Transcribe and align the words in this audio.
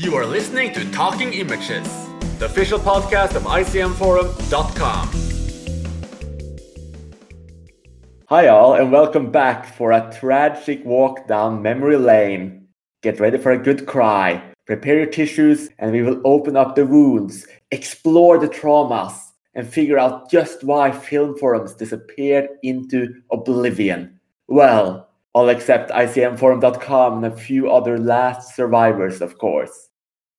You 0.00 0.14
are 0.14 0.24
listening 0.24 0.72
to 0.72 0.90
Talking 0.92 1.34
Images, 1.34 1.86
the 2.38 2.46
official 2.46 2.78
podcast 2.78 3.34
of 3.34 3.42
ICMForum.com. 3.42 5.10
Hi, 8.30 8.48
all, 8.48 8.72
and 8.72 8.90
welcome 8.90 9.30
back 9.30 9.66
for 9.76 9.92
a 9.92 10.10
tragic 10.18 10.82
walk 10.86 11.28
down 11.28 11.60
memory 11.60 11.98
lane. 11.98 12.66
Get 13.02 13.20
ready 13.20 13.36
for 13.36 13.52
a 13.52 13.58
good 13.58 13.84
cry, 13.84 14.42
prepare 14.64 14.96
your 14.96 15.04
tissues, 15.04 15.68
and 15.78 15.92
we 15.92 16.00
will 16.00 16.22
open 16.24 16.56
up 16.56 16.76
the 16.76 16.86
wounds, 16.86 17.46
explore 17.70 18.38
the 18.38 18.48
traumas, 18.48 19.12
and 19.52 19.68
figure 19.68 19.98
out 19.98 20.30
just 20.30 20.64
why 20.64 20.92
film 20.92 21.36
forums 21.36 21.74
disappeared 21.74 22.48
into 22.62 23.20
oblivion. 23.30 24.18
Well, 24.48 25.10
all 25.34 25.50
except 25.50 25.90
ICMForum.com 25.90 27.22
and 27.22 27.34
a 27.34 27.36
few 27.36 27.70
other 27.70 27.98
last 27.98 28.56
survivors, 28.56 29.20
of 29.20 29.36
course. 29.36 29.89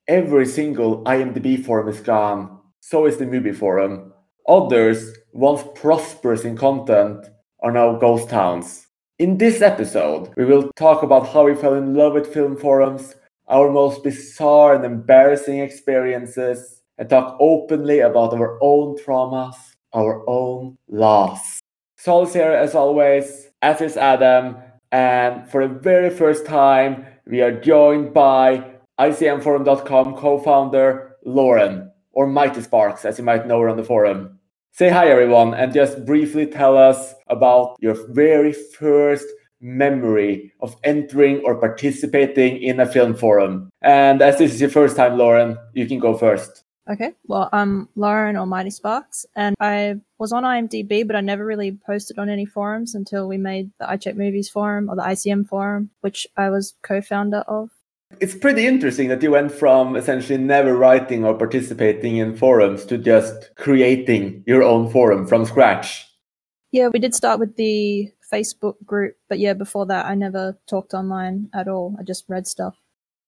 Every 0.07 0.47
single 0.47 1.03
IMDb 1.03 1.63
forum 1.63 1.87
is 1.87 1.99
gone, 1.99 2.59
so 2.79 3.05
is 3.05 3.17
the 3.17 3.25
movie 3.27 3.51
forum. 3.51 4.11
Others, 4.47 5.15
once 5.31 5.63
prosperous 5.75 6.43
in 6.43 6.57
content, 6.57 7.27
are 7.61 7.71
now 7.71 7.95
ghost 7.97 8.27
towns. 8.27 8.87
In 9.19 9.37
this 9.37 9.61
episode, 9.61 10.33
we 10.35 10.45
will 10.45 10.71
talk 10.75 11.03
about 11.03 11.29
how 11.29 11.45
we 11.45 11.53
fell 11.53 11.75
in 11.75 11.93
love 11.93 12.13
with 12.13 12.33
film 12.33 12.57
forums, 12.57 13.13
our 13.47 13.69
most 13.69 14.03
bizarre 14.03 14.73
and 14.73 14.83
embarrassing 14.83 15.59
experiences, 15.59 16.81
and 16.97 17.07
talk 17.07 17.37
openly 17.39 17.99
about 17.99 18.33
our 18.33 18.57
own 18.59 18.97
traumas, 18.97 19.55
our 19.93 20.27
own 20.27 20.79
loss. 20.89 21.59
Saul 21.97 22.23
is 22.23 22.33
here 22.33 22.51
as 22.51 22.73
always, 22.73 23.49
as 23.61 23.79
is 23.81 23.97
Adam, 23.97 24.57
and 24.91 25.47
for 25.47 25.67
the 25.67 25.75
very 25.75 26.09
first 26.09 26.47
time, 26.47 27.05
we 27.27 27.41
are 27.41 27.51
joined 27.51 28.15
by 28.15 28.70
ICMForum.com 29.01 30.15
co 30.15 30.37
founder 30.37 31.17
Lauren, 31.25 31.91
or 32.11 32.27
Mighty 32.27 32.61
Sparks, 32.61 33.03
as 33.03 33.17
you 33.17 33.23
might 33.23 33.47
know 33.47 33.59
her 33.59 33.67
on 33.67 33.77
the 33.77 33.83
forum. 33.83 34.37
Say 34.73 34.89
hi, 34.89 35.07
everyone, 35.07 35.55
and 35.55 35.73
just 35.73 36.05
briefly 36.05 36.45
tell 36.45 36.77
us 36.77 37.15
about 37.27 37.77
your 37.79 37.95
very 38.13 38.53
first 38.53 39.25
memory 39.59 40.53
of 40.61 40.75
entering 40.83 41.41
or 41.43 41.55
participating 41.55 42.61
in 42.61 42.79
a 42.79 42.85
film 42.85 43.15
forum. 43.15 43.71
And 43.81 44.21
as 44.21 44.37
this 44.37 44.53
is 44.53 44.61
your 44.61 44.69
first 44.69 44.95
time, 44.95 45.17
Lauren, 45.17 45.57
you 45.73 45.87
can 45.87 45.97
go 45.97 46.15
first. 46.15 46.63
Okay, 46.87 47.13
well, 47.25 47.49
I'm 47.51 47.89
Lauren 47.95 48.37
or 48.37 48.45
Mighty 48.45 48.69
Sparks, 48.69 49.25
and 49.35 49.55
I 49.59 49.95
was 50.19 50.31
on 50.31 50.43
IMDb, 50.43 51.07
but 51.07 51.15
I 51.15 51.21
never 51.21 51.43
really 51.43 51.75
posted 51.87 52.19
on 52.19 52.29
any 52.29 52.45
forums 52.45 52.93
until 52.93 53.27
we 53.27 53.37
made 53.37 53.71
the 53.79 53.89
I 53.89 53.97
Check 53.97 54.15
Movies 54.15 54.47
forum 54.47 54.91
or 54.91 54.95
the 54.95 55.01
ICM 55.01 55.47
forum, 55.47 55.89
which 56.01 56.27
I 56.37 56.51
was 56.51 56.75
co 56.83 57.01
founder 57.01 57.39
of. 57.47 57.71
It's 58.19 58.35
pretty 58.35 58.67
interesting 58.67 59.09
that 59.09 59.23
you 59.23 59.31
went 59.31 59.51
from 59.51 59.95
essentially 59.95 60.37
never 60.37 60.75
writing 60.75 61.25
or 61.25 61.33
participating 61.35 62.17
in 62.17 62.35
forums 62.35 62.85
to 62.85 62.97
just 62.97 63.49
creating 63.55 64.43
your 64.45 64.63
own 64.63 64.89
forum 64.89 65.25
from 65.25 65.45
scratch. 65.45 66.07
Yeah, 66.71 66.87
we 66.87 66.99
did 66.99 67.15
start 67.15 67.39
with 67.39 67.55
the 67.55 68.11
Facebook 68.31 68.75
group, 68.85 69.15
but 69.27 69.39
yeah, 69.39 69.53
before 69.53 69.85
that, 69.87 70.05
I 70.05 70.15
never 70.15 70.57
talked 70.67 70.93
online 70.93 71.49
at 71.53 71.67
all. 71.67 71.95
I 71.99 72.03
just 72.03 72.25
read 72.29 72.47
stuff. 72.47 72.75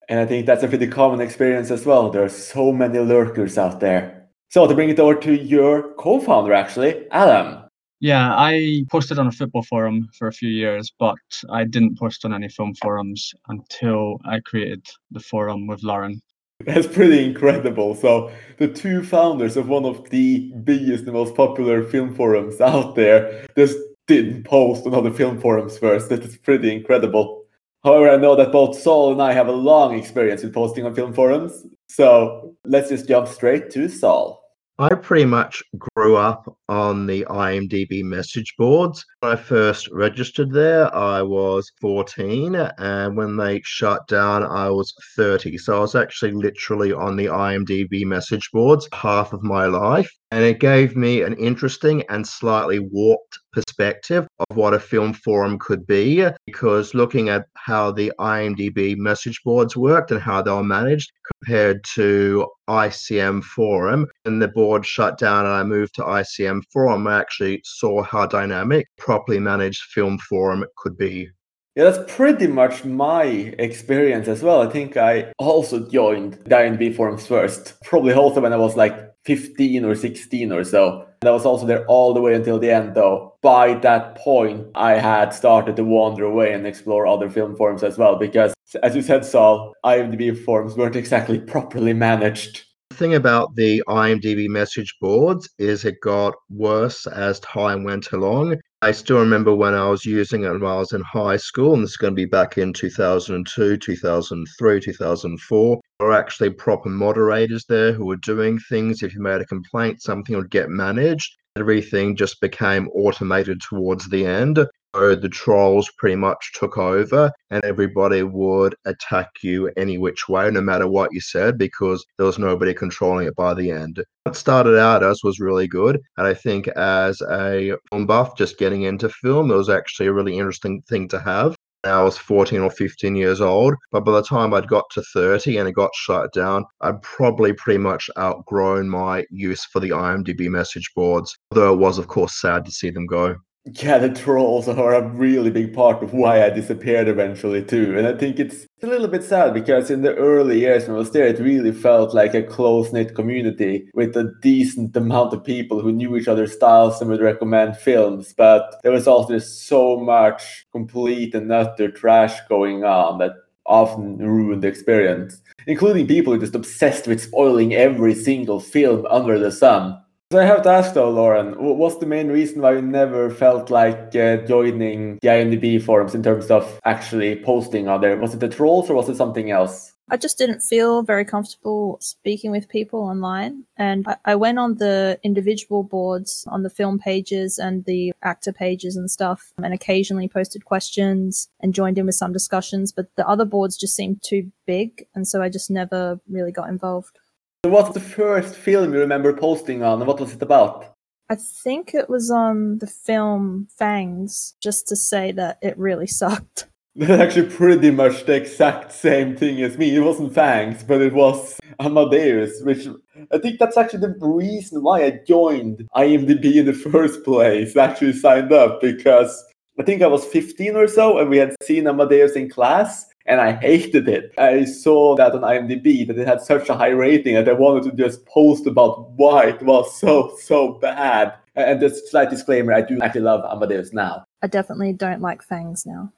And 0.09 0.19
I 0.19 0.25
think 0.25 0.45
that's 0.45 0.63
a 0.63 0.67
pretty 0.67 0.87
common 0.87 1.21
experience 1.21 1.71
as 1.71 1.85
well. 1.85 2.09
There 2.09 2.23
are 2.23 2.29
so 2.29 2.71
many 2.71 2.99
lurkers 2.99 3.57
out 3.57 3.79
there. 3.79 4.27
So 4.49 4.67
to 4.67 4.75
bring 4.75 4.89
it 4.89 4.99
over 4.99 5.15
to 5.21 5.33
your 5.33 5.93
co-founder, 5.95 6.53
actually, 6.53 7.09
Adam. 7.11 7.62
Yeah, 8.03 8.35
I 8.35 8.83
posted 8.91 9.17
on 9.17 9.27
a 9.27 9.31
football 9.31 9.63
forum 9.63 10.09
for 10.19 10.27
a 10.27 10.33
few 10.33 10.49
years, 10.49 10.91
but 10.99 11.15
I 11.49 11.63
didn't 11.63 11.97
post 11.97 12.25
on 12.25 12.33
any 12.33 12.49
film 12.49 12.75
forums 12.75 13.33
until 13.47 14.19
I 14.25 14.41
created 14.41 14.85
the 15.11 15.21
forum 15.21 15.67
with 15.67 15.83
Lauren. 15.83 16.21
That's 16.65 16.85
pretty 16.85 17.23
incredible. 17.23 17.95
So 17.95 18.29
the 18.57 18.67
two 18.67 19.03
founders 19.03 19.55
of 19.55 19.69
one 19.69 19.85
of 19.85 20.09
the 20.09 20.51
biggest 20.65 21.05
and 21.05 21.13
most 21.13 21.33
popular 21.33 21.81
film 21.81 22.13
forums 22.13 22.59
out 22.59 22.95
there 22.95 23.45
just 23.55 23.77
didn't 24.07 24.43
post 24.43 24.85
on 24.85 24.93
other 24.93 25.09
film 25.09 25.39
forums 25.39 25.77
first. 25.77 26.09
That 26.09 26.25
is 26.25 26.35
pretty 26.35 26.75
incredible. 26.75 27.45
However, 27.85 28.09
I 28.09 28.17
know 28.17 28.35
that 28.35 28.51
both 28.51 28.77
Saul 28.77 29.13
and 29.13 29.21
I 29.21 29.31
have 29.31 29.47
a 29.47 29.53
long 29.53 29.97
experience 29.97 30.43
with 30.43 30.53
posting 30.53 30.85
on 30.85 30.93
film 30.93 31.13
forums. 31.13 31.65
So 31.87 32.53
let's 32.65 32.89
just 32.89 33.07
jump 33.07 33.29
straight 33.29 33.69
to 33.69 33.87
Saul. 33.87 34.42
I 34.79 34.95
pretty 34.95 35.25
much 35.25 35.61
grew 35.77 36.15
up 36.17 36.51
on 36.67 37.05
the 37.05 37.25
IMDb 37.29 38.03
message 38.03 38.55
boards. 38.57 39.05
When 39.19 39.33
I 39.33 39.35
first 39.35 39.87
registered 39.91 40.51
there, 40.51 40.93
I 40.95 41.21
was 41.21 41.71
14, 41.79 42.55
and 42.55 43.15
when 43.15 43.37
they 43.37 43.61
shut 43.63 44.07
down, 44.07 44.41
I 44.41 44.71
was 44.71 44.91
30. 45.15 45.59
So 45.59 45.77
I 45.77 45.79
was 45.79 45.93
actually 45.93 46.31
literally 46.31 46.91
on 46.91 47.15
the 47.15 47.27
IMDb 47.27 48.03
message 48.03 48.49
boards 48.51 48.89
half 48.93 49.31
of 49.31 49.43
my 49.43 49.67
life. 49.67 50.11
And 50.31 50.43
it 50.43 50.59
gave 50.59 50.95
me 50.95 51.21
an 51.21 51.33
interesting 51.33 52.03
and 52.09 52.27
slightly 52.27 52.79
warped 52.79 53.37
perspective 53.53 54.27
of 54.39 54.57
what 54.57 54.73
a 54.73 54.79
film 54.79 55.13
forum 55.13 55.57
could 55.59 55.85
be. 55.87 56.27
Because 56.45 56.93
looking 56.93 57.29
at 57.29 57.45
how 57.55 57.91
the 57.91 58.11
IMDb 58.19 58.97
message 58.97 59.41
boards 59.43 59.77
worked 59.77 60.11
and 60.11 60.21
how 60.21 60.41
they 60.41 60.51
were 60.51 60.63
managed 60.63 61.11
compared 61.39 61.83
to 61.95 62.47
ICM 62.69 63.43
Forum, 63.43 64.07
and 64.25 64.41
the 64.41 64.47
board 64.47 64.85
shut 64.85 65.17
down 65.17 65.45
and 65.45 65.53
I 65.53 65.63
moved 65.63 65.95
to 65.95 66.01
ICM 66.03 66.63
Forum, 66.71 67.07
I 67.07 67.19
actually 67.19 67.61
saw 67.63 68.03
how 68.03 68.25
dynamic, 68.25 68.87
properly 68.97 69.39
managed 69.39 69.83
film 69.83 70.17
forum 70.17 70.65
could 70.77 70.97
be. 70.97 71.29
Yeah, 71.75 71.89
that's 71.89 72.13
pretty 72.15 72.45
much 72.45 72.85
my 72.85 73.23
experience 73.23 74.27
as 74.27 74.43
well. 74.43 74.61
I 74.61 74.69
think 74.69 74.95
I 74.95 75.33
also 75.39 75.89
joined 75.89 76.33
the 76.33 76.55
IMDb 76.55 76.95
forums 76.95 77.25
first, 77.25 77.81
probably 77.83 78.13
also 78.13 78.41
when 78.41 78.53
I 78.53 78.57
was 78.57 78.75
like 78.75 79.12
15 79.25 79.85
or 79.85 79.95
16 79.95 80.51
or 80.51 80.63
so. 80.63 81.05
And 81.21 81.29
I 81.29 81.31
was 81.31 81.45
also 81.45 81.65
there 81.65 81.85
all 81.85 82.13
the 82.13 82.21
way 82.21 82.33
until 82.33 82.59
the 82.59 82.69
end, 82.69 82.95
though. 82.95 83.35
By 83.41 83.75
that 83.75 84.15
point, 84.15 84.67
I 84.75 84.93
had 84.93 85.33
started 85.33 85.75
to 85.77 85.83
wander 85.83 86.25
away 86.25 86.53
and 86.53 86.67
explore 86.67 87.07
other 87.07 87.29
film 87.29 87.55
forms 87.55 87.83
as 87.83 87.97
well, 87.97 88.17
because 88.17 88.53
as 88.81 88.95
you 88.95 89.01
said, 89.01 89.25
Saul, 89.25 89.73
IMDb 89.85 90.37
forms 90.43 90.75
weren't 90.75 90.95
exactly 90.95 91.39
properly 91.39 91.93
managed. 91.93 92.65
Thing 92.93 93.15
about 93.15 93.55
the 93.55 93.81
IMDb 93.87 94.47
message 94.47 94.95
boards 95.01 95.49
is 95.57 95.83
it 95.83 95.99
got 96.01 96.35
worse 96.51 97.07
as 97.07 97.39
time 97.39 97.83
went 97.83 98.11
along. 98.11 98.57
I 98.83 98.91
still 98.91 99.17
remember 99.17 99.55
when 99.55 99.73
I 99.73 99.89
was 99.89 100.05
using 100.05 100.43
it 100.43 100.51
when 100.51 100.63
I 100.63 100.77
was 100.77 100.93
in 100.93 101.01
high 101.01 101.37
school, 101.37 101.73
and 101.73 101.81
this 101.81 101.91
is 101.91 101.97
going 101.97 102.13
to 102.13 102.15
be 102.15 102.25
back 102.25 102.59
in 102.59 102.71
2002, 102.71 103.77
2003, 103.77 104.79
2004. 104.79 105.81
There 105.99 106.07
were 106.07 106.13
actually 106.13 106.51
proper 106.51 106.89
moderators 106.89 107.65
there 107.67 107.93
who 107.93 108.05
were 108.05 108.17
doing 108.17 108.59
things. 108.69 109.01
If 109.01 109.15
you 109.15 109.21
made 109.21 109.41
a 109.41 109.45
complaint, 109.45 110.03
something 110.03 110.35
would 110.35 110.51
get 110.51 110.69
managed. 110.69 111.35
Everything 111.55 112.15
just 112.15 112.39
became 112.41 112.89
automated 112.89 113.59
towards 113.61 114.07
the 114.07 114.25
end. 114.25 114.59
The 114.93 115.29
trolls 115.31 115.89
pretty 115.97 116.15
much 116.15 116.51
took 116.53 116.77
over, 116.77 117.31
and 117.49 117.63
everybody 117.63 118.21
would 118.21 118.75
attack 118.85 119.29
you 119.41 119.71
any 119.75 119.97
which 119.97 120.29
way, 120.29 120.51
no 120.51 120.61
matter 120.61 120.87
what 120.87 121.11
you 121.11 121.19
said, 121.19 121.57
because 121.57 122.05
there 122.17 122.27
was 122.27 122.37
nobody 122.37 122.75
controlling 122.75 123.25
it 123.25 123.35
by 123.35 123.55
the 123.55 123.71
end. 123.71 124.03
What 124.23 124.35
started 124.35 124.77
out 124.77 125.03
as 125.03 125.21
was 125.23 125.39
really 125.39 125.67
good, 125.67 125.99
and 126.17 126.27
I 126.27 126.35
think 126.35 126.67
as 126.67 127.21
a 127.21 127.75
film 127.89 128.05
buff, 128.05 128.37
just 128.37 128.59
getting 128.59 128.83
into 128.83 129.09
film, 129.09 129.49
it 129.49 129.55
was 129.55 129.69
actually 129.69 130.07
a 130.07 130.13
really 130.13 130.37
interesting 130.37 130.83
thing 130.87 131.07
to 131.09 131.19
have. 131.19 131.55
I 131.85 132.01
was 132.01 132.17
14 132.17 132.61
or 132.61 132.69
15 132.71 133.15
years 133.15 133.41
old, 133.41 133.73
but 133.91 134.05
by 134.05 134.13
the 134.13 134.23
time 134.23 134.53
I'd 134.53 134.69
got 134.69 134.85
to 134.91 135.03
30 135.13 135.57
and 135.57 135.67
it 135.67 135.73
got 135.73 135.93
shut 135.95 136.31
down, 136.31 136.65
I'd 136.81 137.01
probably 137.01 137.51
pretty 137.51 137.79
much 137.79 138.09
outgrown 138.17 138.87
my 138.87 139.25
use 139.31 139.65
for 139.65 139.81
the 139.81 139.89
IMDb 139.89 140.49
message 140.49 140.89
boards, 140.95 141.35
although 141.51 141.73
it 141.73 141.79
was, 141.79 141.97
of 141.97 142.07
course, 142.07 142.39
sad 142.39 142.63
to 142.65 142.71
see 142.71 142.89
them 142.89 143.05
go. 143.05 143.35
Yeah, 143.65 143.97
the 143.97 144.09
trolls 144.09 144.67
are 144.67 144.93
a 144.93 145.07
really 145.07 145.49
big 145.49 145.73
part 145.73 146.03
of 146.03 146.13
why 146.13 146.43
I 146.43 146.49
disappeared 146.49 147.07
eventually 147.07 147.63
too. 147.63 147.97
And 147.97 148.05
I 148.05 148.13
think 148.13 148.37
it's 148.37 148.67
a 148.81 148.87
little 148.87 149.07
bit 149.07 149.23
sad 149.23 149.53
because 149.53 149.89
in 149.89 150.01
the 150.01 150.13
early 150.15 150.59
years 150.59 150.85
when 150.85 150.95
I 150.95 150.99
was 150.99 151.11
there, 151.11 151.25
it 151.27 151.39
really 151.39 151.71
felt 151.71 152.13
like 152.13 152.33
a 152.33 152.43
close-knit 152.43 153.15
community 153.15 153.87
with 153.93 154.17
a 154.17 154.33
decent 154.41 154.97
amount 154.97 155.31
of 155.31 155.45
people 155.45 155.79
who 155.79 155.93
knew 155.93 156.17
each 156.17 156.27
other's 156.27 156.51
styles 156.51 156.99
and 156.99 157.09
would 157.09 157.21
recommend 157.21 157.77
films. 157.77 158.33
But 158.35 158.81
there 158.83 158.91
was 158.91 159.07
also 159.07 159.35
just 159.35 159.65
so 159.65 159.95
much 159.97 160.65
complete 160.73 161.33
and 161.33 161.49
utter 161.49 161.89
trash 161.89 162.37
going 162.49 162.83
on 162.83 163.19
that 163.19 163.31
often 163.65 164.17
ruined 164.17 164.61
the 164.61 164.67
experience, 164.67 165.41
including 165.67 166.05
people 166.05 166.33
who 166.33 166.39
just 166.39 166.53
obsessed 166.53 167.07
with 167.07 167.21
spoiling 167.21 167.73
every 167.73 168.13
single 168.13 168.59
film 168.59 169.05
under 169.05 169.39
the 169.39 169.53
sun 169.53 169.97
So 170.33 170.39
I 170.39 170.45
have 170.45 170.63
to 170.63 170.69
ask 170.71 170.95
though, 170.95 171.11
Lauren, 171.11 171.53
what's 171.59 171.97
the 171.97 172.07
main 172.07 172.29
reason 172.29 172.63
why 172.63 172.73
you 172.73 172.81
never 172.81 173.29
felt 173.29 173.69
like 173.69 174.15
uh, 174.15 174.37
joining 174.37 175.19
the 175.21 175.27
IMDb 175.27 175.79
forums 175.79 176.15
in 176.15 176.23
terms 176.23 176.49
of 176.49 176.79
actually 176.85 177.35
posting 177.43 177.87
on 177.87 178.01
there? 178.01 178.17
Was 178.17 178.33
it 178.33 178.39
the 178.39 178.49
trolls 178.49 178.89
or 178.89 178.95
was 178.95 179.07
it 179.09 179.15
something 179.15 179.51
else? 179.51 179.93
I 180.09 180.17
just 180.17 180.39
didn't 180.39 180.61
feel 180.61 181.03
very 181.03 181.23
comfortable 181.23 181.99
speaking 182.01 182.49
with 182.49 182.67
people 182.67 183.01
online. 183.01 183.65
And 183.77 184.07
I, 184.07 184.17
I, 184.25 184.35
went 184.35 184.57
on 184.57 184.77
the 184.77 185.19
individual 185.23 185.83
boards 185.83 186.45
on 186.47 186.63
the 186.63 186.69
film 186.71 186.97
pages 186.97 187.59
and 187.59 187.85
the 187.85 188.11
actor 188.23 188.51
pages 188.51 188.95
and 188.95 189.11
stuff, 189.11 189.53
and 189.63 189.71
occasionally 189.71 190.27
posted 190.27 190.65
questions 190.65 191.47
and 191.61 191.75
joined 191.75 191.99
in 191.99 192.07
with 192.07 192.15
some 192.15 192.33
discussions. 192.33 192.91
But 192.91 193.15
the 193.17 193.27
other 193.27 193.45
boards 193.45 193.77
just 193.77 193.95
seemed 193.95 194.23
too 194.23 194.51
big. 194.65 195.05
And 195.13 195.27
so 195.27 195.43
I 195.43 195.49
just 195.49 195.69
never 195.69 196.19
really 196.27 196.51
got 196.51 196.69
involved. 196.69 197.19
What's 197.65 197.93
the 197.93 198.01
first 198.01 198.55
film 198.55 198.93
you 198.93 198.99
remember 198.99 199.31
posting 199.31 199.83
on, 199.83 199.99
and 199.99 200.07
what 200.07 200.19
was 200.19 200.33
it 200.33 200.41
about? 200.41 200.93
I 201.29 201.35
think 201.35 201.93
it 201.93 202.09
was 202.09 202.29
on 202.29 202.79
the 202.79 202.87
film 202.87 203.69
Fangs, 203.79 204.55
just 204.61 204.85
to 204.89 204.97
say 204.97 205.31
that 205.31 205.59
it 205.61 205.77
really 205.77 206.07
sucked. 206.21 206.67
That's 206.95 207.21
actually 207.21 207.49
pretty 207.49 207.89
much 207.89 208.25
the 208.25 208.33
exact 208.33 208.91
same 208.91 209.37
thing 209.37 209.61
as 209.63 209.77
me. 209.77 209.95
It 209.95 210.01
wasn't 210.01 210.35
Fangs, 210.35 210.83
but 210.83 211.01
it 211.01 211.13
was 211.13 211.57
Amadeus, 211.79 212.61
which 212.63 212.85
I 213.31 213.37
think 213.37 213.59
that's 213.59 213.77
actually 213.77 214.01
the 214.01 214.15
reason 214.19 214.83
why 214.83 215.05
I 215.05 215.21
joined 215.25 215.87
IMDb 215.95 216.55
in 216.55 216.65
the 216.65 216.73
first 216.73 217.23
place. 217.23 217.77
Actually 217.77 218.11
signed 218.11 218.51
up 218.51 218.81
because 218.81 219.41
I 219.79 219.83
think 219.83 220.01
I 220.01 220.07
was 220.07 220.25
15 220.25 220.75
or 220.75 220.87
so, 220.87 221.17
and 221.17 221.29
we 221.29 221.37
had 221.37 221.55
seen 221.63 221.87
Amadeus 221.87 222.33
in 222.33 222.49
class, 222.49 223.05
and 223.25 223.39
I 223.39 223.53
hated 223.53 224.07
it. 224.07 224.33
I 224.37 224.65
saw 224.65 225.15
that 225.15 225.33
on 225.33 225.41
IMDb 225.41 226.05
that 226.07 226.17
it 226.17 226.27
had 226.27 226.41
such 226.41 226.69
a 226.69 226.75
high 226.75 226.89
rating, 226.89 227.35
and 227.35 227.47
I 227.47 227.53
wanted 227.53 227.89
to 227.89 227.95
just 227.95 228.25
post 228.25 228.67
about 228.67 229.11
why 229.11 229.47
it 229.47 229.61
was 229.61 229.99
so 229.99 230.35
so 230.41 230.73
bad. 230.73 231.33
And 231.55 231.79
just 231.79 232.09
slight 232.09 232.29
disclaimer: 232.29 232.73
I 232.73 232.81
do 232.81 232.99
actually 233.01 233.21
love 233.21 233.45
Amadeus 233.49 233.93
now. 233.93 234.25
I 234.41 234.47
definitely 234.47 234.93
don't 234.93 235.21
like 235.21 235.43
Fangs 235.43 235.85
now. 235.85 236.11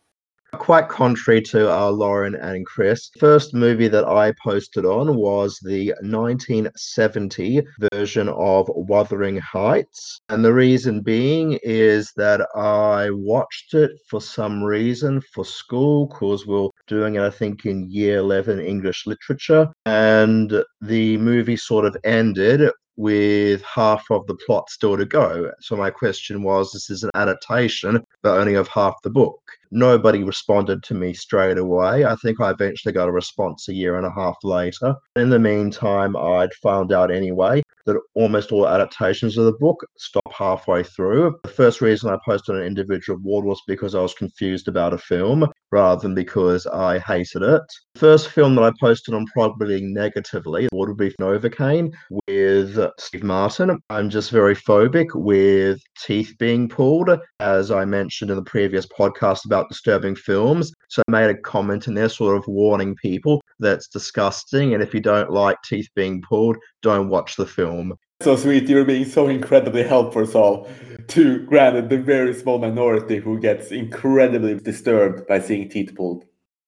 Quite 0.60 0.90
contrary 0.90 1.42
to 1.42 1.72
uh, 1.72 1.90
Lauren 1.90 2.36
and 2.36 2.66
Chris, 2.66 3.10
first 3.19 3.54
movie 3.54 3.88
that 3.88 4.06
I 4.06 4.34
posted 4.44 4.86
on 4.86 5.16
was 5.16 5.60
the 5.63 5.94
1970 6.02 7.62
version 7.92 8.30
of 8.30 8.69
Wuthering 8.69 9.38
Heights. 9.38 10.22
And 10.30 10.44
the 10.44 10.54
reason 10.54 11.02
being 11.02 11.60
is 11.63 12.12
that 12.18 12.48
I 12.56 13.10
watched 13.12 13.74
it 13.74 13.92
for 14.10 14.22
some 14.22 14.63
reason 14.63 15.22
for 15.34 15.46
school 15.46 16.07
because 16.07 16.48
we 16.48 16.56
are 16.56 16.69
doing 16.88 17.16
it, 17.16 17.22
I 17.22 17.30
think, 17.30 17.66
in 17.66 17.90
year 17.90 18.18
11 18.18 18.60
English 18.60 19.06
literature. 19.06 19.69
And 19.86 20.63
the 20.81 21.18
movie 21.18 21.58
sort 21.58 21.86
of 21.86 21.96
ended 22.04 22.69
with 22.98 23.62
half 23.64 24.06
of 24.10 24.26
the 24.28 24.36
plot 24.46 24.70
still 24.70 24.98
to 24.98 25.06
go. 25.06 25.52
So 25.62 25.76
my 25.76 25.90
question 25.90 26.44
was 26.44 26.72
this 26.72 26.90
is 26.90 27.04
an 27.04 27.12
adaptation, 27.16 28.06
but 28.22 28.38
only 28.38 28.56
of 28.56 28.68
half 28.68 28.96
the 29.04 29.10
book. 29.10 29.40
Nobody 29.72 30.24
responded 30.24 30.84
to 30.84 30.94
me 30.94 31.14
straight 31.14 31.58
away. 31.58 32.06
I 32.06 32.16
think 32.16 32.40
I 32.40 32.52
eventually 32.52 32.94
got 32.94 33.10
a 33.10 33.12
response 33.12 33.68
a 33.68 33.74
year 33.74 33.98
and 33.98 34.06
a 34.06 34.12
half 34.12 34.38
later. 34.44 34.96
In 35.16 35.30
the 35.30 35.40
meantime, 35.40 36.16
I'd 36.16 36.54
found 36.54 36.94
out 36.94 37.12
anyway 37.12 37.62
that 37.86 38.00
almost 38.14 38.52
all 38.52 38.68
adaptations 38.68 39.38
of 39.38 39.46
the 39.46 39.54
book 39.54 39.86
stop 39.98 40.32
halfway 40.34 40.84
through. 40.84 41.38
The 41.44 41.50
first 41.50 41.82
reason 41.82 42.10
I 42.10 42.18
posted 42.26 42.56
an 42.56 42.64
individual 42.64 43.20
board 43.20 43.46
was 43.46 43.62
because 43.68 43.96
I 43.96 44.02
was 44.02 44.14
confused 44.14 44.68
about 44.68 44.94
a 44.94 44.98
film 44.98 45.52
rather 45.72 46.02
than 46.02 46.16
because 46.16 46.66
I 46.68 47.00
hated 47.00 47.42
it. 47.42 47.62
First 47.96 48.30
film 48.30 48.56
that 48.56 48.64
I 48.64 48.72
posted 48.80 49.14
on 49.14 49.26
probably 49.28 49.82
negatively 49.82 50.68
would 50.72 50.98
be 50.98 51.12
Novocaine 51.20 51.94
with 52.28 52.78
Steve 53.00 53.24
Martin. 53.24 53.80
I'm 53.90 54.10
just 54.10 54.32
very 54.32 54.56
phobic 54.56 55.08
with 55.14 55.80
teeth 56.04 56.34
being 56.40 56.70
pulled, 56.70 57.10
as 57.40 57.72
I 57.72 57.86
mentioned 57.86 58.32
in 58.32 58.38
the 58.38 58.44
previous 58.44 58.86
podcast 58.86 59.46
about 59.46 59.70
disturbing 59.70 60.16
films. 60.16 60.74
So 60.90 61.02
I 61.08 61.12
made 61.12 61.30
a 61.30 61.38
comment 61.42 61.88
in 61.88 61.94
there 61.94 62.10
sort 62.10 62.38
of 62.38 62.46
warning 62.48 62.96
people 62.96 63.42
that's 63.60 63.88
disgusting. 63.88 64.74
And 64.74 64.84
if 64.84 64.94
you 64.94 65.00
don't 65.00 65.32
like 65.32 65.58
teeth 65.64 65.88
being 65.96 66.22
pulled, 66.22 66.58
don't 66.82 67.10
watch 67.10 67.36
the 67.36 67.46
film. 67.46 67.94
So 68.22 68.36
sweet, 68.38 68.70
you're 68.70 68.86
being 68.86 69.06
so 69.06 69.28
incredibly 69.28 69.84
helpful, 69.84 70.26
Saul, 70.26 70.70
to 71.07 71.46
granted 71.46 71.90
the 71.90 71.98
very 71.98 72.34
small 72.34 72.60
minority 72.60 73.18
who 73.18 73.40
gets 73.40 73.72
incredibly 73.72 74.56
disturbed 74.56 75.28
by 75.28 75.40
seeing 75.40 75.69
teeth 75.69 75.94
pulled. 75.96 76.25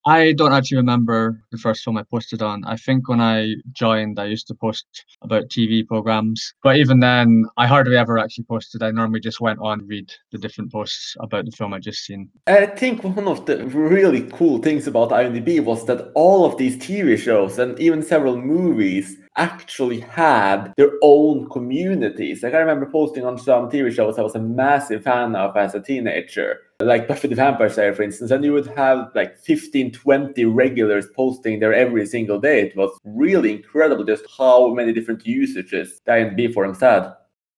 I 0.07 0.31
don't 0.31 0.53
actually 0.53 0.77
remember 0.77 1.43
the 1.51 1.57
first 1.57 1.83
film 1.83 1.97
I 1.97 2.03
posted 2.03 2.41
on. 2.41 2.63
I 2.63 2.77
think 2.77 3.09
when 3.09 3.19
I 3.19 3.55
joined, 3.73 4.17
I 4.17 4.25
used 4.25 4.47
to 4.47 4.55
post 4.55 4.85
about 5.21 5.49
TV 5.49 5.85
programs, 5.85 6.53
but 6.63 6.77
even 6.77 7.01
then, 7.01 7.43
I 7.57 7.67
hardly 7.67 7.97
ever 7.97 8.17
actually 8.17 8.45
posted. 8.45 8.83
I 8.83 8.91
normally 8.91 9.19
just 9.19 9.41
went 9.41 9.59
on 9.59 9.85
read 9.85 10.13
the 10.31 10.37
different 10.37 10.71
posts 10.71 11.17
about 11.19 11.43
the 11.43 11.51
film 11.51 11.73
I 11.73 11.79
just 11.79 12.05
seen. 12.05 12.29
I 12.47 12.67
think 12.67 13.03
one 13.03 13.27
of 13.27 13.45
the 13.47 13.65
really 13.67 14.21
cool 14.31 14.59
things 14.59 14.87
about 14.87 15.09
IMDb 15.09 15.59
was 15.59 15.85
that 15.87 16.09
all 16.15 16.45
of 16.45 16.57
these 16.57 16.77
TV 16.77 17.17
shows 17.17 17.59
and 17.59 17.77
even 17.77 18.01
several 18.01 18.37
movies 18.37 19.17
actually 19.37 19.99
had 19.99 20.73
their 20.77 20.91
own 21.01 21.49
communities. 21.49 22.43
Like 22.43 22.53
I 22.53 22.59
remember 22.59 22.85
posting 22.87 23.23
on 23.25 23.37
some 23.37 23.69
TV 23.69 23.91
shows 23.93 24.17
I 24.17 24.23
was 24.23 24.35
a 24.35 24.39
massive 24.39 25.03
fan 25.03 25.35
of 25.35 25.55
as 25.55 25.75
a 25.75 25.81
teenager, 25.81 26.59
like 26.81 27.07
Buffy 27.07 27.27
the 27.27 27.35
Vampire 27.35 27.69
Slayer, 27.69 27.93
for 27.93 28.03
instance, 28.03 28.31
and 28.31 28.43
you 28.43 28.53
would 28.53 28.67
have 28.67 29.11
like 29.15 29.37
15, 29.37 29.91
20 29.91 30.45
regulars 30.45 31.07
posting 31.15 31.59
there 31.59 31.73
every 31.73 32.05
single 32.05 32.39
day. 32.39 32.61
It 32.61 32.75
was 32.75 32.97
really 33.05 33.53
incredible 33.53 34.03
just 34.03 34.25
how 34.37 34.73
many 34.73 34.91
different 34.91 35.25
usages 35.25 35.99
the 36.05 36.11
IMDb 36.11 36.53
forums 36.53 36.81
had. 36.81 37.13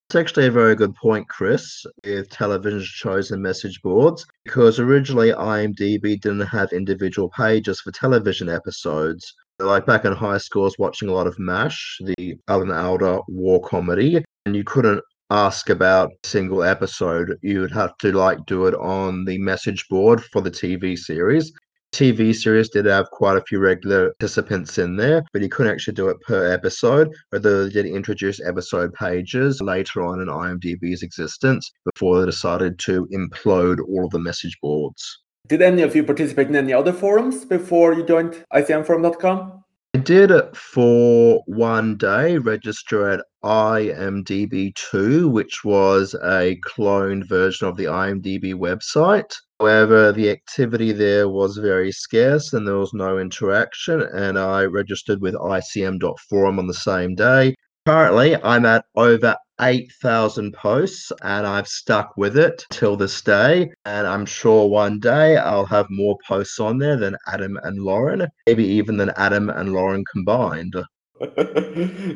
It's 0.09 0.15
actually 0.15 0.47
a 0.47 0.51
very 0.51 0.75
good 0.75 0.95
point, 0.95 1.29
Chris, 1.29 1.85
with 2.03 2.31
television 2.31 2.81
shows 2.81 3.29
and 3.29 3.43
message 3.43 3.79
boards, 3.83 4.25
because 4.43 4.79
originally 4.79 5.31
IMDb 5.33 6.19
didn't 6.19 6.47
have 6.47 6.73
individual 6.73 7.29
pages 7.29 7.79
for 7.79 7.91
television 7.91 8.49
episodes. 8.49 9.35
Like 9.59 9.85
back 9.85 10.05
in 10.05 10.13
high 10.13 10.37
school, 10.37 10.63
I 10.63 10.65
was 10.65 10.79
watching 10.79 11.09
a 11.09 11.13
lot 11.13 11.27
of 11.27 11.37
MASH, 11.37 11.97
the 12.17 12.35
Alan 12.47 12.71
Alda 12.71 13.19
war 13.27 13.61
comedy, 13.61 14.23
and 14.45 14.55
you 14.55 14.63
couldn't 14.63 15.01
ask 15.31 15.69
about 15.69 16.11
single 16.23 16.63
episode. 16.63 17.37
You 17.41 17.59
would 17.59 17.71
have 17.71 17.97
to 17.97 18.13
like 18.13 18.45
do 18.45 18.67
it 18.67 18.73
on 18.75 19.25
the 19.25 19.37
message 19.37 19.85
board 19.89 20.23
for 20.23 20.41
the 20.41 20.49
TV 20.49 20.97
series. 20.97 21.51
TV 21.93 22.33
series 22.33 22.69
did 22.69 22.85
have 22.85 23.09
quite 23.11 23.35
a 23.35 23.43
few 23.49 23.59
regular 23.59 24.13
participants 24.19 24.77
in 24.77 24.95
there, 24.95 25.23
but 25.33 25.41
you 25.41 25.49
couldn't 25.49 25.73
actually 25.73 25.95
do 25.95 26.07
it 26.07 26.21
per 26.21 26.53
episode. 26.53 27.09
Although 27.33 27.65
they 27.65 27.71
did 27.71 27.85
introduce 27.85 28.39
episode 28.39 28.93
pages 28.93 29.59
later 29.61 30.03
on 30.03 30.21
in 30.21 30.27
IMDb's 30.27 31.03
existence 31.03 31.69
before 31.83 32.19
they 32.19 32.25
decided 32.25 32.79
to 32.79 33.07
implode 33.07 33.79
all 33.89 34.05
of 34.05 34.11
the 34.11 34.19
message 34.19 34.57
boards. 34.61 35.19
Did 35.47 35.61
any 35.61 35.81
of 35.81 35.95
you 35.95 36.03
participate 36.03 36.47
in 36.47 36.55
any 36.55 36.73
other 36.73 36.93
forums 36.93 37.43
before 37.43 37.93
you 37.93 38.05
joined 38.05 38.45
ICMForum.com? 38.53 39.63
I 39.95 39.97
did 39.97 40.29
it 40.29 40.55
for 40.55 41.41
one 41.47 41.97
day, 41.97 42.37
register 42.37 43.09
at 43.09 43.25
IMDb2, 43.43 45.31
which 45.31 45.63
was 45.65 46.13
a 46.13 46.59
cloned 46.67 47.27
version 47.27 47.67
of 47.67 47.77
the 47.77 47.85
IMDb 47.85 48.53
website. 48.53 49.33
However, 49.59 50.11
the 50.11 50.29
activity 50.29 50.91
there 50.91 51.27
was 51.27 51.57
very 51.57 51.91
scarce 51.91 52.53
and 52.53 52.67
there 52.67 52.77
was 52.77 52.93
no 52.93 53.17
interaction, 53.17 54.01
and 54.01 54.37
I 54.37 54.65
registered 54.65 55.21
with 55.21 55.33
ICM.forum 55.33 56.59
on 56.59 56.67
the 56.67 56.73
same 56.75 57.15
day. 57.15 57.55
Currently, 57.85 58.35
I'm 58.43 58.65
at 58.65 58.85
over 58.95 59.35
8,000 59.61 60.53
posts 60.53 61.11
and 61.23 61.45
I've 61.45 61.67
stuck 61.67 62.15
with 62.17 62.37
it 62.37 62.65
till 62.69 62.95
this 62.95 63.21
day. 63.21 63.71
And 63.85 64.07
I'm 64.07 64.25
sure 64.25 64.67
one 64.67 64.99
day 64.99 65.37
I'll 65.37 65.65
have 65.65 65.87
more 65.89 66.17
posts 66.27 66.59
on 66.59 66.77
there 66.77 66.97
than 66.97 67.17
Adam 67.27 67.57
and 67.63 67.79
Lauren, 67.79 68.27
maybe 68.47 68.65
even 68.65 68.97
than 68.97 69.11
Adam 69.17 69.49
and 69.49 69.73
Lauren 69.73 70.03
combined. 70.11 70.75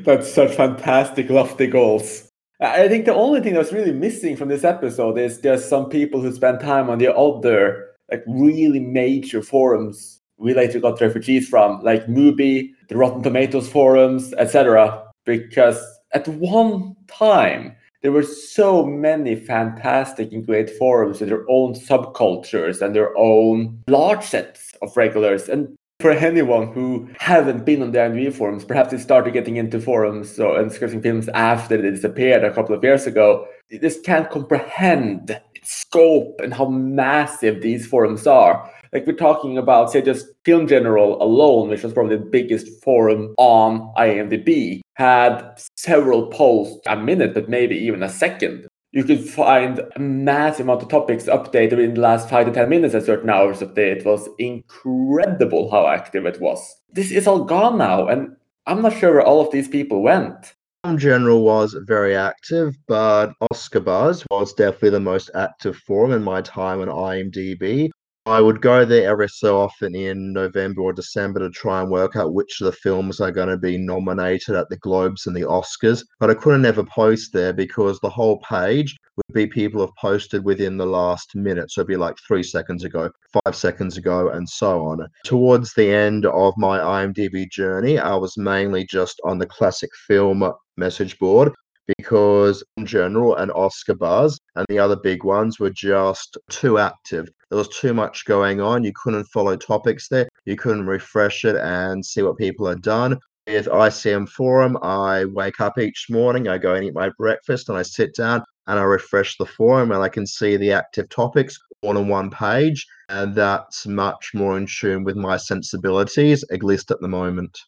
That's 0.05 0.32
such 0.32 0.55
fantastic, 0.55 1.29
lofty 1.29 1.67
goals. 1.67 2.29
I 2.62 2.88
think 2.88 3.05
the 3.05 3.13
only 3.13 3.41
thing 3.41 3.55
that's 3.55 3.74
really 3.74 3.91
missing 3.91 4.38
from 4.38 4.48
this 4.48 4.63
episode 4.63 5.17
is 5.17 5.41
just 5.41 5.67
some 5.67 5.89
people 5.89 6.22
who 6.22 6.32
spend 6.32 6.62
time 6.62 6.89
on 6.89 6.98
the 6.98 7.13
other, 7.13 7.89
like 8.10 8.24
really 8.25 8.79
major 8.79 9.41
forums 9.41 10.22
we 10.38 10.53
later 10.53 10.79
got 10.79 11.00
refugees 11.00 11.48
from, 11.48 11.82
like 11.84 12.05
Mubi, 12.08 12.70
the 12.89 12.98
Rotten 12.98 13.24
Tomatoes 13.24 13.70
forums, 13.70 14.34
etc. 14.34 15.03
Because 15.25 15.81
at 16.13 16.27
one 16.27 16.95
time, 17.07 17.75
there 18.03 18.11
were 18.11 18.23
so 18.23 18.85
many 18.85 19.35
fantastic 19.35 20.33
and 20.33 20.45
great 20.45 20.69
forums 20.69 21.21
with 21.21 21.29
their 21.29 21.49
own 21.49 21.73
subcultures 21.73 22.81
and 22.81 22.93
their 22.93 23.17
own 23.17 23.81
large 23.87 24.23
sets 24.23 24.73
of 24.81 24.95
regulars. 24.97 25.47
And 25.47 25.75
for 26.01 26.11
anyone 26.11 26.73
who 26.73 27.07
haven't 27.17 27.65
been 27.65 27.81
on 27.81 27.93
the 27.93 27.99
IMDb 27.99 28.33
forums, 28.33 28.65
perhaps 28.65 28.91
they 28.91 28.97
started 28.97 29.31
getting 29.31 29.55
into 29.55 29.79
forums 29.79 30.37
or, 30.37 30.59
and 30.59 30.69
discussing 30.69 31.01
films 31.01 31.29
after 31.29 31.81
they 31.81 31.91
disappeared 31.91 32.43
a 32.43 32.53
couple 32.53 32.75
of 32.75 32.83
years 32.83 33.07
ago, 33.07 33.47
they 33.71 33.77
just 33.77 34.03
can't 34.03 34.29
comprehend 34.29 35.39
its 35.55 35.73
scope 35.73 36.41
and 36.43 36.53
how 36.53 36.65
massive 36.65 37.61
these 37.61 37.87
forums 37.87 38.27
are. 38.27 38.69
Like 38.91 39.07
we're 39.07 39.13
talking 39.13 39.57
about, 39.57 39.91
say, 39.91 40.01
just 40.01 40.27
Film 40.43 40.67
General 40.67 41.23
alone, 41.23 41.69
which 41.69 41.83
was 41.83 41.93
probably 41.93 42.17
the 42.17 42.25
biggest 42.25 42.83
forum 42.83 43.33
on 43.37 43.93
IMDb, 43.97 44.81
had 44.95 45.59
several 45.75 46.27
posts 46.27 46.81
a 46.88 46.95
minute, 46.95 47.33
but 47.33 47.50
maybe 47.50 47.75
even 47.75 48.03
a 48.03 48.09
second. 48.09 48.67
You 48.91 49.03
could 49.03 49.27
find 49.27 49.81
a 49.95 50.00
massive 50.00 50.67
amount 50.67 50.83
of 50.83 50.89
topics 50.89 51.25
updated 51.25 51.83
in 51.83 51.95
the 51.95 52.01
last 52.01 52.29
five 52.29 52.45
to 52.45 52.51
10 52.51 52.69
minutes 52.69 52.93
at 52.93 53.05
certain 53.05 53.29
hours 53.29 53.62
of 53.62 53.73
day. 53.73 53.91
It 53.91 54.05
was 54.05 54.29
incredible 54.38 55.71
how 55.71 55.88
active 55.88 56.27
it 56.27 56.39
was. 56.39 56.75
This 56.91 57.09
is 57.09 57.25
all 57.25 57.43
gone 57.43 57.79
now, 57.79 58.07
and 58.07 58.35
I'm 58.67 58.83
not 58.83 58.93
sure 58.93 59.13
where 59.13 59.25
all 59.25 59.41
of 59.41 59.51
these 59.51 59.67
people 59.67 60.03
went. 60.03 60.53
Film 60.83 60.97
General 60.97 61.41
was 61.41 61.75
very 61.88 62.15
active, 62.15 62.77
but 62.88 63.33
Oscar 63.50 63.79
Buzz 63.79 64.25
was 64.29 64.53
definitely 64.53 64.89
the 64.91 65.00
most 65.00 65.31
active 65.33 65.77
forum 65.77 66.12
in 66.12 66.21
my 66.21 66.41
time 66.41 66.81
on 66.81 66.89
IMDb. 66.89 67.89
I 68.25 68.39
would 68.39 68.61
go 68.61 68.85
there 68.85 69.09
every 69.09 69.27
so 69.27 69.59
often 69.59 69.93
in 69.95 70.31
November 70.31 70.81
or 70.81 70.93
December 70.93 71.41
to 71.41 71.49
try 71.49 71.81
and 71.81 71.91
work 71.91 72.15
out 72.15 72.33
which 72.33 72.61
of 72.61 72.65
the 72.65 72.71
films 72.71 73.19
are 73.19 73.31
going 73.31 73.49
to 73.49 73.57
be 73.57 73.77
nominated 73.77 74.55
at 74.55 74.69
the 74.69 74.77
Globes 74.77 75.27
and 75.27 75.35
the 75.35 75.41
Oscars. 75.41 76.05
But 76.21 76.29
I 76.29 76.33
couldn't 76.33 76.65
ever 76.65 76.85
post 76.85 77.33
there 77.33 77.51
because 77.51 77.99
the 77.99 78.09
whole 78.09 78.39
page 78.39 78.95
would 79.17 79.33
be 79.33 79.45
people 79.45 79.81
have 79.81 79.95
posted 79.99 80.45
within 80.45 80.77
the 80.77 80.85
last 80.85 81.35
minute. 81.35 81.69
So 81.69 81.81
it'd 81.81 81.89
be 81.89 81.97
like 81.97 82.15
three 82.25 82.43
seconds 82.43 82.85
ago, 82.85 83.09
five 83.43 83.57
seconds 83.57 83.97
ago, 83.97 84.29
and 84.29 84.47
so 84.47 84.85
on. 84.85 85.05
Towards 85.25 85.73
the 85.73 85.93
end 85.93 86.25
of 86.25 86.53
my 86.55 86.79
IMDb 86.79 87.51
journey, 87.51 87.99
I 87.99 88.15
was 88.15 88.37
mainly 88.37 88.85
just 88.85 89.19
on 89.25 89.37
the 89.37 89.45
classic 89.45 89.89
film 90.07 90.49
message 90.77 91.19
board 91.19 91.51
because 91.97 92.63
in 92.77 92.85
general 92.85 93.35
and 93.35 93.51
Oscar 93.51 93.93
Buzz 93.93 94.39
and 94.55 94.65
the 94.69 94.79
other 94.79 94.95
big 94.95 95.23
ones 95.23 95.59
were 95.59 95.69
just 95.69 96.37
too 96.49 96.77
active. 96.77 97.27
There 97.49 97.57
was 97.57 97.69
too 97.69 97.93
much 97.93 98.25
going 98.25 98.61
on. 98.61 98.83
You 98.83 98.93
couldn't 98.95 99.25
follow 99.25 99.55
topics 99.55 100.07
there. 100.09 100.27
You 100.45 100.55
couldn't 100.55 100.87
refresh 100.87 101.45
it 101.45 101.55
and 101.55 102.05
see 102.05 102.21
what 102.21 102.37
people 102.37 102.67
had 102.67 102.81
done. 102.81 103.19
With 103.47 103.65
ICM 103.65 104.29
Forum, 104.29 104.77
I 104.81 105.25
wake 105.25 105.59
up 105.59 105.77
each 105.77 106.07
morning, 106.09 106.47
I 106.47 106.57
go 106.57 106.75
and 106.75 106.85
eat 106.85 106.93
my 106.93 107.11
breakfast, 107.17 107.67
and 107.67 107.77
I 107.77 107.81
sit 107.81 108.15
down 108.15 108.41
and 108.67 108.79
I 108.79 108.83
refresh 108.83 109.35
the 109.37 109.45
forum, 109.45 109.91
and 109.91 110.01
I 110.01 110.07
can 110.07 110.25
see 110.25 110.55
the 110.55 110.71
active 110.71 111.09
topics 111.09 111.57
all 111.81 111.97
on 111.97 112.07
one 112.07 112.29
page. 112.29 112.87
And 113.09 113.35
that's 113.35 113.85
much 113.85 114.31
more 114.33 114.57
in 114.57 114.65
tune 114.65 115.03
with 115.03 115.17
my 115.17 115.35
sensibilities, 115.35 116.45
at 116.51 116.63
least 116.63 116.89
at 116.89 117.01
the 117.01 117.09
moment. 117.09 117.59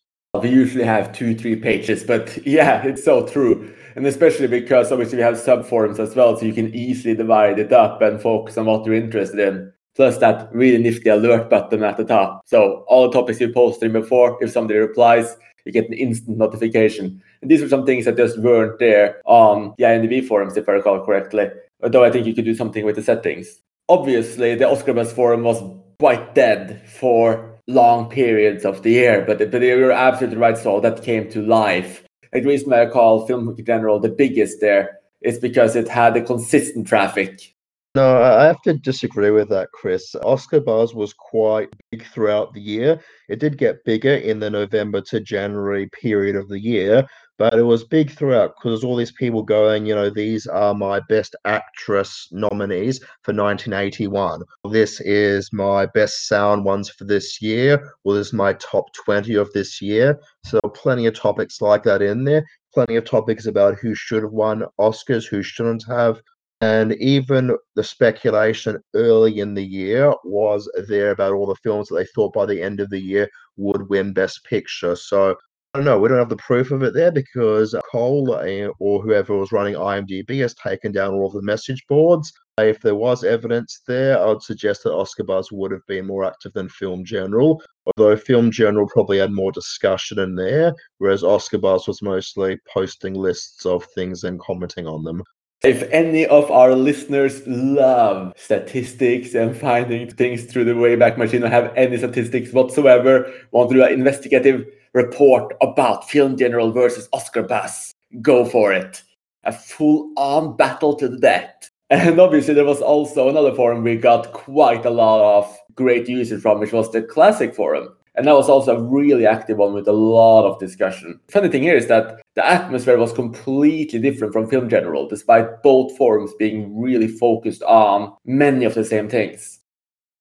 We 0.41 0.49
usually 0.49 0.83
have 0.83 1.13
two, 1.13 1.35
three 1.35 1.55
pages, 1.55 2.03
but 2.03 2.45
yeah, 2.45 2.83
it's 2.83 3.03
so 3.03 3.25
true. 3.25 3.73
And 3.95 4.05
especially 4.05 4.47
because 4.47 4.91
obviously 4.91 5.17
we 5.17 5.23
have 5.23 5.37
sub 5.37 5.65
forums 5.65 5.99
as 5.99 6.15
well, 6.15 6.37
so 6.37 6.45
you 6.45 6.53
can 6.53 6.73
easily 6.75 7.15
divide 7.15 7.59
it 7.59 7.71
up 7.71 8.01
and 8.01 8.21
focus 8.21 8.57
on 8.57 8.65
what 8.65 8.85
you're 8.85 8.95
interested 8.95 9.39
in. 9.39 9.71
Plus 9.95 10.17
that 10.17 10.53
really 10.53 10.77
nifty 10.77 11.09
alert 11.09 11.49
button 11.49 11.81
at 11.83 11.95
the 11.95 12.03
top. 12.03 12.41
So 12.45 12.83
all 12.87 13.09
the 13.09 13.13
topics 13.13 13.39
you 13.39 13.53
posted 13.53 13.93
before, 13.93 14.37
if 14.43 14.51
somebody 14.51 14.79
replies, 14.79 15.37
you 15.65 15.71
get 15.71 15.87
an 15.87 15.93
instant 15.93 16.37
notification. 16.37 17.21
And 17.41 17.49
these 17.49 17.61
were 17.61 17.69
some 17.69 17.85
things 17.85 18.05
that 18.05 18.17
just 18.17 18.37
weren't 18.39 18.77
there 18.79 19.21
on 19.25 19.73
the 19.77 19.85
IMDb 19.85 20.25
forums, 20.25 20.57
if 20.57 20.67
I 20.67 20.73
recall 20.73 21.03
correctly. 21.03 21.47
Although 21.81 22.03
I 22.03 22.11
think 22.11 22.27
you 22.27 22.35
could 22.35 22.45
do 22.45 22.55
something 22.55 22.85
with 22.85 22.97
the 22.97 23.03
settings. 23.03 23.61
Obviously, 23.87 24.55
the 24.55 24.67
Oscar 24.67 25.05
forum 25.05 25.43
was 25.43 25.63
quite 25.99 26.35
dead 26.35 26.81
for 26.87 27.59
long 27.67 28.09
periods 28.09 28.65
of 28.65 28.83
the 28.83 28.91
year. 28.91 29.23
But, 29.25 29.39
but 29.51 29.61
you're 29.61 29.91
absolutely 29.91 30.37
right, 30.37 30.57
So 30.57 30.79
That 30.79 31.03
came 31.03 31.29
to 31.31 31.41
life. 31.41 32.04
The 32.35 32.41
reason 32.41 32.69
why 32.69 32.83
I 32.83 32.87
call 32.87 33.25
Film 33.25 33.55
General 33.63 33.97
the 33.97 34.09
biggest 34.09 34.59
there 34.59 34.99
is 35.21 35.39
because 35.39 35.77
it 35.77 35.87
had 35.87 36.17
a 36.17 36.21
consistent 36.21 36.85
traffic. 36.85 37.54
No, 37.95 38.21
I 38.21 38.43
have 38.43 38.61
to 38.63 38.73
disagree 38.73 39.31
with 39.31 39.47
that, 39.49 39.71
Chris. 39.71 40.15
Oscar 40.15 40.59
Buzz 40.59 40.93
was 40.93 41.13
quite 41.13 41.69
big 41.91 42.05
throughout 42.05 42.53
the 42.53 42.59
year. 42.59 42.99
It 43.29 43.39
did 43.39 43.57
get 43.57 43.85
bigger 43.85 44.15
in 44.15 44.41
the 44.41 44.49
November 44.49 44.99
to 45.03 45.21
January 45.21 45.87
period 45.87 46.35
of 46.35 46.49
the 46.49 46.59
year, 46.59 47.07
but 47.37 47.53
it 47.53 47.63
was 47.63 47.85
big 47.85 48.11
throughout 48.11 48.55
because 48.57 48.83
all 48.83 48.97
these 48.97 49.13
people 49.13 49.43
going, 49.43 49.85
you 49.85 49.95
know, 49.95 50.09
these 50.09 50.45
are 50.45 50.73
my 50.73 50.99
best 51.07 51.37
actress 51.45 52.27
nominees 52.33 52.99
for 53.21 53.33
1981. 53.33 54.41
This 54.69 54.99
is 54.99 55.49
my 55.53 55.85
best 55.85 56.27
sound 56.27 56.65
ones 56.65 56.89
for 56.89 57.05
this 57.05 57.41
year. 57.41 57.93
Well, 58.03 58.17
this 58.17 58.27
is 58.27 58.33
my 58.33 58.55
top 58.55 58.91
20 59.05 59.35
of 59.35 59.49
this 59.53 59.81
year. 59.81 60.19
So 60.43 60.59
plenty 60.73 61.05
of 61.05 61.13
topics 61.13 61.61
like 61.61 61.83
that 61.83 62.01
in 62.01 62.25
there. 62.25 62.43
Plenty 62.73 62.97
of 62.97 63.05
topics 63.05 63.45
about 63.45 63.79
who 63.79 63.95
should 63.95 64.23
have 64.23 64.33
won 64.33 64.65
Oscars, 64.81 65.25
who 65.25 65.41
shouldn't 65.41 65.85
have. 65.87 66.21
And 66.61 66.93
even 66.93 67.55
the 67.75 67.83
speculation 67.83 68.79
early 68.93 69.39
in 69.39 69.53
the 69.53 69.65
year 69.65 70.13
was 70.23 70.71
there 70.87 71.11
about 71.11 71.33
all 71.33 71.45
the 71.45 71.55
films 71.55 71.89
that 71.89 71.95
they 71.95 72.05
thought 72.15 72.33
by 72.33 72.45
the 72.45 72.61
end 72.61 72.79
of 72.79 72.89
the 72.89 72.99
year 72.99 73.29
would 73.57 73.89
win 73.89 74.13
Best 74.13 74.43
Picture. 74.45 74.95
So 74.95 75.35
I 75.75 75.79
don't 75.79 75.85
know. 75.85 75.99
We 75.99 76.07
don't 76.07 76.19
have 76.19 76.29
the 76.29 76.37
proof 76.37 76.71
of 76.71 76.83
it 76.83 76.93
there 76.93 77.11
because 77.11 77.75
Col 77.91 78.31
uh, 78.31 78.69
or 78.79 79.01
whoever 79.01 79.35
was 79.35 79.51
running 79.51 79.73
IMDb 79.73 80.39
has 80.39 80.55
taken 80.55 80.93
down 80.93 81.13
all 81.13 81.27
of 81.27 81.33
the 81.33 81.41
message 81.41 81.83
boards. 81.89 82.31
If 82.57 82.79
there 82.79 82.95
was 82.95 83.25
evidence 83.25 83.81
there, 83.85 84.17
I 84.17 84.27
would 84.27 84.41
suggest 84.41 84.83
that 84.83 84.93
Oscar 84.93 85.25
Buzz 85.25 85.51
would 85.51 85.71
have 85.71 85.85
been 85.85 86.07
more 86.07 86.23
active 86.23 86.53
than 86.53 86.69
Film 86.69 87.03
General, 87.03 87.61
although 87.87 88.15
Film 88.15 88.51
General 88.51 88.87
probably 88.87 89.17
had 89.17 89.33
more 89.33 89.51
discussion 89.51 90.19
in 90.19 90.35
there, 90.35 90.73
whereas 90.99 91.25
Oscar 91.25 91.57
Buzz 91.57 91.85
was 91.85 92.01
mostly 92.01 92.57
posting 92.73 93.13
lists 93.13 93.65
of 93.65 93.83
things 93.93 94.23
and 94.23 94.39
commenting 94.39 94.87
on 94.87 95.03
them. 95.03 95.21
If 95.65 95.81
any 95.91 96.27
of 96.27 96.51
our 96.51 96.75
listeners 96.75 97.41
love 97.47 98.33
statistics 98.37 99.33
and 99.33 99.57
finding 99.57 100.07
things 100.11 100.43
through 100.43 100.65
the 100.65 100.73
Wayback 100.73 101.17
Machine 101.17 101.43
or 101.43 101.49
have 101.49 101.73
any 101.75 101.97
statistics 101.97 102.53
whatsoever, 102.53 103.33
want 103.49 103.71
to 103.71 103.77
do 103.77 103.83
an 103.83 103.91
investigative 103.91 104.63
report 104.93 105.55
about 105.63 106.07
Film 106.07 106.37
General 106.37 106.71
versus 106.71 107.09
Oscar 107.13 107.41
Buzz, 107.41 107.95
Go 108.21 108.45
for 108.45 108.73
it. 108.73 109.01
A 109.43 109.51
full 109.51 110.11
on 110.17 110.55
battle 110.55 110.95
to 110.97 111.07
the 111.07 111.17
death. 111.17 111.71
And 111.89 112.19
obviously, 112.19 112.53
there 112.53 112.63
was 112.63 112.81
also 112.81 113.27
another 113.27 113.53
forum 113.55 113.81
we 113.81 113.95
got 113.95 114.33
quite 114.33 114.85
a 114.85 114.91
lot 114.91 115.39
of 115.39 115.57
great 115.73 116.07
users 116.07 116.43
from, 116.43 116.59
which 116.59 116.73
was 116.73 116.91
the 116.91 117.01
Classic 117.01 117.55
Forum. 117.55 117.89
And 118.17 118.27
that 118.27 118.35
was 118.35 118.49
also 118.49 118.77
a 118.77 118.81
really 118.81 119.25
active 119.25 119.57
one 119.57 119.73
with 119.73 119.87
a 119.87 119.93
lot 119.93 120.45
of 120.45 120.59
discussion. 120.59 121.19
Funny 121.29 121.49
thing 121.49 121.63
here 121.63 121.75
is 121.75 121.87
that 121.87 122.21
the 122.35 122.45
atmosphere 122.45 122.97
was 122.97 123.11
completely 123.11 123.99
different 123.99 124.33
from 124.33 124.49
Film 124.49 124.69
General, 124.69 125.07
despite 125.07 125.61
both 125.63 125.95
forums 125.97 126.33
being 126.39 126.79
really 126.79 127.07
focused 127.07 127.63
on 127.63 128.13
many 128.25 128.65
of 128.65 128.73
the 128.73 128.85
same 128.85 129.09
things. 129.09 129.59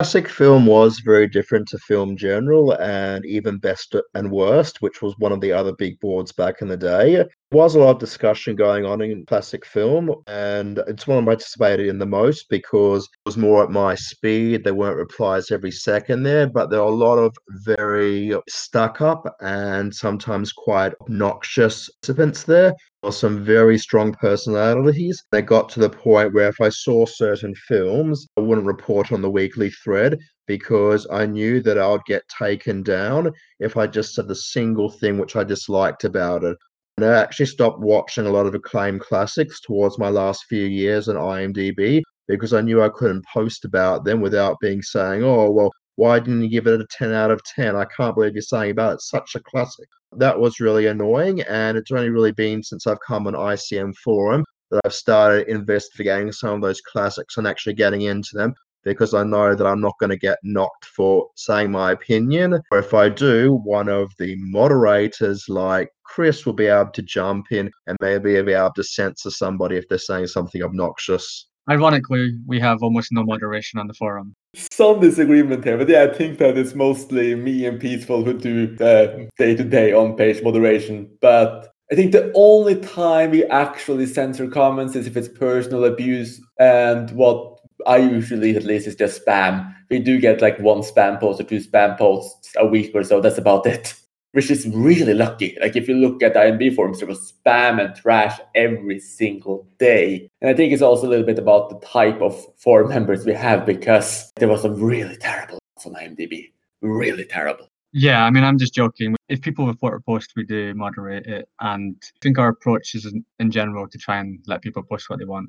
Classic 0.04 0.28
film 0.28 0.66
was 0.66 0.99
very 0.99 1.26
different 1.26 1.66
to 1.68 1.78
film 1.78 2.14
general 2.14 2.73
and 2.73 3.25
even 3.25 3.56
best 3.56 3.96
and 4.12 4.30
worst, 4.30 4.82
which 4.82 5.00
was 5.00 5.14
one 5.16 5.32
of 5.32 5.40
the 5.40 5.50
other 5.50 5.73
big 5.73 5.99
boards 5.99 6.30
back 6.30 6.61
in 6.61 6.68
the 6.68 6.76
day. 6.76 7.14
There 7.14 7.28
was 7.50 7.75
a 7.75 7.78
lot 7.78 7.92
of 7.92 8.00
discussion 8.00 8.54
going 8.54 8.84
on 8.84 9.00
in 9.00 9.25
classic 9.25 9.64
film, 9.64 10.14
and 10.26 10.78
it's 10.88 11.06
one 11.06 11.23
I 11.23 11.25
participated 11.25 11.87
in 11.87 11.99
the 11.99 12.04
most 12.04 12.50
because 12.50 13.04
it 13.04 13.11
was 13.25 13.38
more 13.38 13.64
at 13.64 13.70
my 13.70 13.94
speed. 13.94 14.62
There 14.62 14.75
weren't 14.75 14.99
replies 14.99 15.50
every 15.50 15.70
second 15.70 16.23
there, 16.23 16.49
but 16.49 16.68
there 16.68 16.80
were 16.80 16.87
a 16.87 16.90
lot 16.90 17.16
of 17.16 17.34
very 17.64 18.34
stuck 18.46 19.00
up 19.00 19.25
and 19.40 19.94
sometimes 19.94 20.52
quite 20.52 20.92
obnoxious 21.00 21.88
participants 22.02 22.42
there 22.42 22.75
some 23.12 23.44
very 23.44 23.76
strong 23.76 24.12
personalities. 24.14 25.23
They 25.32 25.42
got 25.42 25.68
to 25.70 25.80
the 25.80 25.90
point 25.90 26.32
where 26.32 26.49
if 26.49 26.61
I 26.61 26.68
saw 26.68 27.04
certain 27.04 27.54
films, 27.54 28.26
I 28.37 28.40
wouldn't 28.40 28.66
report 28.66 29.12
on 29.12 29.20
the 29.20 29.30
weekly 29.30 29.70
thread 29.70 30.18
because 30.46 31.06
I 31.11 31.26
knew 31.26 31.61
that 31.62 31.78
I 31.78 31.88
would 31.88 32.04
get 32.06 32.23
taken 32.28 32.82
down 32.82 33.32
if 33.61 33.76
I 33.76 33.87
just 33.87 34.14
said 34.14 34.28
the 34.28 34.34
single 34.34 34.90
thing 34.90 35.18
which 35.18 35.37
I 35.37 35.44
disliked 35.44 36.04
about 36.04 36.44
it. 36.44 36.56
And 36.96 37.06
I 37.06 37.20
actually 37.20 37.46
stopped 37.46 37.80
watching 37.80 38.26
a 38.26 38.30
lot 38.30 38.46
of 38.46 38.54
acclaimed 38.54 39.00
classics 39.00 39.61
towards 39.61 39.99
my 39.99 40.08
last 40.08 40.44
few 40.49 40.64
years 40.64 41.08
on 41.08 41.16
IMDb 41.16 42.02
because 42.28 42.54
I 42.54 42.61
knew 42.61 42.82
I 42.82 42.88
couldn't 42.88 43.25
post 43.32 43.64
about 43.64 44.04
them 44.04 44.20
without 44.20 44.56
being 44.61 44.80
saying, 44.80 45.25
oh, 45.25 45.50
well, 45.50 45.73
why 45.96 46.18
didn't 46.18 46.42
you 46.42 46.48
give 46.48 46.66
it 46.66 46.80
a 46.80 46.86
10 46.90 47.12
out 47.12 47.30
of 47.30 47.42
10? 47.54 47.76
I 47.76 47.84
can't 47.84 48.14
believe 48.14 48.34
you're 48.34 48.42
saying 48.42 48.72
about 48.72 48.92
it. 48.92 48.94
It's 48.94 49.10
such 49.10 49.34
a 49.34 49.40
classic. 49.40 49.88
That 50.12 50.38
was 50.38 50.60
really 50.60 50.86
annoying. 50.86 51.42
And 51.42 51.76
it's 51.76 51.90
only 51.90 52.10
really 52.10 52.32
been 52.32 52.62
since 52.62 52.86
I've 52.86 53.00
come 53.06 53.26
on 53.26 53.34
ICM 53.34 53.94
Forum 53.96 54.44
that 54.70 54.80
I've 54.84 54.94
started 54.94 55.48
investigating 55.48 56.32
some 56.32 56.54
of 56.54 56.62
those 56.62 56.80
classics 56.80 57.36
and 57.36 57.46
actually 57.46 57.74
getting 57.74 58.02
into 58.02 58.30
them 58.36 58.54
because 58.82 59.14
I 59.14 59.24
know 59.24 59.54
that 59.54 59.66
I'm 59.66 59.80
not 59.80 59.98
going 59.98 60.10
to 60.10 60.16
get 60.16 60.38
knocked 60.42 60.84
for 60.84 61.28
saying 61.36 61.70
my 61.70 61.92
opinion. 61.92 62.60
Or 62.70 62.78
if 62.78 62.92
I 62.92 63.08
do, 63.08 63.60
one 63.64 63.88
of 63.88 64.12
the 64.18 64.36
moderators 64.38 65.48
like 65.48 65.90
Chris 66.04 66.44
will 66.44 66.52
be 66.52 66.66
able 66.66 66.90
to 66.90 67.02
jump 67.02 67.46
in 67.50 67.70
and 67.86 67.96
maybe 68.00 68.40
be 68.42 68.52
able 68.52 68.72
to 68.74 68.84
censor 68.84 69.30
somebody 69.30 69.76
if 69.76 69.88
they're 69.88 69.98
saying 69.98 70.26
something 70.26 70.62
obnoxious. 70.62 71.48
Ironically, 71.68 72.35
we 72.47 72.61
have 72.61 72.83
almost 72.83 73.11
no 73.11 73.25
moderation 73.25 73.80
on 73.80 73.87
the 73.87 73.94
forum. 73.94 74.35
Some 74.54 75.00
disagreement 75.00 75.64
here, 75.64 75.78
but 75.78 75.88
yeah, 75.88 76.04
I 76.04 76.12
think 76.12 76.38
that 76.38 76.59
it's 76.59 76.75
mostly 76.75 77.35
me 77.35 77.64
and 77.64 77.80
Peaceful 77.80 78.25
who 78.25 78.35
do 78.35 78.75
uh, 78.75 78.76
the 78.76 79.28
day 79.38 79.54
to 79.56 79.64
day 79.64 79.92
on 79.92 80.14
page 80.14 80.42
moderation. 80.42 81.11
But 81.21 81.73
I 81.90 81.94
think 81.94 82.12
the 82.12 82.30
only 82.35 82.76
time 82.76 83.30
we 83.30 83.44
actually 83.47 84.06
censor 84.06 84.49
comments 84.49 84.94
is 84.94 85.06
if 85.06 85.16
it's 85.16 85.28
personal 85.28 85.85
abuse 85.85 86.40
and 86.59 87.11
what 87.12 87.59
I 87.87 87.97
usually, 87.97 88.56
at 88.56 88.64
least, 88.64 88.87
is 88.87 88.97
just 88.97 89.25
spam. 89.25 89.75
We 89.90 89.99
do 89.99 90.21
get 90.21 90.42
like 90.42 90.59
one 90.59 90.80
spam 90.80 91.18
post 91.18 91.40
or 91.40 91.44
two 91.44 91.61
spam 91.61 91.97
posts 91.99 92.52
a 92.56 92.66
week 92.66 92.92
or 92.94 93.04
so. 93.04 93.21
That's 93.21 93.38
about 93.38 93.66
it, 93.66 93.94
which 94.34 94.50
is 94.50 94.66
really 94.66 95.14
lucky. 95.14 95.56
Like 95.60 95.76
if 95.76 95.88
you 95.88 95.94
look 95.94 96.20
at 96.20 96.34
the 96.34 96.40
IMDb 96.40 96.74
forums, 96.74 96.98
there 96.98 97.06
was 97.08 97.32
spam 97.32 97.80
and 97.80 97.94
trash 97.94 98.40
every 98.56 98.98
single 98.98 99.68
day. 99.78 100.28
And 100.40 100.50
I 100.50 100.54
think 100.54 100.72
it's 100.72 100.82
also 100.82 101.06
a 101.06 101.10
little 101.10 101.24
bit 101.24 101.38
about 101.38 101.70
the 101.70 101.86
type 101.86 102.20
of 102.20 102.36
forum 102.58 102.88
members 102.88 103.24
we 103.24 103.32
have 103.32 103.64
because 103.64 104.32
there 104.36 104.48
was 104.48 104.62
some 104.62 104.74
really 104.74 105.16
terrible 105.16 105.60
on 105.86 105.94
IMDb. 105.94 106.50
Really 106.82 107.24
terrible. 107.24 107.68
Yeah, 107.92 108.24
I 108.24 108.30
mean, 108.30 108.42
I'm 108.42 108.58
just 108.58 108.74
joking. 108.74 109.14
If 109.28 109.40
people 109.40 109.68
report 109.68 109.94
a 109.94 110.00
post, 110.00 110.32
we 110.34 110.44
do 110.44 110.74
moderate 110.74 111.26
it. 111.26 111.48
And 111.60 111.94
I 112.04 112.18
think 112.20 112.36
our 112.36 112.48
approach 112.48 112.96
is 112.96 113.06
in 113.38 113.50
general 113.52 113.88
to 113.88 113.98
try 113.98 114.18
and 114.18 114.40
let 114.48 114.62
people 114.62 114.82
post 114.82 115.08
what 115.08 115.20
they 115.20 115.24
want. 115.26 115.48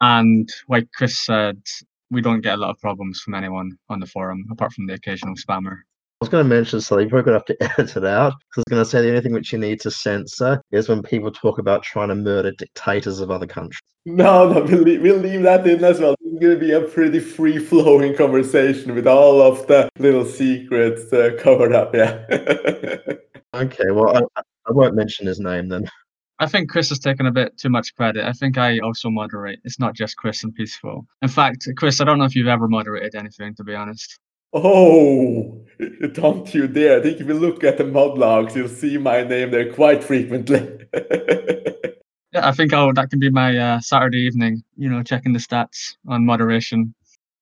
And 0.00 0.52
like 0.68 0.88
Chris 0.92 1.24
said, 1.24 1.62
we 2.10 2.20
don't 2.20 2.40
get 2.40 2.54
a 2.54 2.60
lot 2.60 2.70
of 2.70 2.80
problems 2.80 3.20
from 3.20 3.34
anyone 3.34 3.78
on 3.88 4.00
the 4.00 4.06
forum, 4.06 4.44
apart 4.50 4.72
from 4.72 4.88
the 4.88 4.94
occasional 4.94 5.36
spammer. 5.36 5.82
I 6.24 6.26
was 6.26 6.30
going 6.30 6.48
to 6.48 6.56
mention 6.56 6.80
something, 6.80 7.10
you're 7.10 7.22
going 7.22 7.38
to 7.38 7.44
have 7.46 7.58
to 7.58 7.78
edit 7.78 7.96
it 7.98 8.04
out. 8.06 8.32
I 8.32 8.56
was 8.56 8.64
going 8.70 8.82
to 8.82 8.88
say 8.88 9.02
the 9.02 9.10
only 9.10 9.20
thing 9.20 9.34
which 9.34 9.52
you 9.52 9.58
need 9.58 9.78
to 9.82 9.90
censor 9.90 10.62
is 10.72 10.88
when 10.88 11.02
people 11.02 11.30
talk 11.30 11.58
about 11.58 11.82
trying 11.82 12.08
to 12.08 12.14
murder 12.14 12.50
dictators 12.52 13.20
of 13.20 13.30
other 13.30 13.46
countries. 13.46 13.82
No, 14.06 14.50
no, 14.50 14.62
we'll 14.62 14.80
leave, 14.80 15.02
we'll 15.02 15.18
leave 15.18 15.42
that 15.42 15.66
in 15.66 15.84
as 15.84 16.00
well. 16.00 16.14
It's 16.18 16.40
going 16.40 16.54
to 16.54 16.58
be 16.58 16.72
a 16.72 16.80
pretty 16.80 17.20
free 17.20 17.58
flowing 17.58 18.16
conversation 18.16 18.94
with 18.94 19.06
all 19.06 19.42
of 19.42 19.66
the 19.66 19.90
little 19.98 20.24
secrets 20.24 21.12
uh, 21.12 21.32
covered 21.38 21.74
up. 21.74 21.94
Yeah. 21.94 22.24
okay, 23.54 23.90
well, 23.90 24.16
I, 24.16 24.40
I 24.66 24.72
won't 24.72 24.94
mention 24.94 25.26
his 25.26 25.40
name 25.40 25.68
then. 25.68 25.90
I 26.38 26.46
think 26.46 26.70
Chris 26.70 26.88
has 26.88 27.00
taken 27.00 27.26
a 27.26 27.32
bit 27.32 27.58
too 27.58 27.68
much 27.68 27.94
credit. 27.94 28.24
I 28.24 28.32
think 28.32 28.56
I 28.56 28.78
also 28.78 29.10
moderate. 29.10 29.60
It's 29.64 29.78
not 29.78 29.94
just 29.94 30.16
Chris 30.16 30.42
and 30.42 30.54
Peaceful. 30.54 31.06
In 31.20 31.28
fact, 31.28 31.68
Chris, 31.76 32.00
I 32.00 32.04
don't 32.04 32.18
know 32.18 32.24
if 32.24 32.34
you've 32.34 32.48
ever 32.48 32.66
moderated 32.66 33.14
anything, 33.14 33.54
to 33.56 33.64
be 33.64 33.74
honest. 33.74 34.18
Oh, 34.54 35.60
don't 36.12 36.54
you 36.54 36.68
dare. 36.68 37.00
I 37.00 37.02
think 37.02 37.20
if 37.20 37.26
you 37.26 37.34
look 37.34 37.64
at 37.64 37.76
the 37.76 37.84
mod 37.84 38.16
logs, 38.16 38.54
you'll 38.54 38.68
see 38.68 38.96
my 38.98 39.24
name 39.24 39.50
there 39.50 39.72
quite 39.72 40.04
frequently. 40.04 40.78
yeah, 42.32 42.46
I 42.48 42.52
think 42.52 42.72
I'll, 42.72 42.92
that 42.92 43.10
can 43.10 43.18
be 43.18 43.30
my 43.30 43.56
uh, 43.58 43.80
Saturday 43.80 44.20
evening, 44.20 44.62
you 44.76 44.88
know, 44.88 45.02
checking 45.02 45.32
the 45.32 45.40
stats 45.40 45.96
on 46.06 46.24
moderation. 46.24 46.94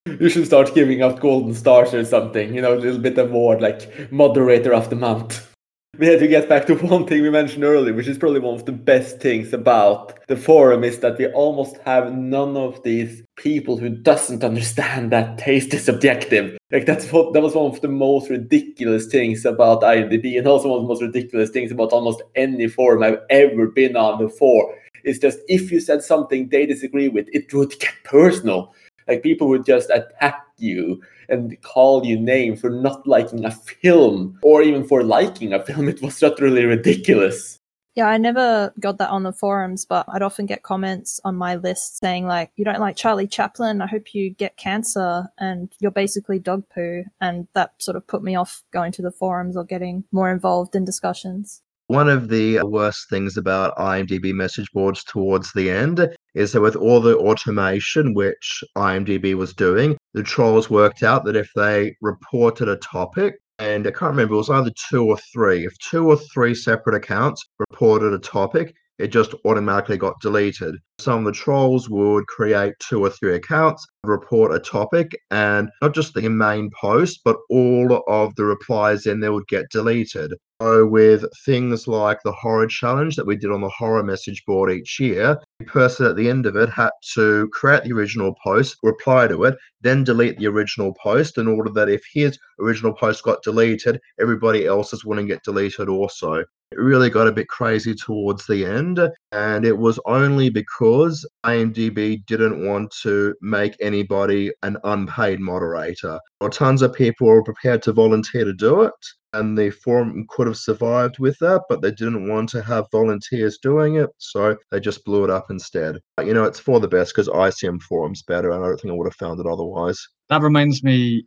You 0.06 0.30
should 0.30 0.46
start 0.46 0.74
giving 0.74 1.02
out 1.02 1.20
golden 1.20 1.54
stars 1.54 1.92
or 1.92 2.02
something, 2.04 2.54
you 2.54 2.62
know, 2.62 2.74
a 2.74 2.80
little 2.80 2.98
bit 2.98 3.18
of 3.18 3.28
award 3.30 3.60
like 3.60 4.10
moderator 4.10 4.72
of 4.72 4.88
the 4.88 4.96
month 4.96 5.51
we 5.98 6.06
had 6.06 6.20
to 6.20 6.26
get 6.28 6.48
back 6.48 6.66
to 6.66 6.74
one 6.86 7.06
thing 7.06 7.20
we 7.20 7.28
mentioned 7.28 7.64
earlier, 7.64 7.92
which 7.92 8.08
is 8.08 8.16
probably 8.16 8.40
one 8.40 8.54
of 8.54 8.64
the 8.64 8.72
best 8.72 9.20
things 9.20 9.52
about 9.52 10.26
the 10.26 10.36
forum 10.36 10.84
is 10.84 11.00
that 11.00 11.18
we 11.18 11.26
almost 11.28 11.76
have 11.84 12.14
none 12.14 12.56
of 12.56 12.82
these 12.82 13.22
people 13.36 13.76
who 13.76 13.90
doesn't 13.90 14.42
understand 14.42 15.12
that 15.12 15.36
taste 15.36 15.74
is 15.74 15.84
subjective. 15.84 16.56
Like 16.70 16.86
that's 16.86 17.12
what 17.12 17.34
that 17.34 17.42
was 17.42 17.54
one 17.54 17.70
of 17.70 17.80
the 17.82 17.88
most 17.88 18.30
ridiculous 18.30 19.06
things 19.06 19.44
about 19.44 19.82
IMDb, 19.82 20.38
and 20.38 20.46
also 20.46 20.68
one 20.68 20.78
of 20.78 20.84
the 20.84 20.88
most 20.88 21.02
ridiculous 21.02 21.50
things 21.50 21.70
about 21.70 21.92
almost 21.92 22.22
any 22.36 22.68
forum 22.68 23.02
I've 23.02 23.20
ever 23.28 23.66
been 23.66 23.94
on 23.94 24.18
before. 24.18 24.74
It's 25.04 25.18
just 25.18 25.40
if 25.48 25.70
you 25.70 25.78
said 25.78 26.02
something 26.02 26.48
they 26.48 26.64
disagree 26.64 27.08
with, 27.08 27.26
it 27.34 27.52
would 27.52 27.78
get 27.78 27.92
personal. 28.04 28.74
Like 29.08 29.22
people 29.22 29.48
would 29.48 29.66
just 29.66 29.90
attack 29.90 30.46
you 30.62 31.02
and 31.28 31.60
call 31.62 32.06
you 32.06 32.18
name 32.18 32.56
for 32.56 32.70
not 32.70 33.06
liking 33.06 33.44
a 33.44 33.50
film 33.50 34.38
or 34.42 34.62
even 34.62 34.84
for 34.84 35.02
liking 35.02 35.52
a 35.52 35.64
film. 35.64 35.88
It 35.92 36.00
was 36.00 36.22
utterly 36.22 36.64
ridiculous. 36.64 37.58
Yeah, 37.94 38.06
I 38.06 38.16
never 38.16 38.72
got 38.80 38.96
that 38.98 39.10
on 39.10 39.22
the 39.22 39.34
forums, 39.34 39.84
but 39.84 40.06
I'd 40.08 40.22
often 40.22 40.46
get 40.46 40.62
comments 40.62 41.20
on 41.24 41.36
my 41.36 41.56
list 41.56 41.98
saying 41.98 42.26
like, 42.26 42.50
"You 42.56 42.64
don't 42.64 42.80
like 42.80 42.96
Charlie 42.96 43.26
Chaplin? 43.26 43.82
I 43.82 43.86
hope 43.86 44.14
you 44.14 44.30
get 44.30 44.56
cancer, 44.56 45.28
and 45.38 45.70
you're 45.78 45.90
basically 45.90 46.38
dog 46.38 46.64
poo." 46.74 47.04
And 47.20 47.48
that 47.52 47.74
sort 47.78 47.96
of 47.98 48.06
put 48.06 48.22
me 48.22 48.34
off 48.34 48.62
going 48.72 48.92
to 48.92 49.02
the 49.02 49.10
forums 49.10 49.58
or 49.58 49.64
getting 49.64 50.04
more 50.10 50.30
involved 50.30 50.74
in 50.74 50.86
discussions. 50.86 51.61
One 51.88 52.08
of 52.08 52.28
the 52.28 52.60
worst 52.62 53.10
things 53.10 53.36
about 53.36 53.76
IMDb 53.76 54.32
message 54.32 54.70
boards 54.72 55.04
towards 55.04 55.52
the 55.52 55.70
end 55.70 56.08
is 56.34 56.52
that 56.52 56.60
with 56.60 56.76
all 56.76 57.00
the 57.00 57.18
automation 57.18 58.14
which 58.14 58.64
IMDb 58.76 59.34
was 59.34 59.52
doing, 59.52 59.98
the 60.14 60.22
trolls 60.22 60.70
worked 60.70 61.02
out 61.02 61.24
that 61.24 61.36
if 61.36 61.50
they 61.54 61.96
reported 62.00 62.68
a 62.68 62.76
topic, 62.76 63.34
and 63.58 63.86
I 63.86 63.90
can't 63.90 64.12
remember, 64.12 64.34
it 64.34 64.38
was 64.38 64.50
either 64.50 64.72
two 64.88 65.04
or 65.04 65.18
three, 65.32 65.66
if 65.66 65.76
two 65.78 66.08
or 66.08 66.16
three 66.16 66.54
separate 66.54 66.94
accounts 66.94 67.44
reported 67.58 68.12
a 68.12 68.18
topic, 68.18 68.74
it 68.98 69.08
just 69.08 69.34
automatically 69.44 69.96
got 69.96 70.20
deleted. 70.20 70.76
Some 71.00 71.20
of 71.20 71.24
the 71.24 71.32
trolls 71.32 71.90
would 71.90 72.26
create 72.28 72.74
two 72.78 73.04
or 73.04 73.10
three 73.10 73.34
accounts, 73.34 73.84
report 74.04 74.54
a 74.54 74.60
topic, 74.60 75.10
and 75.30 75.68
not 75.82 75.94
just 75.94 76.14
the 76.14 76.28
main 76.28 76.70
post, 76.80 77.20
but 77.24 77.36
all 77.50 78.02
of 78.06 78.34
the 78.36 78.44
replies 78.44 79.06
in 79.06 79.20
there 79.20 79.32
would 79.32 79.48
get 79.48 79.70
deleted. 79.70 80.32
So, 80.62 80.86
with 80.86 81.24
things 81.44 81.88
like 81.88 82.20
the 82.22 82.30
horror 82.30 82.68
challenge 82.68 83.16
that 83.16 83.26
we 83.26 83.34
did 83.34 83.50
on 83.50 83.62
the 83.62 83.68
horror 83.68 84.04
message 84.04 84.44
board 84.46 84.70
each 84.70 85.00
year, 85.00 85.36
the 85.58 85.64
person 85.64 86.06
at 86.06 86.14
the 86.14 86.30
end 86.30 86.46
of 86.46 86.54
it 86.54 86.68
had 86.68 86.90
to 87.14 87.48
create 87.52 87.82
the 87.82 87.90
original 87.90 88.36
post, 88.44 88.76
reply 88.84 89.26
to 89.26 89.42
it, 89.42 89.56
then 89.80 90.04
delete 90.04 90.38
the 90.38 90.46
original 90.46 90.94
post 91.02 91.36
in 91.36 91.48
order 91.48 91.68
that 91.70 91.88
if 91.88 92.04
his 92.14 92.38
original 92.60 92.94
post 92.94 93.24
got 93.24 93.42
deleted, 93.42 93.98
everybody 94.20 94.64
else's 94.64 95.04
wouldn't 95.04 95.26
get 95.26 95.42
deleted 95.42 95.88
also. 95.88 96.44
It 96.72 96.78
really 96.78 97.10
got 97.10 97.26
a 97.26 97.32
bit 97.32 97.48
crazy 97.48 97.94
towards 97.94 98.46
the 98.46 98.64
end, 98.64 99.00
and 99.32 99.66
it 99.66 99.76
was 99.76 99.98
only 100.06 100.48
because 100.48 101.28
IMDb 101.44 102.24
didn't 102.24 102.64
want 102.64 102.94
to 103.02 103.34
make 103.42 103.74
anybody 103.80 104.52
an 104.62 104.78
unpaid 104.84 105.40
moderator. 105.40 106.20
Well, 106.42 106.50
tons 106.50 106.82
of 106.82 106.92
people 106.92 107.28
were 107.28 107.44
prepared 107.44 107.82
to 107.82 107.92
volunteer 107.92 108.44
to 108.44 108.52
do 108.52 108.82
it, 108.82 108.92
and 109.32 109.56
the 109.56 109.70
forum 109.70 110.26
could 110.28 110.48
have 110.48 110.56
survived 110.56 111.20
with 111.20 111.38
that, 111.38 111.62
but 111.68 111.82
they 111.82 111.92
didn't 111.92 112.28
want 112.28 112.48
to 112.48 112.62
have 112.62 112.90
volunteers 112.90 113.58
doing 113.58 113.94
it, 113.94 114.10
so 114.18 114.56
they 114.72 114.80
just 114.80 115.04
blew 115.04 115.22
it 115.22 115.30
up 115.30 115.52
instead. 115.52 116.00
But, 116.16 116.26
you 116.26 116.34
know, 116.34 116.42
it's 116.42 116.58
for 116.58 116.80
the 116.80 116.88
best 116.88 117.14
because 117.14 117.28
ICM 117.28 117.80
forum's 117.82 118.24
better, 118.24 118.50
and 118.50 118.64
I 118.64 118.66
don't 118.66 118.80
think 118.80 118.90
I 118.90 118.96
would 118.96 119.06
have 119.06 119.14
found 119.14 119.38
it 119.38 119.46
otherwise. 119.46 120.04
That 120.30 120.42
reminds 120.42 120.82
me, 120.82 121.24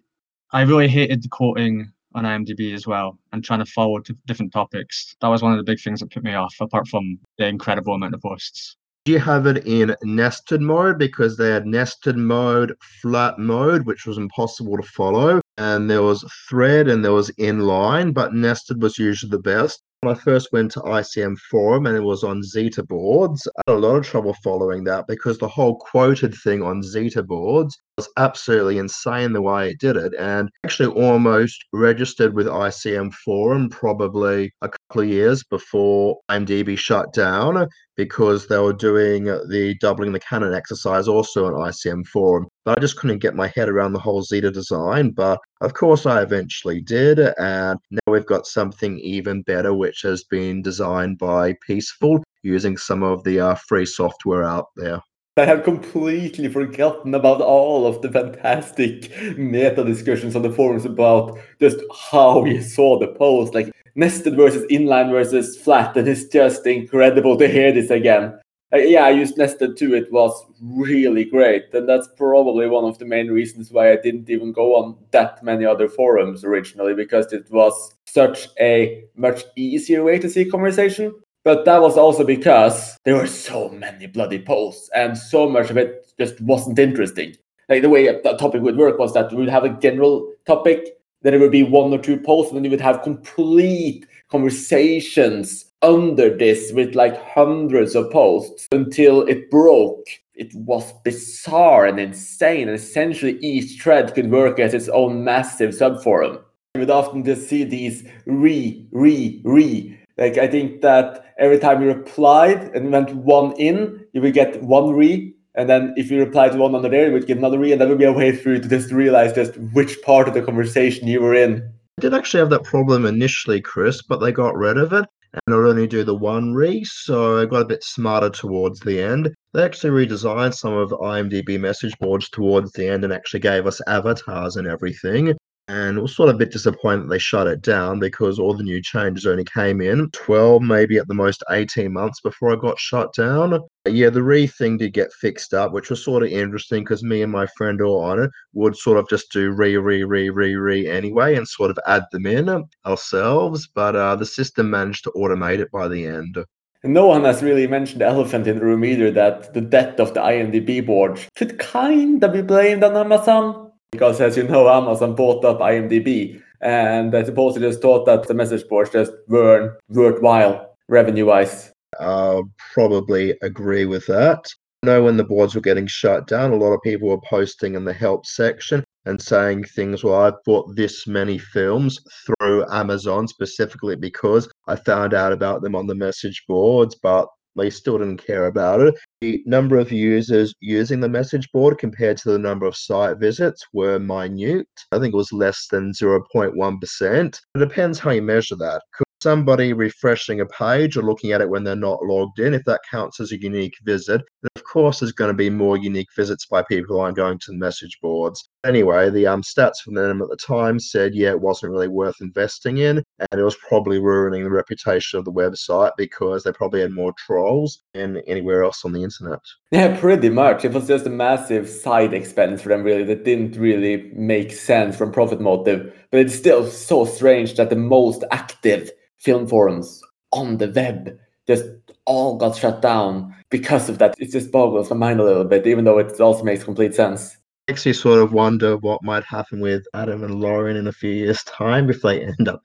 I 0.52 0.64
really 0.64 0.90
hated 0.90 1.24
the 1.24 1.30
quoting 1.30 1.90
on 2.14 2.26
IMDb 2.26 2.74
as 2.74 2.86
well 2.86 3.18
and 3.32 3.42
trying 3.42 3.64
to 3.64 3.72
follow 3.72 4.00
to 4.00 4.18
different 4.26 4.52
topics. 4.52 5.16
That 5.22 5.30
was 5.30 5.42
one 5.42 5.54
of 5.54 5.58
the 5.58 5.64
big 5.64 5.80
things 5.80 6.02
that 6.02 6.12
put 6.12 6.26
me 6.26 6.34
off, 6.34 6.56
apart 6.60 6.90
from 6.90 7.20
the 7.38 7.48
incredible 7.48 7.94
amount 7.94 8.16
of 8.16 8.22
posts. 8.22 8.76
Do 9.06 9.12
you 9.12 9.20
have 9.20 9.46
it 9.46 9.68
in 9.68 9.96
nested 10.02 10.62
mode? 10.62 10.98
Because 10.98 11.38
they 11.38 11.52
had 11.52 11.68
nested 11.68 12.18
mode, 12.18 12.76
flat 13.04 13.38
mode, 13.38 13.86
which 13.86 14.08
was 14.08 14.18
impossible 14.18 14.78
to 14.78 14.84
follow. 14.84 15.42
And 15.60 15.88
there 15.88 16.02
was 16.02 16.26
thread 16.50 16.88
and 16.88 17.06
there 17.06 17.14
was 17.14 17.30
inline, 17.40 18.16
but 18.16 18.34
nested 18.34 18.82
was 18.82 18.98
usually 18.98 19.30
the 19.30 19.38
best. 19.38 19.84
When 20.02 20.16
I 20.16 20.18
first 20.20 20.52
went 20.52 20.72
to 20.72 20.80
ICM 20.80 21.38
Forum 21.52 21.86
and 21.86 21.96
it 21.96 22.02
was 22.02 22.24
on 22.24 22.42
Zeta 22.42 22.82
boards, 22.84 23.48
I 23.48 23.72
had 23.72 23.78
a 23.78 23.80
lot 23.80 23.96
of 23.98 24.08
trouble 24.08 24.36
following 24.44 24.84
that 24.86 25.06
because 25.06 25.38
the 25.38 25.48
whole 25.48 25.78
quoted 25.78 26.34
thing 26.34 26.64
on 26.64 26.82
Zeta 26.82 27.22
boards 27.22 27.80
was 27.98 28.10
absolutely 28.18 28.78
insane 28.78 29.32
the 29.32 29.42
way 29.42 29.70
it 29.70 29.80
did 29.80 29.96
it. 29.96 30.14
And 30.20 30.50
actually 30.66 30.94
almost 31.02 31.64
registered 31.72 32.34
with 32.34 32.48
ICM 32.48 33.14
Forum 33.14 33.70
probably 33.70 34.52
a 34.62 34.70
couple 34.70 35.04
of 35.04 35.10
years 35.10 35.44
before 35.44 36.18
IMDb 36.30 36.78
shut 36.78 37.14
down 37.14 37.68
because 37.96 38.48
they 38.48 38.58
were 38.58 38.74
doing 38.74 39.26
the 39.26 39.76
doubling 39.80 40.12
the 40.12 40.20
canon 40.20 40.54
exercise 40.54 41.08
also 41.08 41.46
on 41.46 41.54
ICM 41.54 42.06
Forum. 42.08 42.48
But 42.66 42.78
I 42.78 42.82
just 42.82 42.98
couldn't 42.98 43.20
get 43.20 43.36
my 43.36 43.48
head 43.56 43.70
around 43.70 43.94
the 43.94 44.00
whole 44.00 44.24
Zeta 44.24 44.52
design. 44.52 45.12
But 45.12 45.40
of 45.62 45.74
course, 45.74 46.06
I 46.06 46.22
eventually 46.22 46.82
did. 46.82 47.20
And 47.20 47.80
now 47.92 48.12
we've 48.12 48.26
got 48.26 48.46
something 48.46 49.00
even 49.00 49.42
better, 49.44 49.74
which 49.74 50.02
has 50.02 50.26
been 50.26 50.62
designed 50.62 51.18
by 51.18 51.56
Peaceful 51.66 52.24
using 52.44 52.76
some 52.76 53.04
of 53.04 53.24
the 53.24 53.40
uh, 53.40 53.56
free 53.56 53.86
software 53.86 54.44
out 54.44 54.68
there. 54.76 55.00
I 55.38 55.44
have 55.44 55.66
completely 55.66 56.48
forgotten 56.48 57.14
about 57.14 57.42
all 57.42 57.86
of 57.86 58.02
the 58.02 58.10
fantastic 58.10 59.12
meta 59.38 59.84
discussions 59.84 60.34
on 60.34 60.44
the 60.44 60.50
forums 60.50 60.86
about 60.86 61.38
just 61.60 61.76
how 61.94 62.46
you 62.46 62.62
saw 62.62 62.98
the 62.98 63.10
post, 63.10 63.54
like 63.54 63.70
nested 63.96 64.38
versus 64.38 64.64
inline 64.72 65.12
versus 65.12 65.58
flat. 65.58 65.98
And 65.98 66.08
it's 66.08 66.24
just 66.24 66.66
incredible 66.66 67.38
to 67.38 67.50
hear 67.50 67.74
this 67.74 67.90
again. 67.90 68.40
Uh, 68.74 68.78
yeah, 68.78 69.04
I 69.04 69.10
used 69.10 69.38
nested 69.38 69.76
too. 69.76 69.94
It 69.94 70.10
was 70.10 70.34
really 70.62 71.26
great. 71.26 71.66
And 71.74 71.88
that's 71.88 72.08
probably 72.16 72.70
one 72.70 72.86
of 72.86 72.98
the 72.98 73.06
main 73.06 73.28
reasons 73.28 73.72
why 73.72 73.92
I 73.92 73.98
didn't 73.98 74.30
even 74.30 74.54
go 74.54 74.78
on 74.78 74.98
that 75.12 75.44
many 75.44 75.66
other 75.66 75.90
forums 75.90 76.46
originally, 76.46 76.94
because 76.94 77.34
it 77.34 77.52
was 77.52 77.94
such 78.06 78.48
a 78.62 79.04
much 79.18 79.44
easier 79.58 80.02
way 80.02 80.18
to 80.18 80.30
see 80.30 80.50
conversation. 80.50 81.14
But 81.46 81.64
that 81.66 81.82
was 81.82 81.96
also 81.96 82.26
because 82.26 82.98
there 83.06 83.16
were 83.16 83.28
so 83.28 83.70
many 83.70 84.08
bloody 84.08 84.40
posts 84.40 84.90
and 84.96 85.16
so 85.16 85.48
much 85.48 85.70
of 85.70 85.78
it 85.78 86.12
just 86.20 86.42
wasn't 86.42 86.80
interesting. 86.80 87.36
Like 87.70 87.84
the 87.84 87.90
way 87.90 88.08
the 88.08 88.36
topic 88.38 88.64
would 88.64 88.78
work 88.78 88.98
was 88.98 89.14
that 89.14 89.32
we 89.32 89.38
would 89.38 89.50
have 89.50 89.64
a 89.64 89.78
general 89.80 90.34
topic, 90.48 90.98
then 91.22 91.36
it 91.36 91.40
would 91.40 91.52
be 91.52 91.64
one 91.64 91.94
or 91.94 92.00
two 92.00 92.18
posts, 92.18 92.52
and 92.52 92.58
then 92.58 92.66
you 92.66 92.72
would 92.72 92.82
have 92.82 93.04
complete 93.04 94.08
conversations 94.30 95.66
under 95.84 96.36
this 96.36 96.72
with 96.74 96.96
like 96.96 97.16
hundreds 97.24 97.96
of 97.96 98.12
posts 98.12 98.68
until 98.72 99.22
it 99.22 99.50
broke 99.50 100.08
it 100.36 100.54
was 100.54 100.92
bizarre 101.04 101.86
and 101.86 102.00
insane. 102.00 102.68
And 102.68 102.76
essentially, 102.76 103.38
each 103.40 103.82
thread 103.82 104.14
could 104.14 104.32
work 104.32 104.60
as 104.60 104.74
its 104.74 104.90
own 104.90 105.24
massive 105.24 105.72
subforum. 105.72 106.42
You 106.74 106.82
would 106.82 106.90
often 106.90 107.24
just 107.24 107.48
see 107.48 107.64
these 107.64 108.04
re, 108.26 108.86
re, 108.92 109.42
re. 109.46 109.98
Like 110.18 110.38
I 110.38 110.48
think 110.48 110.82
that 110.82 111.25
every 111.40 111.60
time 111.60 111.82
you 111.82 111.88
replied 111.88 112.76
and 112.76 112.92
went 112.92 113.14
one 113.14 113.54
in, 113.54 114.06
you 114.14 114.22
would 114.22 114.34
get 114.34 114.62
one 114.64 114.92
re, 114.92 115.34
and 115.56 115.70
then 115.70 115.94
if 115.98 116.12
you 116.12 116.20
replied 116.20 116.52
to 116.52 116.58
one 116.58 116.76
under 116.76 116.90
there, 116.90 117.08
you 117.08 117.14
would 117.14 117.28
get 117.28 117.38
another 117.38 117.60
re, 117.60 117.72
and 117.72 117.82
that 117.82 117.88
would 117.88 117.98
be 117.98 118.06
a 118.06 118.12
way 118.12 118.36
through 118.36 118.60
to 118.60 118.68
just 118.68 118.92
realize 118.92 119.34
just 119.34 119.58
which 119.74 120.02
part 120.02 120.28
of 120.28 120.34
the 120.34 120.42
conversation 120.42 121.08
you 121.08 121.22
were 121.22 121.34
in. 121.34 121.72
I 121.98 122.02
did 122.02 122.14
actually 122.14 122.42
have 122.42 122.50
that 122.50 122.64
problem 122.64 123.06
initially, 123.06 123.62
Chris, 123.62 124.02
but 124.02 124.18
they 124.18 124.32
got 124.32 124.56
rid 124.56 124.78
of 124.78 124.92
it 124.92 125.06
and 125.48 125.54
it 125.54 125.70
only 125.70 125.88
do 125.88 126.04
the 126.04 126.16
one 126.16 126.54
re, 126.54 126.84
so 126.84 127.42
I 127.42 127.46
got 127.46 127.62
a 127.62 127.66
bit 127.66 127.84
smarter 127.84 128.30
towards 128.30 128.80
the 128.80 129.02
end. 129.02 129.34
They 129.54 129.64
actually 129.64 130.06
redesigned 130.06 130.54
some 130.54 130.74
of 130.74 130.92
IMDb 130.92 131.60
message 131.60 131.98
boards 132.00 132.30
towards 132.30 132.72
the 132.72 132.88
end 132.88 133.04
and 133.04 133.12
actually 133.12 133.42
gave 133.42 133.68
us 133.68 133.82
avatars 133.88 134.56
and 134.56 134.68
everything 134.68 135.36
and 135.68 136.00
was 136.00 136.16
sort 136.16 136.30
of 136.30 136.36
a 136.36 136.38
bit 136.38 136.52
disappointed 136.52 137.04
that 137.04 137.10
they 137.10 137.20
shut 137.20 137.48
it 137.48 137.62
down 137.62 138.00
because 138.00 138.38
all 138.38 138.54
the 138.54 138.64
new 138.64 138.82
changes 138.82 139.26
only 139.26 139.44
came 139.44 139.82
in 139.82 140.10
12 140.12 140.62
maybe 140.62 140.98
at 140.98 141.08
the 141.08 141.14
most 141.14 141.44
18 141.50 141.92
months 141.92 142.22
before 142.22 142.52
I 142.52 142.56
got 142.56 142.80
shut 142.80 143.14
down. 143.14 143.60
Yeah 143.88 144.10
the 144.10 144.24
re 144.24 144.48
thing 144.48 144.78
did 144.78 144.94
get 144.94 145.14
fixed 145.14 145.54
up 145.54 145.72
which 145.72 145.90
was 145.90 146.04
sort 146.04 146.24
of 146.24 146.30
interesting 146.30 146.84
because 146.84 147.04
me 147.04 147.22
and 147.22 147.32
my 147.32 147.48
friend 147.58 147.82
or 147.82 148.12
on 148.12 148.20
it 148.20 148.32
would 148.54 148.76
sort 148.76 148.98
of 148.98 149.10
just 149.10 149.32
do 149.32 149.52
re 149.52 149.78
re 149.78 150.04
re 150.04 150.30
re 150.30 150.56
re 150.56 150.88
anyway 150.88 151.36
and 151.36 151.48
sort 151.48 151.72
of 151.72 151.80
add 151.88 152.04
them 152.12 152.26
in 152.26 152.64
ourselves 152.86 153.68
but 153.74 153.96
uh, 153.96 154.16
the 154.16 154.26
system 154.26 154.70
managed 154.70 155.04
to 155.06 155.12
automate 155.12 155.60
it 155.60 155.72
by 155.72 155.88
the 155.88 156.06
end. 156.06 156.38
No 156.84 157.08
one 157.08 157.24
has 157.24 157.42
really 157.42 157.66
mentioned 157.66 158.02
the 158.02 158.06
elephant 158.06 158.46
in 158.46 158.60
the 158.60 158.66
room 158.66 158.86
either 158.86 159.10
that 159.10 159.56
the 159.56 159.62
death 159.62 160.00
of 160.00 160.14
the 160.14 160.20
IMDb 160.20 160.86
board 160.86 161.20
could 161.36 161.58
kind 161.58 162.24
of 162.24 162.32
be 162.32 162.44
blamed 162.44 162.84
on 162.84 162.96
Amazon 162.96 163.65
because 163.96 164.20
as 164.20 164.36
you 164.36 164.44
know, 164.44 164.70
Amazon 164.70 165.16
bought 165.16 165.46
up 165.46 165.60
IMDb, 165.60 166.42
and 166.60 167.16
I 167.16 167.24
suppose 167.24 167.56
they 167.56 167.62
just 167.62 167.82
thought 167.82 168.06
that 168.06 168.28
the 168.28 168.34
message 168.34 168.68
boards 168.68 168.90
just 168.90 169.14
weren't 169.28 169.72
worthwhile 169.88 170.76
revenue-wise. 170.90 171.72
I'll 172.00 172.52
probably 172.74 173.36
agree 173.42 173.86
with 173.86 174.06
that. 174.08 174.46
I 174.84 174.88
know 174.88 175.04
when 175.04 175.16
the 175.16 175.24
boards 175.24 175.56
were 175.56 175.62
getting 175.62 175.88
shut 175.88 176.28
down, 176.28 176.52
a 176.52 176.58
lot 176.58 176.74
of 176.74 176.82
people 176.84 177.08
were 177.08 177.22
posting 177.22 177.76
in 177.76 177.86
the 177.86 177.94
help 177.94 178.26
section 178.26 178.84
and 179.06 179.22
saying 179.22 179.64
things, 179.64 180.04
well, 180.04 180.22
I 180.22 180.34
bought 180.46 180.76
this 180.76 181.08
many 181.08 181.38
films 181.38 181.98
through 182.26 182.66
Amazon 182.72 183.28
specifically 183.28 183.96
because 183.96 184.50
I 184.68 184.76
found 184.76 185.14
out 185.14 185.32
about 185.32 185.62
them 185.62 185.76
on 185.76 185.88
the 185.88 185.96
message 185.96 186.44
boards, 186.48 186.96
but 187.02 187.28
they 187.56 187.70
still 187.70 187.98
didn't 187.98 188.26
care 188.26 188.48
about 188.48 188.82
it. 188.82 188.96
The 189.22 189.42
number 189.46 189.78
of 189.78 189.92
users 189.92 190.54
using 190.60 191.00
the 191.00 191.10
message 191.10 191.52
board 191.52 191.78
compared 191.78 192.18
to 192.18 192.32
the 192.32 192.40
number 192.40 192.66
of 192.66 192.76
site 192.76 193.18
visits 193.18 193.64
were 193.74 194.00
minute. 194.00 194.68
I 194.92 195.00
think 195.00 195.14
it 195.14 195.18
was 195.18 195.32
less 195.32 195.68
than 195.72 195.92
0.1%. 195.94 197.40
It 197.56 197.60
depends 197.60 198.00
how 198.00 198.12
you 198.12 198.22
measure 198.22 198.56
that 198.56 198.82
somebody 199.26 199.74
refreshing 199.74 200.40
a 200.40 200.46
page 200.46 200.96
or 200.96 201.02
looking 201.02 201.32
at 201.32 201.42
it 201.42 201.50
when 201.50 201.64
they're 201.64 201.76
not 201.76 202.04
logged 202.04 202.38
in, 202.38 202.54
if 202.54 202.64
that 202.64 202.80
counts 202.92 203.20
as 203.20 203.32
a 203.32 203.42
unique 203.42 203.74
visit, 203.84 204.22
then 204.44 204.50
of 204.56 204.64
course 204.64 205.00
there's 205.00 205.12
going 205.12 205.32
to 205.32 205.34
be 205.34 205.50
more 205.50 205.78
unique 205.78 206.10
visits 206.16 206.46
by 206.46 206.62
people 206.62 206.96
who 206.96 207.02
aren't 207.02 207.18
going 207.18 207.40
to 207.40 207.52
the 207.52 207.58
message 207.58 207.98
boards. 208.04 208.48
Anyway, 208.64 209.10
the 209.10 209.26
um, 209.26 209.42
stats 209.42 209.80
from 209.84 209.96
them 209.96 210.22
at 210.22 210.30
the 210.30 210.38
time 210.38 210.80
said, 210.80 211.16
yeah, 211.16 211.30
it 211.30 211.42
wasn't 211.42 211.72
really 211.72 211.88
worth 211.88 212.22
investing 212.22 212.78
in, 212.78 213.04
and 213.18 213.40
it 213.40 213.44
was 213.44 213.58
probably 213.68 213.98
ruining 213.98 214.44
the 214.44 214.50
reputation 214.52 215.18
of 215.18 215.26
the 215.26 215.32
website 215.32 215.94
because 215.98 216.44
they 216.44 216.52
probably 216.52 216.82
had 216.82 216.92
more 216.92 217.14
trolls 217.18 217.82
than 217.96 218.18
anywhere 218.28 218.64
else 218.64 218.86
on 218.86 218.94
the 218.94 219.04
internet. 219.04 219.42
Yeah, 219.72 220.00
pretty 220.00 220.30
much. 220.30 220.66
It 220.66 220.74
was 220.74 220.88
just 220.88 221.08
a 221.08 221.10
massive 221.10 221.68
side 221.68 222.14
expense 222.14 222.62
for 222.62 222.70
them, 222.70 222.84
really, 222.84 223.06
that 223.06 223.24
didn't 223.24 223.58
really 223.58 224.12
make 224.14 224.52
sense 224.52 224.96
from 224.96 225.12
profit 225.12 225.42
motive. 225.42 225.92
But 226.12 226.20
it's 226.20 226.36
still 226.36 226.68
so 226.68 227.06
strange 227.06 227.56
that 227.56 227.72
the 227.72 227.76
most 227.76 228.24
active 228.30 228.92
film 229.20 229.48
forums 229.48 230.02
on 230.32 230.58
the 230.58 230.70
web 230.70 231.18
just 231.48 231.66
all 232.06 232.38
got 232.38 232.56
shut 232.56 232.82
down 232.82 233.36
because 233.50 233.90
of 233.90 233.98
that. 234.00 234.16
It 234.20 234.32
just 234.32 234.52
boggles 234.52 234.90
my 234.90 234.96
mind 234.96 235.20
a 235.20 235.24
little 235.24 235.44
bit, 235.44 235.68
even 235.68 235.86
though 235.86 236.00
it 236.00 236.20
also 236.20 236.44
makes 236.44 236.64
complete 236.64 236.96
sense. 236.96 237.38
Makes 237.68 237.86
you 237.86 237.94
sort 237.94 238.20
of 238.20 238.32
wonder 238.32 238.78
what 238.78 239.04
might 239.04 239.24
happen 239.24 239.60
with 239.60 239.86
Adam 239.96 240.24
and 240.24 240.40
Lauren 240.40 240.78
in 240.78 240.88
a 240.88 240.92
few 240.92 241.10
years' 241.10 241.44
time 241.46 241.90
if 241.90 242.02
they 242.02 242.24
end 242.24 242.48
up 242.48 242.62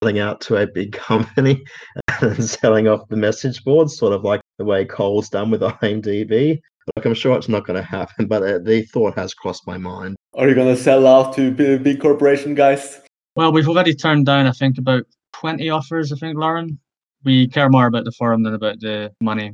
selling 0.00 0.20
out 0.20 0.40
to 0.42 0.56
a 0.56 0.66
big 0.66 0.92
company 1.10 1.64
and 2.20 2.44
selling 2.44 2.86
off 2.86 3.08
the 3.08 3.16
message 3.16 3.64
boards, 3.64 3.96
sort 3.96 4.12
of 4.12 4.22
like 4.22 4.40
the 4.58 4.64
way 4.64 4.84
Col's 4.84 5.28
done 5.28 5.50
with 5.50 5.60
IMDb. 5.60 6.60
Like 6.96 7.06
I'm 7.06 7.14
sure 7.14 7.36
it's 7.36 7.48
not 7.48 7.66
going 7.66 7.80
to 7.80 7.82
happen, 7.82 8.26
but 8.26 8.42
uh, 8.42 8.58
the 8.58 8.82
thought 8.82 9.16
has 9.16 9.34
crossed 9.34 9.66
my 9.66 9.78
mind. 9.78 10.16
Are 10.34 10.48
you 10.48 10.54
going 10.54 10.74
to 10.74 10.80
sell 10.80 11.06
out 11.06 11.34
to 11.34 11.50
big 11.50 12.00
corporation 12.00 12.54
guys? 12.54 13.00
Well, 13.36 13.52
we've 13.52 13.68
already 13.68 13.94
turned 13.94 14.26
down, 14.26 14.46
I 14.46 14.52
think, 14.52 14.78
about 14.78 15.04
20 15.44 15.68
offers, 15.68 16.10
I 16.10 16.16
think, 16.16 16.38
Lauren. 16.38 16.78
We 17.22 17.46
care 17.46 17.68
more 17.68 17.86
about 17.86 18.06
the 18.06 18.12
forum 18.12 18.44
than 18.44 18.54
about 18.54 18.80
the 18.80 19.12
money. 19.20 19.52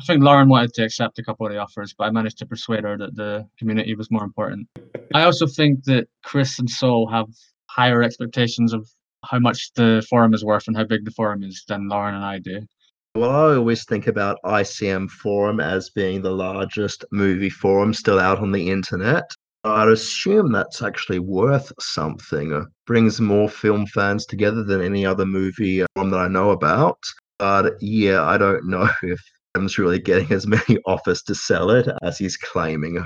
I 0.00 0.04
think 0.04 0.20
Lauren 0.20 0.48
wanted 0.48 0.74
to 0.74 0.82
accept 0.82 1.20
a 1.20 1.22
couple 1.22 1.46
of 1.46 1.52
the 1.52 1.60
offers, 1.60 1.94
but 1.96 2.06
I 2.06 2.10
managed 2.10 2.38
to 2.38 2.46
persuade 2.46 2.82
her 2.82 2.98
that 2.98 3.14
the 3.14 3.46
community 3.56 3.94
was 3.94 4.10
more 4.10 4.24
important. 4.24 4.66
I 5.14 5.22
also 5.22 5.46
think 5.46 5.84
that 5.84 6.08
Chris 6.24 6.58
and 6.58 6.68
Saul 6.68 7.06
have 7.12 7.26
higher 7.70 8.02
expectations 8.02 8.72
of 8.72 8.90
how 9.24 9.38
much 9.38 9.72
the 9.74 10.04
forum 10.10 10.34
is 10.34 10.44
worth 10.44 10.66
and 10.66 10.76
how 10.76 10.82
big 10.82 11.04
the 11.04 11.12
forum 11.12 11.44
is 11.44 11.62
than 11.68 11.88
Lauren 11.88 12.16
and 12.16 12.24
I 12.24 12.40
do. 12.40 12.66
Well, 13.14 13.30
I 13.30 13.54
always 13.54 13.84
think 13.84 14.08
about 14.08 14.38
ICM 14.44 15.08
Forum 15.08 15.60
as 15.60 15.88
being 15.90 16.20
the 16.20 16.32
largest 16.32 17.04
movie 17.12 17.50
forum 17.50 17.94
still 17.94 18.18
out 18.18 18.40
on 18.40 18.50
the 18.50 18.70
internet. 18.70 19.30
I'd 19.64 19.88
assume 19.88 20.52
that's 20.52 20.82
actually 20.82 21.18
worth 21.18 21.72
something. 21.80 22.52
It 22.52 22.64
brings 22.86 23.20
more 23.20 23.48
film 23.48 23.86
fans 23.86 24.24
together 24.24 24.62
than 24.62 24.80
any 24.80 25.04
other 25.04 25.26
movie 25.26 25.82
um, 25.96 26.10
that 26.10 26.20
I 26.20 26.28
know 26.28 26.50
about. 26.50 26.98
But 27.38 27.74
yeah, 27.80 28.22
I 28.22 28.38
don't 28.38 28.68
know 28.68 28.88
if 29.02 29.20
Adam's 29.54 29.78
really 29.78 29.98
getting 29.98 30.32
as 30.32 30.46
many 30.46 30.78
offers 30.86 31.22
to 31.22 31.34
sell 31.34 31.70
it 31.70 31.88
as 32.02 32.18
he's 32.18 32.36
claiming. 32.36 33.04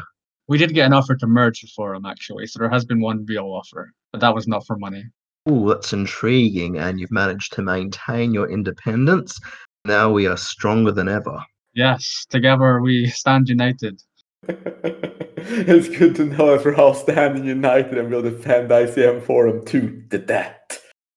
We 0.48 0.58
did 0.58 0.74
get 0.74 0.86
an 0.86 0.92
offer 0.92 1.16
to 1.16 1.26
merge 1.26 1.64
for 1.74 1.94
him 1.94 2.04
actually, 2.04 2.46
so 2.46 2.58
there 2.58 2.70
has 2.70 2.84
been 2.84 3.00
one 3.00 3.24
real 3.26 3.46
offer, 3.46 3.90
but 4.12 4.20
that 4.20 4.34
was 4.34 4.46
not 4.46 4.66
for 4.66 4.76
money. 4.76 5.04
Oh, 5.46 5.68
that's 5.68 5.92
intriguing, 5.92 6.78
and 6.78 7.00
you've 7.00 7.10
managed 7.10 7.52
to 7.54 7.62
maintain 7.62 8.34
your 8.34 8.50
independence. 8.50 9.40
Now 9.84 10.12
we 10.12 10.26
are 10.26 10.36
stronger 10.36 10.92
than 10.92 11.08
ever. 11.08 11.42
Yes, 11.74 12.26
together 12.28 12.80
we 12.80 13.06
stand 13.06 13.48
united. 13.48 14.02
it's 15.48 15.88
good 15.88 16.14
to 16.14 16.24
know 16.24 16.54
if 16.54 16.64
we're 16.64 16.76
all 16.76 16.94
standing 16.94 17.44
united 17.44 17.98
and 17.98 18.08
will 18.08 18.22
defend 18.22 18.70
ICM 18.70 19.24
Forum 19.24 19.64
to 19.66 20.00
the 20.08 20.18
death. 20.18 20.56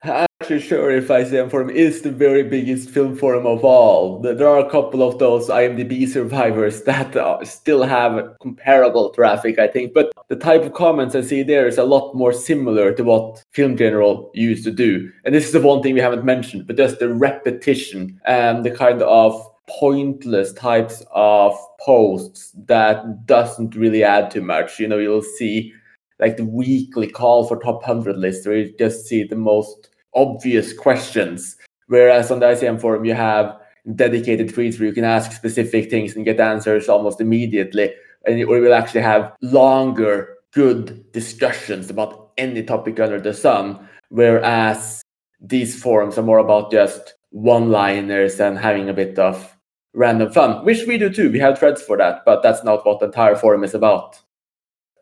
I'm 0.04 0.26
actually 0.42 0.62
sure 0.62 0.90
if 0.90 1.10
ICM 1.10 1.52
Forum 1.52 1.70
is 1.70 2.02
the 2.02 2.12
very 2.12 2.42
biggest 2.42 2.90
film 2.90 3.16
forum 3.16 3.46
of 3.46 3.64
all. 3.64 4.20
There 4.20 4.48
are 4.48 4.66
a 4.66 4.70
couple 4.70 5.04
of 5.04 5.20
those 5.20 5.48
IMDb 5.48 6.08
survivors 6.08 6.84
that 6.84 7.16
uh, 7.16 7.44
still 7.46 7.84
have 7.84 8.36
comparable 8.42 9.12
traffic, 9.12 9.60
I 9.60 9.68
think. 9.68 9.94
But 9.94 10.12
the 10.30 10.36
type 10.36 10.64
of 10.64 10.74
comments 10.74 11.14
I 11.14 11.22
see 11.22 11.44
there 11.44 11.68
is 11.68 11.78
a 11.78 11.84
lot 11.84 12.16
more 12.16 12.34
similar 12.34 12.94
to 12.94 13.04
what 13.04 13.44
Film 13.52 13.78
General 13.78 14.32
used 14.34 14.64
to 14.64 14.72
do. 14.72 15.12
And 15.24 15.36
this 15.36 15.46
is 15.46 15.52
the 15.52 15.62
one 15.62 15.84
thing 15.84 15.94
we 15.94 16.02
haven't 16.02 16.26
mentioned, 16.26 16.66
but 16.66 16.78
just 16.78 16.98
the 16.98 17.14
repetition 17.14 18.20
and 18.26 18.66
the 18.66 18.72
kind 18.72 19.04
of 19.04 19.52
pointless 19.68 20.54
types 20.54 21.04
of 21.12 21.58
posts 21.80 22.52
that 22.68 23.26
doesn't 23.26 23.76
really 23.76 24.04
add 24.04 24.32
too 24.32 24.42
much. 24.42 24.80
You 24.80 24.88
know, 24.88 24.98
you'll 24.98 25.22
see 25.22 25.74
like 26.20 26.38
the 26.38 26.46
weekly 26.46 27.08
call 27.10 27.46
for 27.46 27.58
top 27.58 27.82
100 27.82 28.18
list 28.18 28.46
where 28.46 28.58
you 28.58 28.74
just 28.78 29.06
see 29.06 29.24
the 29.24 29.36
most 29.36 29.90
obvious 30.14 30.74
questions. 30.74 31.58
Whereas 31.88 32.32
on 32.32 32.40
the 32.40 32.48
ICM 32.48 32.80
forum, 32.80 33.06
you 33.06 33.14
have 33.14 33.60
dedicated 33.96 34.50
tweets 34.50 34.80
where 34.80 34.88
you 34.88 34.94
can 34.94 35.04
ask 35.04 35.32
specific 35.32 35.90
things 35.90 36.16
and 36.16 36.26
get 36.26 36.40
answers 36.40 36.90
almost 36.90 37.22
immediately. 37.22 37.94
And 38.26 38.42
or 38.44 38.60
we'll 38.60 38.74
actually 38.74 39.02
have 39.02 39.34
longer, 39.42 40.38
good 40.52 41.12
discussions 41.12 41.90
about 41.90 42.32
any 42.38 42.64
topic 42.64 43.00
under 43.00 43.20
the 43.20 43.34
sun. 43.34 43.88
Whereas 44.10 45.04
these 45.40 45.80
forums 45.80 46.18
are 46.18 46.24
more 46.24 46.40
about 46.40 46.72
just 46.72 47.14
one 47.30 47.70
liners 47.70 48.40
and 48.40 48.58
having 48.58 48.90
a 48.90 48.94
bit 48.94 49.20
of 49.20 49.55
random 49.96 50.32
fun, 50.32 50.64
which 50.66 50.86
we 50.86 50.98
do 50.98 51.10
too. 51.10 51.32
We 51.32 51.40
have 51.40 51.58
threads 51.58 51.82
for 51.82 51.98
that, 51.98 52.24
but 52.26 52.44
that's 52.44 52.64
not 52.64 52.86
what 52.86 53.00
the 53.00 53.08
entire 53.08 53.36
forum 53.36 53.64
is 53.64 53.74
about. 53.74 54.22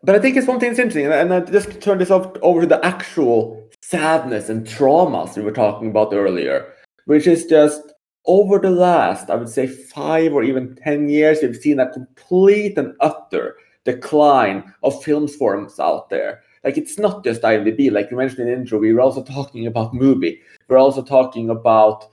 But 0.04 0.16
I 0.16 0.20
think 0.20 0.38
it's 0.38 0.48
one 0.48 0.60
thing 0.60 0.70
that's 0.70 0.80
interesting, 0.80 1.12
and 1.12 1.34
I 1.34 1.40
just 1.42 1.82
turn 1.82 1.98
this 1.98 2.12
off 2.12 2.32
over 2.42 2.62
to 2.62 2.68
the 2.68 2.86
actual 2.86 3.62
sadness 3.82 4.50
and 4.50 4.66
traumas 4.66 5.36
we 5.36 5.44
were 5.44 5.52
talking 5.52 5.90
about 5.90 6.14
earlier, 6.14 6.74
which 7.06 7.26
is 7.28 7.46
just 7.46 7.82
over 8.26 8.60
the 8.60 8.70
last, 8.70 9.30
I 9.30 9.36
would 9.36 9.50
say, 9.50 9.68
five 9.68 10.34
or 10.34 10.44
even 10.44 10.76
10 10.76 11.10
years, 11.10 11.40
we've 11.42 11.56
seen 11.56 11.80
a 11.80 11.92
complete 11.92 12.78
and 12.78 12.94
utter 13.02 13.58
decline 13.84 14.74
of 14.84 15.04
films 15.04 15.36
forums 15.36 15.80
out 15.80 16.10
there. 16.10 16.42
Like, 16.64 16.78
it's 16.78 16.98
not 16.98 17.24
just 17.24 17.42
IMDb, 17.42 17.92
like 17.92 18.10
you 18.10 18.18
mentioned 18.18 18.42
in 18.42 18.48
the 18.48 18.54
intro, 18.54 18.80
we 18.80 18.94
were 18.94 19.02
also 19.02 19.24
talking 19.24 19.68
about 19.68 19.94
movie. 19.94 20.40
We're 20.70 20.78
also 20.78 21.04
talking 21.04 21.50
about 21.50 22.08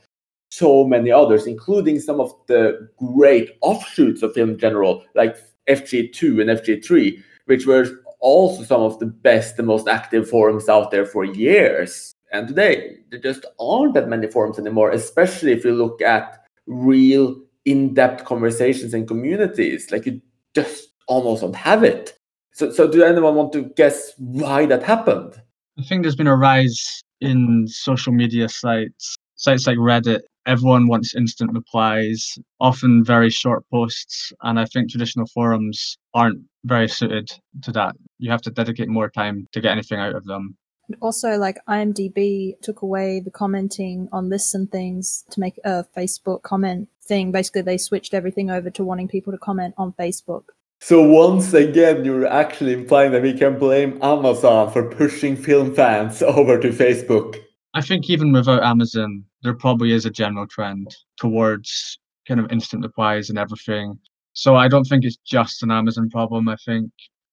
so 0.51 0.85
many 0.85 1.11
others, 1.11 1.47
including 1.47 2.01
some 2.01 2.21
of 2.21 2.35
the 2.47 2.89
great 2.99 3.51
offshoots 3.61 4.23
of 4.23 4.35
Film 4.35 4.59
General, 4.59 5.05
like 5.15 5.37
FG2 5.69 6.41
and 6.41 6.51
FG3, 6.61 7.23
which 7.47 7.67
were 7.67 7.87
also 8.21 8.63
some 8.65 8.83
of 8.83 8.99
the 8.99 9.07
best 9.07 9.59
and 9.59 9.67
most 9.67 9.89
active 9.89 10.29
forums 10.29 10.69
out 10.69 10.91
there 10.91 11.07
for 11.07 11.25
years. 11.25 12.13
And 12.33 12.47
today, 12.47 12.99
there 13.11 13.21
just 13.21 13.45
aren't 13.59 13.95
that 13.95 14.09
many 14.09 14.27
forums 14.29 14.59
anymore, 14.59 14.91
especially 14.91 15.53
if 15.53 15.65
you 15.65 15.73
look 15.73 16.01
at 16.03 16.45
real 16.67 17.37
in 17.65 17.95
depth 17.95 18.25
conversations 18.25 18.95
and 18.95 19.07
communities. 19.07 19.91
Like 19.91 20.07
you 20.07 20.21
just 20.55 20.89
almost 21.07 21.43
don't 21.43 21.57
have 21.57 21.83
it. 21.83 22.17
So, 22.53 22.71
so 22.71 22.91
do 22.91 23.03
anyone 23.03 23.35
want 23.35 23.53
to 23.55 23.63
guess 23.77 24.13
why 24.19 24.67
that 24.67 24.83
happened? 24.83 25.41
I 25.79 25.83
think 25.83 26.03
there's 26.03 26.17
been 26.17 26.27
a 26.27 26.37
rise 26.37 27.03
in 27.21 27.67
social 27.69 28.13
media 28.13 28.49
sites, 28.49 29.17
sites 29.37 29.67
like 29.67 29.79
Reddit. 29.79 30.21
Everyone 30.47 30.89
wants 30.89 31.15
instant 31.15 31.53
replies, 31.53 32.39
often 32.61 33.05
very 33.05 33.31
short 33.31 33.65
posts. 33.71 34.33
And 34.43 34.59
I 34.59 34.65
think 34.65 34.91
traditional 34.91 35.27
forums 35.27 35.99
aren't 36.15 36.41
very 36.65 36.89
suited 36.89 37.31
to 37.63 37.73
that. 37.73 37.95
You 38.19 38.31
have 38.31 38.43
to 38.43 38.51
dedicate 38.51 38.89
more 38.89 39.11
time 39.11 39.47
to 39.53 39.61
get 39.61 39.73
anything 39.73 39.99
out 39.99 40.15
of 40.15 40.25
them. 40.25 40.57
Also, 41.01 41.37
like 41.37 41.59
IMDb 41.69 42.61
took 42.63 42.83
away 42.83 43.21
the 43.21 43.31
commenting 43.31 44.09
on 44.13 44.29
lists 44.29 44.55
and 44.55 44.71
things 44.73 45.25
to 45.31 45.39
make 45.39 45.59
a 45.65 45.85
Facebook 45.97 46.43
comment 46.43 46.89
thing. 47.03 47.31
Basically, 47.31 47.63
they 47.63 47.79
switched 47.79 48.13
everything 48.13 48.51
over 48.51 48.71
to 48.71 48.85
wanting 48.85 49.07
people 49.07 49.33
to 49.33 49.39
comment 49.39 49.75
on 49.79 49.93
Facebook. 49.93 50.45
So 50.83 51.03
once 51.03 51.53
again, 51.53 52.05
you're 52.05 52.27
actually 52.27 52.73
implying 52.73 53.13
that 53.13 53.23
we 53.23 53.37
can 53.37 53.59
blame 53.59 53.99
Amazon 54.03 54.73
for 54.73 54.89
pushing 54.89 55.37
film 55.37 55.75
fans 55.75 56.23
over 56.39 56.59
to 56.59 56.71
Facebook. 56.71 57.37
I 57.75 57.81
think 57.81 58.11
even 58.11 58.33
without 58.33 58.63
Amazon, 58.63 59.25
there 59.43 59.55
probably 59.55 59.93
is 59.93 60.05
a 60.05 60.11
general 60.11 60.47
trend 60.47 60.95
towards 61.17 61.99
kind 62.27 62.41
of 62.41 62.51
instant 62.51 62.83
replies 62.83 63.31
and 63.31 63.39
everything. 63.39 63.99
So 64.33 64.57
I 64.57 64.69
don't 64.69 64.85
think 64.85 65.05
it's 65.05 65.19
just 65.25 65.63
an 65.63 65.71
Amazon 65.71 66.11
problem. 66.11 66.49
I 66.49 66.57
think 66.65 66.91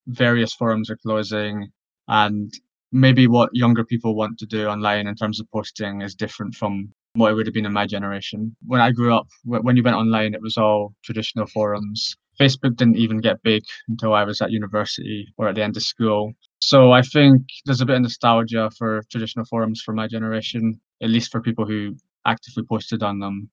various 0.08 0.54
forums 0.54 0.89
are 0.89 0.97
closing 0.97 1.69
and 2.08 2.54
maybe 2.91 3.28
what 3.28 3.50
younger 3.54 3.84
people 3.84 4.15
want 4.15 4.38
to 4.39 4.45
do 4.45 4.67
online 4.67 5.08
in 5.08 5.15
terms 5.15 5.39
of 5.39 5.52
posting 5.52 6.02
is 6.02 6.15
different 6.15 6.56
from 6.56 6.93
what 7.13 7.32
it 7.32 7.36
would 7.36 7.47
have 7.47 7.54
been 7.54 7.65
in 7.65 7.73
my 7.73 7.86
generation. 7.88 8.56
When 8.65 8.80
I 8.80 8.91
grew 8.91 9.13
up, 9.13 9.28
when 9.43 9.76
you 9.76 9.84
went 9.84 9.97
online, 9.97 10.34
it 10.34 10.41
was 10.41 10.58
all 10.58 10.93
traditional 11.04 11.47
forums 11.47 12.15
Facebook 12.39 12.76
didn't 12.76 12.97
even 12.97 13.19
get 13.19 13.41
big 13.43 13.63
until 13.88 14.13
I 14.13 14.23
was 14.23 14.41
at 14.41 14.52
university 14.52 15.28
or 15.38 15.47
at 15.47 15.56
the 15.56 15.63
end 15.63 15.76
of 15.76 15.84
school. 15.84 16.34
So 16.59 16.91
I 16.91 17.01
think 17.01 17.43
there's 17.65 17.81
a 17.81 17.85
bit 17.85 17.97
of 17.97 18.01
nostalgia 18.01 18.69
for 18.77 19.03
traditional 19.11 19.45
forums 19.45 19.81
for 19.81 19.93
my 19.93 20.07
generation, 20.07 20.79
at 21.01 21.09
least 21.09 21.31
for 21.31 21.41
people 21.41 21.65
who 21.65 21.95
actively 22.25 22.63
posted 22.63 23.03
on 23.03 23.19
them. 23.19 23.49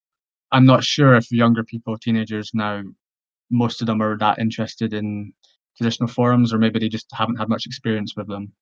I'm 0.53 0.65
not 0.65 0.85
sure 0.85 1.15
if 1.15 1.31
younger 1.31 1.65
people, 1.65 1.99
teenagers 1.99 2.51
now, 2.55 2.83
most 3.51 3.81
of 3.81 3.87
them 3.87 4.01
are 4.01 4.17
that 4.19 4.39
interested 4.39 4.95
in 4.95 5.33
traditional 5.77 6.09
forums, 6.09 6.53
or 6.53 6.59
maybe 6.59 6.79
they 6.79 6.89
just 6.89 7.07
haven't 7.13 7.37
had 7.37 7.49
much 7.49 7.67
experience 7.67 8.15
with 8.17 8.29
them. 8.29 8.53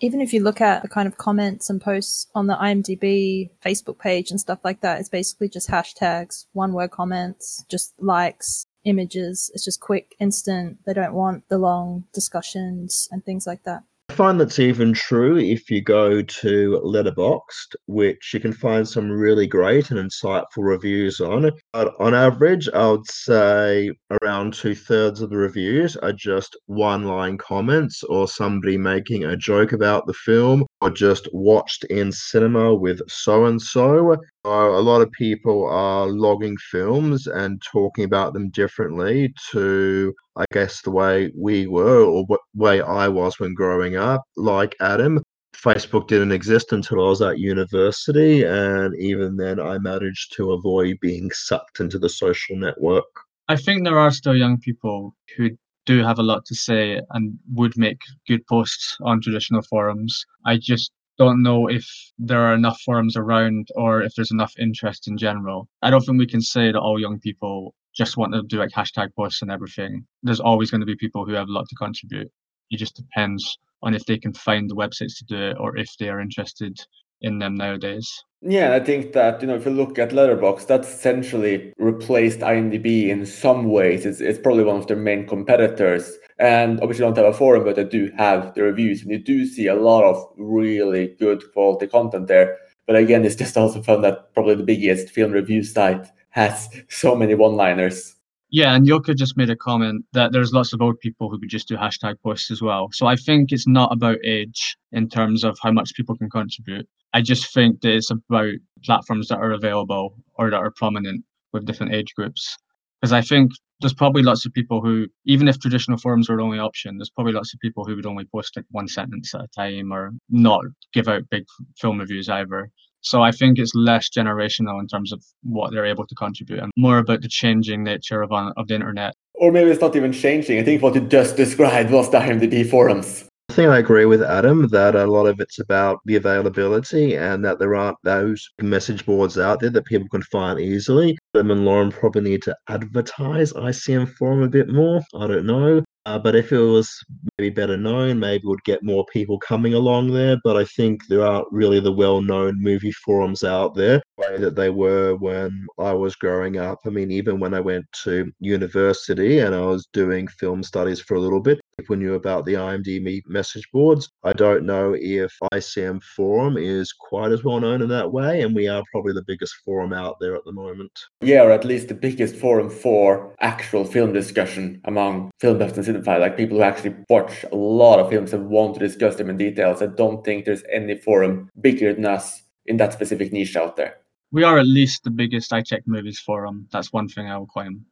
Even 0.00 0.20
if 0.20 0.32
you 0.32 0.42
look 0.42 0.60
at 0.60 0.82
the 0.82 0.88
kind 0.88 1.06
of 1.06 1.18
comments 1.18 1.70
and 1.70 1.80
posts 1.80 2.26
on 2.34 2.46
the 2.46 2.56
IMDb 2.56 3.50
Facebook 3.64 3.98
page 3.98 4.30
and 4.30 4.40
stuff 4.40 4.58
like 4.64 4.80
that, 4.80 4.98
it's 4.98 5.08
basically 5.08 5.48
just 5.48 5.70
hashtags, 5.70 6.46
one 6.52 6.72
word 6.72 6.90
comments, 6.90 7.64
just 7.68 7.94
likes, 8.00 8.66
images. 8.84 9.50
It's 9.54 9.64
just 9.64 9.80
quick, 9.80 10.14
instant. 10.18 10.78
They 10.84 10.92
don't 10.92 11.14
want 11.14 11.48
the 11.48 11.58
long 11.58 12.04
discussions 12.12 13.08
and 13.10 13.24
things 13.24 13.46
like 13.46 13.64
that. 13.64 13.82
I 14.10 14.12
find 14.12 14.38
that's 14.38 14.58
even 14.58 14.92
true 14.92 15.38
if 15.38 15.70
you 15.70 15.80
go 15.80 16.20
to 16.20 16.80
Letterboxd, 16.84 17.74
which 17.86 18.34
you 18.34 18.38
can 18.38 18.52
find 18.52 18.86
some 18.86 19.10
really 19.10 19.46
great 19.46 19.90
and 19.90 19.98
insightful 19.98 20.58
reviews 20.58 21.20
on. 21.20 21.50
But 21.72 21.94
on 21.98 22.14
average, 22.14 22.68
I 22.68 22.90
would 22.90 23.06
say 23.06 23.90
around 24.22 24.52
two 24.52 24.74
thirds 24.74 25.22
of 25.22 25.30
the 25.30 25.38
reviews 25.38 25.96
are 25.96 26.12
just 26.12 26.54
one 26.66 27.04
line 27.04 27.38
comments 27.38 28.02
or 28.04 28.28
somebody 28.28 28.76
making 28.76 29.24
a 29.24 29.38
joke 29.38 29.72
about 29.72 30.06
the 30.06 30.12
film 30.12 30.66
just 30.90 31.28
watched 31.32 31.84
in 31.84 32.12
cinema 32.12 32.74
with 32.74 33.00
so 33.08 33.46
and 33.46 33.60
so. 33.60 34.16
A 34.44 34.48
lot 34.50 35.00
of 35.00 35.10
people 35.12 35.66
are 35.68 36.06
logging 36.06 36.56
films 36.70 37.26
and 37.26 37.62
talking 37.62 38.04
about 38.04 38.34
them 38.34 38.50
differently 38.50 39.34
to 39.50 40.14
I 40.36 40.44
guess, 40.52 40.82
the 40.82 40.90
way 40.90 41.30
we 41.36 41.66
were 41.66 42.02
or 42.02 42.24
what 42.24 42.40
way 42.54 42.80
I 42.80 43.08
was 43.08 43.38
when 43.38 43.54
growing 43.54 43.96
up. 43.96 44.24
Like 44.36 44.74
Adam, 44.80 45.22
Facebook 45.54 46.08
didn't 46.08 46.32
exist 46.32 46.72
until 46.72 47.04
I 47.04 47.08
was 47.08 47.22
at 47.22 47.38
university, 47.38 48.42
and 48.42 48.94
even 49.00 49.36
then, 49.36 49.60
I 49.60 49.78
managed 49.78 50.34
to 50.36 50.52
avoid 50.52 50.98
being 51.00 51.30
sucked 51.30 51.78
into 51.80 51.98
the 51.98 52.08
social 52.08 52.56
network. 52.56 53.04
I 53.48 53.56
think 53.56 53.84
there 53.84 53.98
are 53.98 54.10
still 54.10 54.34
young 54.34 54.58
people 54.58 55.14
who 55.36 55.50
do 55.86 56.02
have 56.02 56.18
a 56.18 56.22
lot 56.22 56.44
to 56.46 56.54
say 56.54 57.00
and 57.10 57.38
would 57.52 57.76
make 57.76 58.00
good 58.26 58.46
posts 58.46 58.96
on 59.02 59.20
traditional 59.20 59.62
forums. 59.62 60.24
I 60.44 60.56
just 60.58 60.92
don't 61.18 61.42
know 61.42 61.68
if 61.68 61.86
there 62.18 62.40
are 62.40 62.54
enough 62.54 62.80
forums 62.80 63.16
around 63.16 63.68
or 63.76 64.02
if 64.02 64.14
there's 64.14 64.32
enough 64.32 64.52
interest 64.58 65.06
in 65.08 65.16
general. 65.16 65.68
I 65.82 65.90
don't 65.90 66.00
think 66.00 66.18
we 66.18 66.26
can 66.26 66.40
say 66.40 66.72
that 66.72 66.78
all 66.78 67.00
young 67.00 67.20
people 67.20 67.74
just 67.94 68.16
want 68.16 68.32
to 68.32 68.42
do 68.42 68.58
like 68.58 68.70
hashtag 68.70 69.14
posts 69.14 69.42
and 69.42 69.50
everything. 69.50 70.06
There's 70.22 70.40
always 70.40 70.70
going 70.70 70.80
to 70.80 70.86
be 70.86 70.96
people 70.96 71.24
who 71.24 71.32
have 71.34 71.48
a 71.48 71.52
lot 71.52 71.68
to 71.68 71.76
contribute. 71.76 72.30
It 72.70 72.78
just 72.78 72.96
depends 72.96 73.58
on 73.82 73.94
if 73.94 74.04
they 74.06 74.18
can 74.18 74.32
find 74.32 74.68
the 74.68 74.74
websites 74.74 75.18
to 75.18 75.24
do 75.26 75.36
it 75.36 75.56
or 75.60 75.76
if 75.76 75.96
they 75.98 76.08
are 76.08 76.20
interested 76.20 76.76
in 77.24 77.38
them 77.38 77.54
nowadays. 77.54 78.22
Yeah, 78.42 78.74
I 78.74 78.80
think 78.80 79.14
that 79.14 79.40
you 79.40 79.48
know 79.48 79.54
if 79.54 79.64
you 79.64 79.70
look 79.70 79.98
at 79.98 80.10
Letterboxd, 80.10 80.66
that's 80.66 80.88
essentially 80.88 81.72
replaced 81.78 82.40
IMDb 82.40 83.08
in 83.08 83.24
some 83.24 83.70
ways. 83.70 84.04
It's 84.04 84.20
it's 84.20 84.38
probably 84.38 84.64
one 84.64 84.76
of 84.76 84.86
their 84.86 84.98
main 84.98 85.26
competitors. 85.26 86.12
And 86.38 86.80
obviously, 86.80 87.04
don't 87.04 87.16
have 87.16 87.26
a 87.26 87.32
forum, 87.32 87.64
but 87.64 87.76
they 87.76 87.84
do 87.84 88.10
have 88.18 88.54
the 88.54 88.62
reviews, 88.62 89.02
and 89.02 89.10
you 89.10 89.18
do 89.18 89.46
see 89.46 89.66
a 89.66 89.74
lot 89.74 90.04
of 90.04 90.22
really 90.36 91.14
good 91.18 91.42
quality 91.52 91.86
content 91.86 92.26
there. 92.26 92.58
But 92.86 92.96
again, 92.96 93.24
it's 93.24 93.36
just 93.36 93.56
also 93.56 93.80
found 93.82 94.04
that 94.04 94.34
probably 94.34 94.56
the 94.56 94.62
biggest 94.64 95.08
film 95.08 95.32
review 95.32 95.62
site 95.62 96.06
has 96.30 96.68
so 96.88 97.14
many 97.14 97.34
one-liners. 97.34 98.14
Yeah, 98.50 98.74
and 98.74 98.86
Yoka 98.86 99.14
just 99.14 99.36
made 99.36 99.50
a 99.50 99.56
comment 99.56 100.04
that 100.12 100.32
there's 100.32 100.52
lots 100.52 100.72
of 100.72 100.82
old 100.82 101.00
people 101.00 101.30
who 101.30 101.38
would 101.40 101.48
just 101.48 101.68
do 101.68 101.76
hashtag 101.76 102.16
posts 102.22 102.50
as 102.50 102.60
well. 102.60 102.88
So 102.92 103.06
I 103.06 103.16
think 103.16 103.50
it's 103.50 103.66
not 103.66 103.92
about 103.92 104.18
age 104.24 104.76
in 104.92 105.08
terms 105.08 105.44
of 105.44 105.58
how 105.62 105.72
much 105.72 105.94
people 105.94 106.16
can 106.16 106.28
contribute. 106.30 106.88
I 107.14 107.22
just 107.22 107.54
think 107.54 107.80
that 107.80 107.94
it's 107.94 108.10
about 108.10 108.54
platforms 108.84 109.28
that 109.28 109.38
are 109.38 109.52
available 109.52 110.16
or 110.34 110.50
that 110.50 110.56
are 110.56 110.72
prominent 110.76 111.24
with 111.52 111.64
different 111.64 111.94
age 111.94 112.12
groups. 112.16 112.56
Because 113.00 113.12
I 113.12 113.20
think 113.20 113.52
there's 113.80 113.94
probably 113.94 114.22
lots 114.22 114.44
of 114.44 114.52
people 114.52 114.80
who, 114.80 115.06
even 115.24 115.46
if 115.46 115.60
traditional 115.60 115.96
forums 115.96 116.28
were 116.28 116.36
the 116.36 116.42
only 116.42 116.58
option, 116.58 116.98
there's 116.98 117.10
probably 117.10 117.32
lots 117.32 117.54
of 117.54 117.60
people 117.60 117.84
who 117.84 117.94
would 117.94 118.06
only 118.06 118.24
post 118.34 118.56
like 118.56 118.64
one 118.72 118.88
sentence 118.88 119.32
at 119.32 119.42
a 119.42 119.48
time 119.56 119.92
or 119.92 120.10
not 120.28 120.64
give 120.92 121.06
out 121.06 121.22
big 121.30 121.44
film 121.78 122.00
reviews 122.00 122.28
either. 122.28 122.70
So 123.02 123.22
I 123.22 123.30
think 123.30 123.58
it's 123.58 123.74
less 123.74 124.08
generational 124.08 124.80
in 124.80 124.88
terms 124.88 125.12
of 125.12 125.22
what 125.42 125.70
they're 125.70 125.84
able 125.84 126.06
to 126.06 126.14
contribute 126.16 126.60
and 126.60 126.72
more 126.76 126.98
about 126.98 127.20
the 127.20 127.28
changing 127.28 127.84
nature 127.84 128.22
of, 128.22 128.32
of 128.32 128.66
the 128.66 128.74
internet. 128.74 129.14
Or 129.34 129.52
maybe 129.52 129.70
it's 129.70 129.80
not 129.80 129.94
even 129.94 130.12
changing. 130.12 130.58
I 130.58 130.64
think 130.64 130.82
what 130.82 130.94
you 130.94 131.02
just 131.02 131.36
described 131.36 131.90
was 131.90 132.10
the 132.10 132.18
IMDb 132.18 132.68
forums. 132.68 133.28
I 133.54 133.56
think 133.56 133.70
I 133.70 133.78
agree 133.78 134.04
with 134.04 134.20
Adam 134.20 134.66
that 134.70 134.96
a 134.96 135.06
lot 135.06 135.26
of 135.26 135.38
it's 135.38 135.60
about 135.60 136.00
the 136.06 136.16
availability 136.16 137.14
and 137.14 137.44
that 137.44 137.60
there 137.60 137.76
aren't 137.76 137.98
those 138.02 138.50
message 138.60 139.06
boards 139.06 139.38
out 139.38 139.60
there 139.60 139.70
that 139.70 139.84
people 139.84 140.08
can 140.08 140.22
find 140.22 140.58
easily. 140.58 141.16
Them 141.34 141.52
and 141.52 141.64
Lauren 141.64 141.92
probably 141.92 142.22
need 142.22 142.42
to 142.42 142.56
advertise 142.68 143.52
ICM 143.52 144.12
Forum 144.14 144.42
a 144.42 144.48
bit 144.48 144.70
more. 144.70 145.02
I 145.14 145.28
don't 145.28 145.46
know. 145.46 145.84
Uh, 146.06 146.18
but 146.18 146.34
if 146.34 146.52
it 146.52 146.58
was 146.58 146.90
maybe 147.38 147.48
better 147.48 147.76
known, 147.76 148.18
maybe 148.18 148.42
would 148.44 148.62
get 148.64 148.82
more 148.82 149.06
people 149.12 149.38
coming 149.38 149.72
along 149.72 150.12
there. 150.12 150.36
But 150.44 150.56
I 150.56 150.64
think 150.64 151.06
there 151.08 151.24
aren't 151.24 151.46
really 151.50 151.80
the 151.80 151.92
well 151.92 152.20
known 152.20 152.60
movie 152.60 152.92
forums 152.92 153.42
out 153.42 153.74
there 153.74 154.02
the 154.18 154.28
way 154.28 154.38
that 154.38 154.56
they 154.56 154.70
were 154.70 155.14
when 155.14 155.66
I 155.78 155.92
was 155.92 156.16
growing 156.16 156.58
up. 156.58 156.80
I 156.84 156.90
mean, 156.90 157.10
even 157.10 157.40
when 157.40 157.54
I 157.54 157.60
went 157.60 157.86
to 158.02 158.30
university 158.40 159.38
and 159.38 159.54
I 159.54 159.62
was 159.62 159.86
doing 159.92 160.28
film 160.28 160.62
studies 160.62 161.00
for 161.00 161.14
a 161.14 161.20
little 161.20 161.40
bit, 161.40 161.60
people 161.78 161.96
knew 161.96 162.14
about 162.14 162.44
the 162.44 162.54
IMDb 162.54 163.22
message 163.26 163.68
boards. 163.72 164.10
I 164.22 164.32
don't 164.32 164.64
know 164.64 164.94
if 164.98 165.36
ICM 165.52 166.02
Forum 166.02 166.56
is 166.56 166.92
quite 166.92 167.32
as 167.32 167.44
well 167.44 167.60
known 167.60 167.82
in 167.82 167.88
that 167.88 168.12
way, 168.12 168.42
and 168.42 168.54
we 168.54 168.68
are 168.68 168.82
probably 168.92 169.12
the 169.12 169.24
biggest 169.26 169.54
forum 169.64 169.92
out 169.92 170.16
there 170.20 170.34
at 170.34 170.44
the 170.44 170.52
moment. 170.52 170.92
Yeah, 171.20 171.42
or 171.42 171.50
at 171.50 171.64
least 171.64 171.88
the 171.88 171.94
biggest 171.94 172.36
forum 172.36 172.70
for 172.70 173.34
actual 173.40 173.84
film 173.84 174.12
discussion 174.12 174.80
among 174.84 175.30
film 175.40 175.58
buffs 175.58 175.76
and 175.76 175.86
cinephiles, 175.86 176.20
like 176.20 176.36
people 176.36 176.58
who 176.58 176.62
actually 176.62 176.94
watch 177.08 177.44
a 177.50 177.56
lot 177.56 177.98
of 177.98 178.10
films 178.10 178.32
and 178.32 178.48
want 178.48 178.74
to 178.74 178.80
discuss 178.80 179.16
them 179.16 179.30
in 179.30 179.36
details. 179.36 179.82
I 179.82 179.86
don't 179.86 180.24
think 180.24 180.44
there's 180.44 180.64
any 180.72 180.96
forum 180.96 181.50
bigger 181.60 181.92
than 181.92 182.06
us 182.06 182.42
in 182.66 182.76
that 182.78 182.92
specific 182.92 183.32
niche 183.32 183.56
out 183.56 183.76
there. 183.76 183.96
We 184.32 184.42
are 184.42 184.58
at 184.58 184.66
least 184.66 185.04
the 185.04 185.10
biggest 185.10 185.52
I 185.52 185.62
Check 185.62 185.82
Movies 185.86 186.18
forum. 186.18 186.66
That's 186.72 186.92
one 186.92 187.08
thing 187.08 187.28
I 187.28 187.38
will 187.38 187.46
claim. 187.46 187.84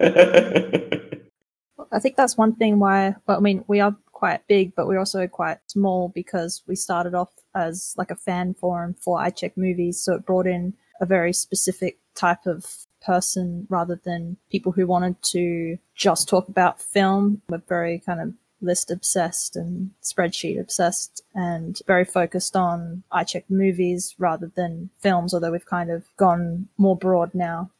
I 1.94 2.00
think 2.00 2.16
that's 2.16 2.36
one 2.36 2.56
thing 2.56 2.80
why, 2.80 3.14
well, 3.26 3.36
I 3.36 3.40
mean, 3.40 3.64
we 3.68 3.80
are 3.80 3.96
quite 4.12 4.46
big, 4.48 4.74
but 4.74 4.86
we're 4.86 4.98
also 4.98 5.26
quite 5.28 5.58
small 5.66 6.08
because 6.08 6.62
we 6.66 6.74
started 6.74 7.14
off 7.14 7.30
as 7.54 7.94
like 7.96 8.10
a 8.10 8.16
fan 8.16 8.54
forum 8.54 8.94
for 8.94 9.20
I 9.20 9.30
Check 9.30 9.56
Movies. 9.56 10.00
So 10.00 10.14
it 10.14 10.26
brought 10.26 10.46
in 10.46 10.74
a 11.00 11.06
very 11.06 11.32
specific 11.32 11.98
type 12.14 12.46
of 12.46 12.86
person 13.04 13.66
rather 13.68 14.00
than 14.04 14.36
people 14.50 14.72
who 14.72 14.86
wanted 14.86 15.22
to 15.22 15.78
just 15.94 16.28
talk 16.28 16.48
about 16.48 16.80
film. 16.80 17.42
We're 17.48 17.62
very 17.68 18.00
kind 18.00 18.20
of 18.20 18.32
list 18.60 18.90
obsessed 18.90 19.56
and 19.56 19.90
spreadsheet 20.02 20.58
obsessed 20.58 21.22
and 21.34 21.80
very 21.86 22.04
focused 22.04 22.56
on 22.56 23.02
I 23.12 23.24
check 23.24 23.44
movies 23.48 24.14
rather 24.18 24.50
than 24.54 24.90
films, 24.98 25.34
although 25.34 25.52
we've 25.52 25.66
kind 25.66 25.90
of 25.90 26.04
gone 26.16 26.68
more 26.78 26.96
broad 26.96 27.34
now. 27.34 27.70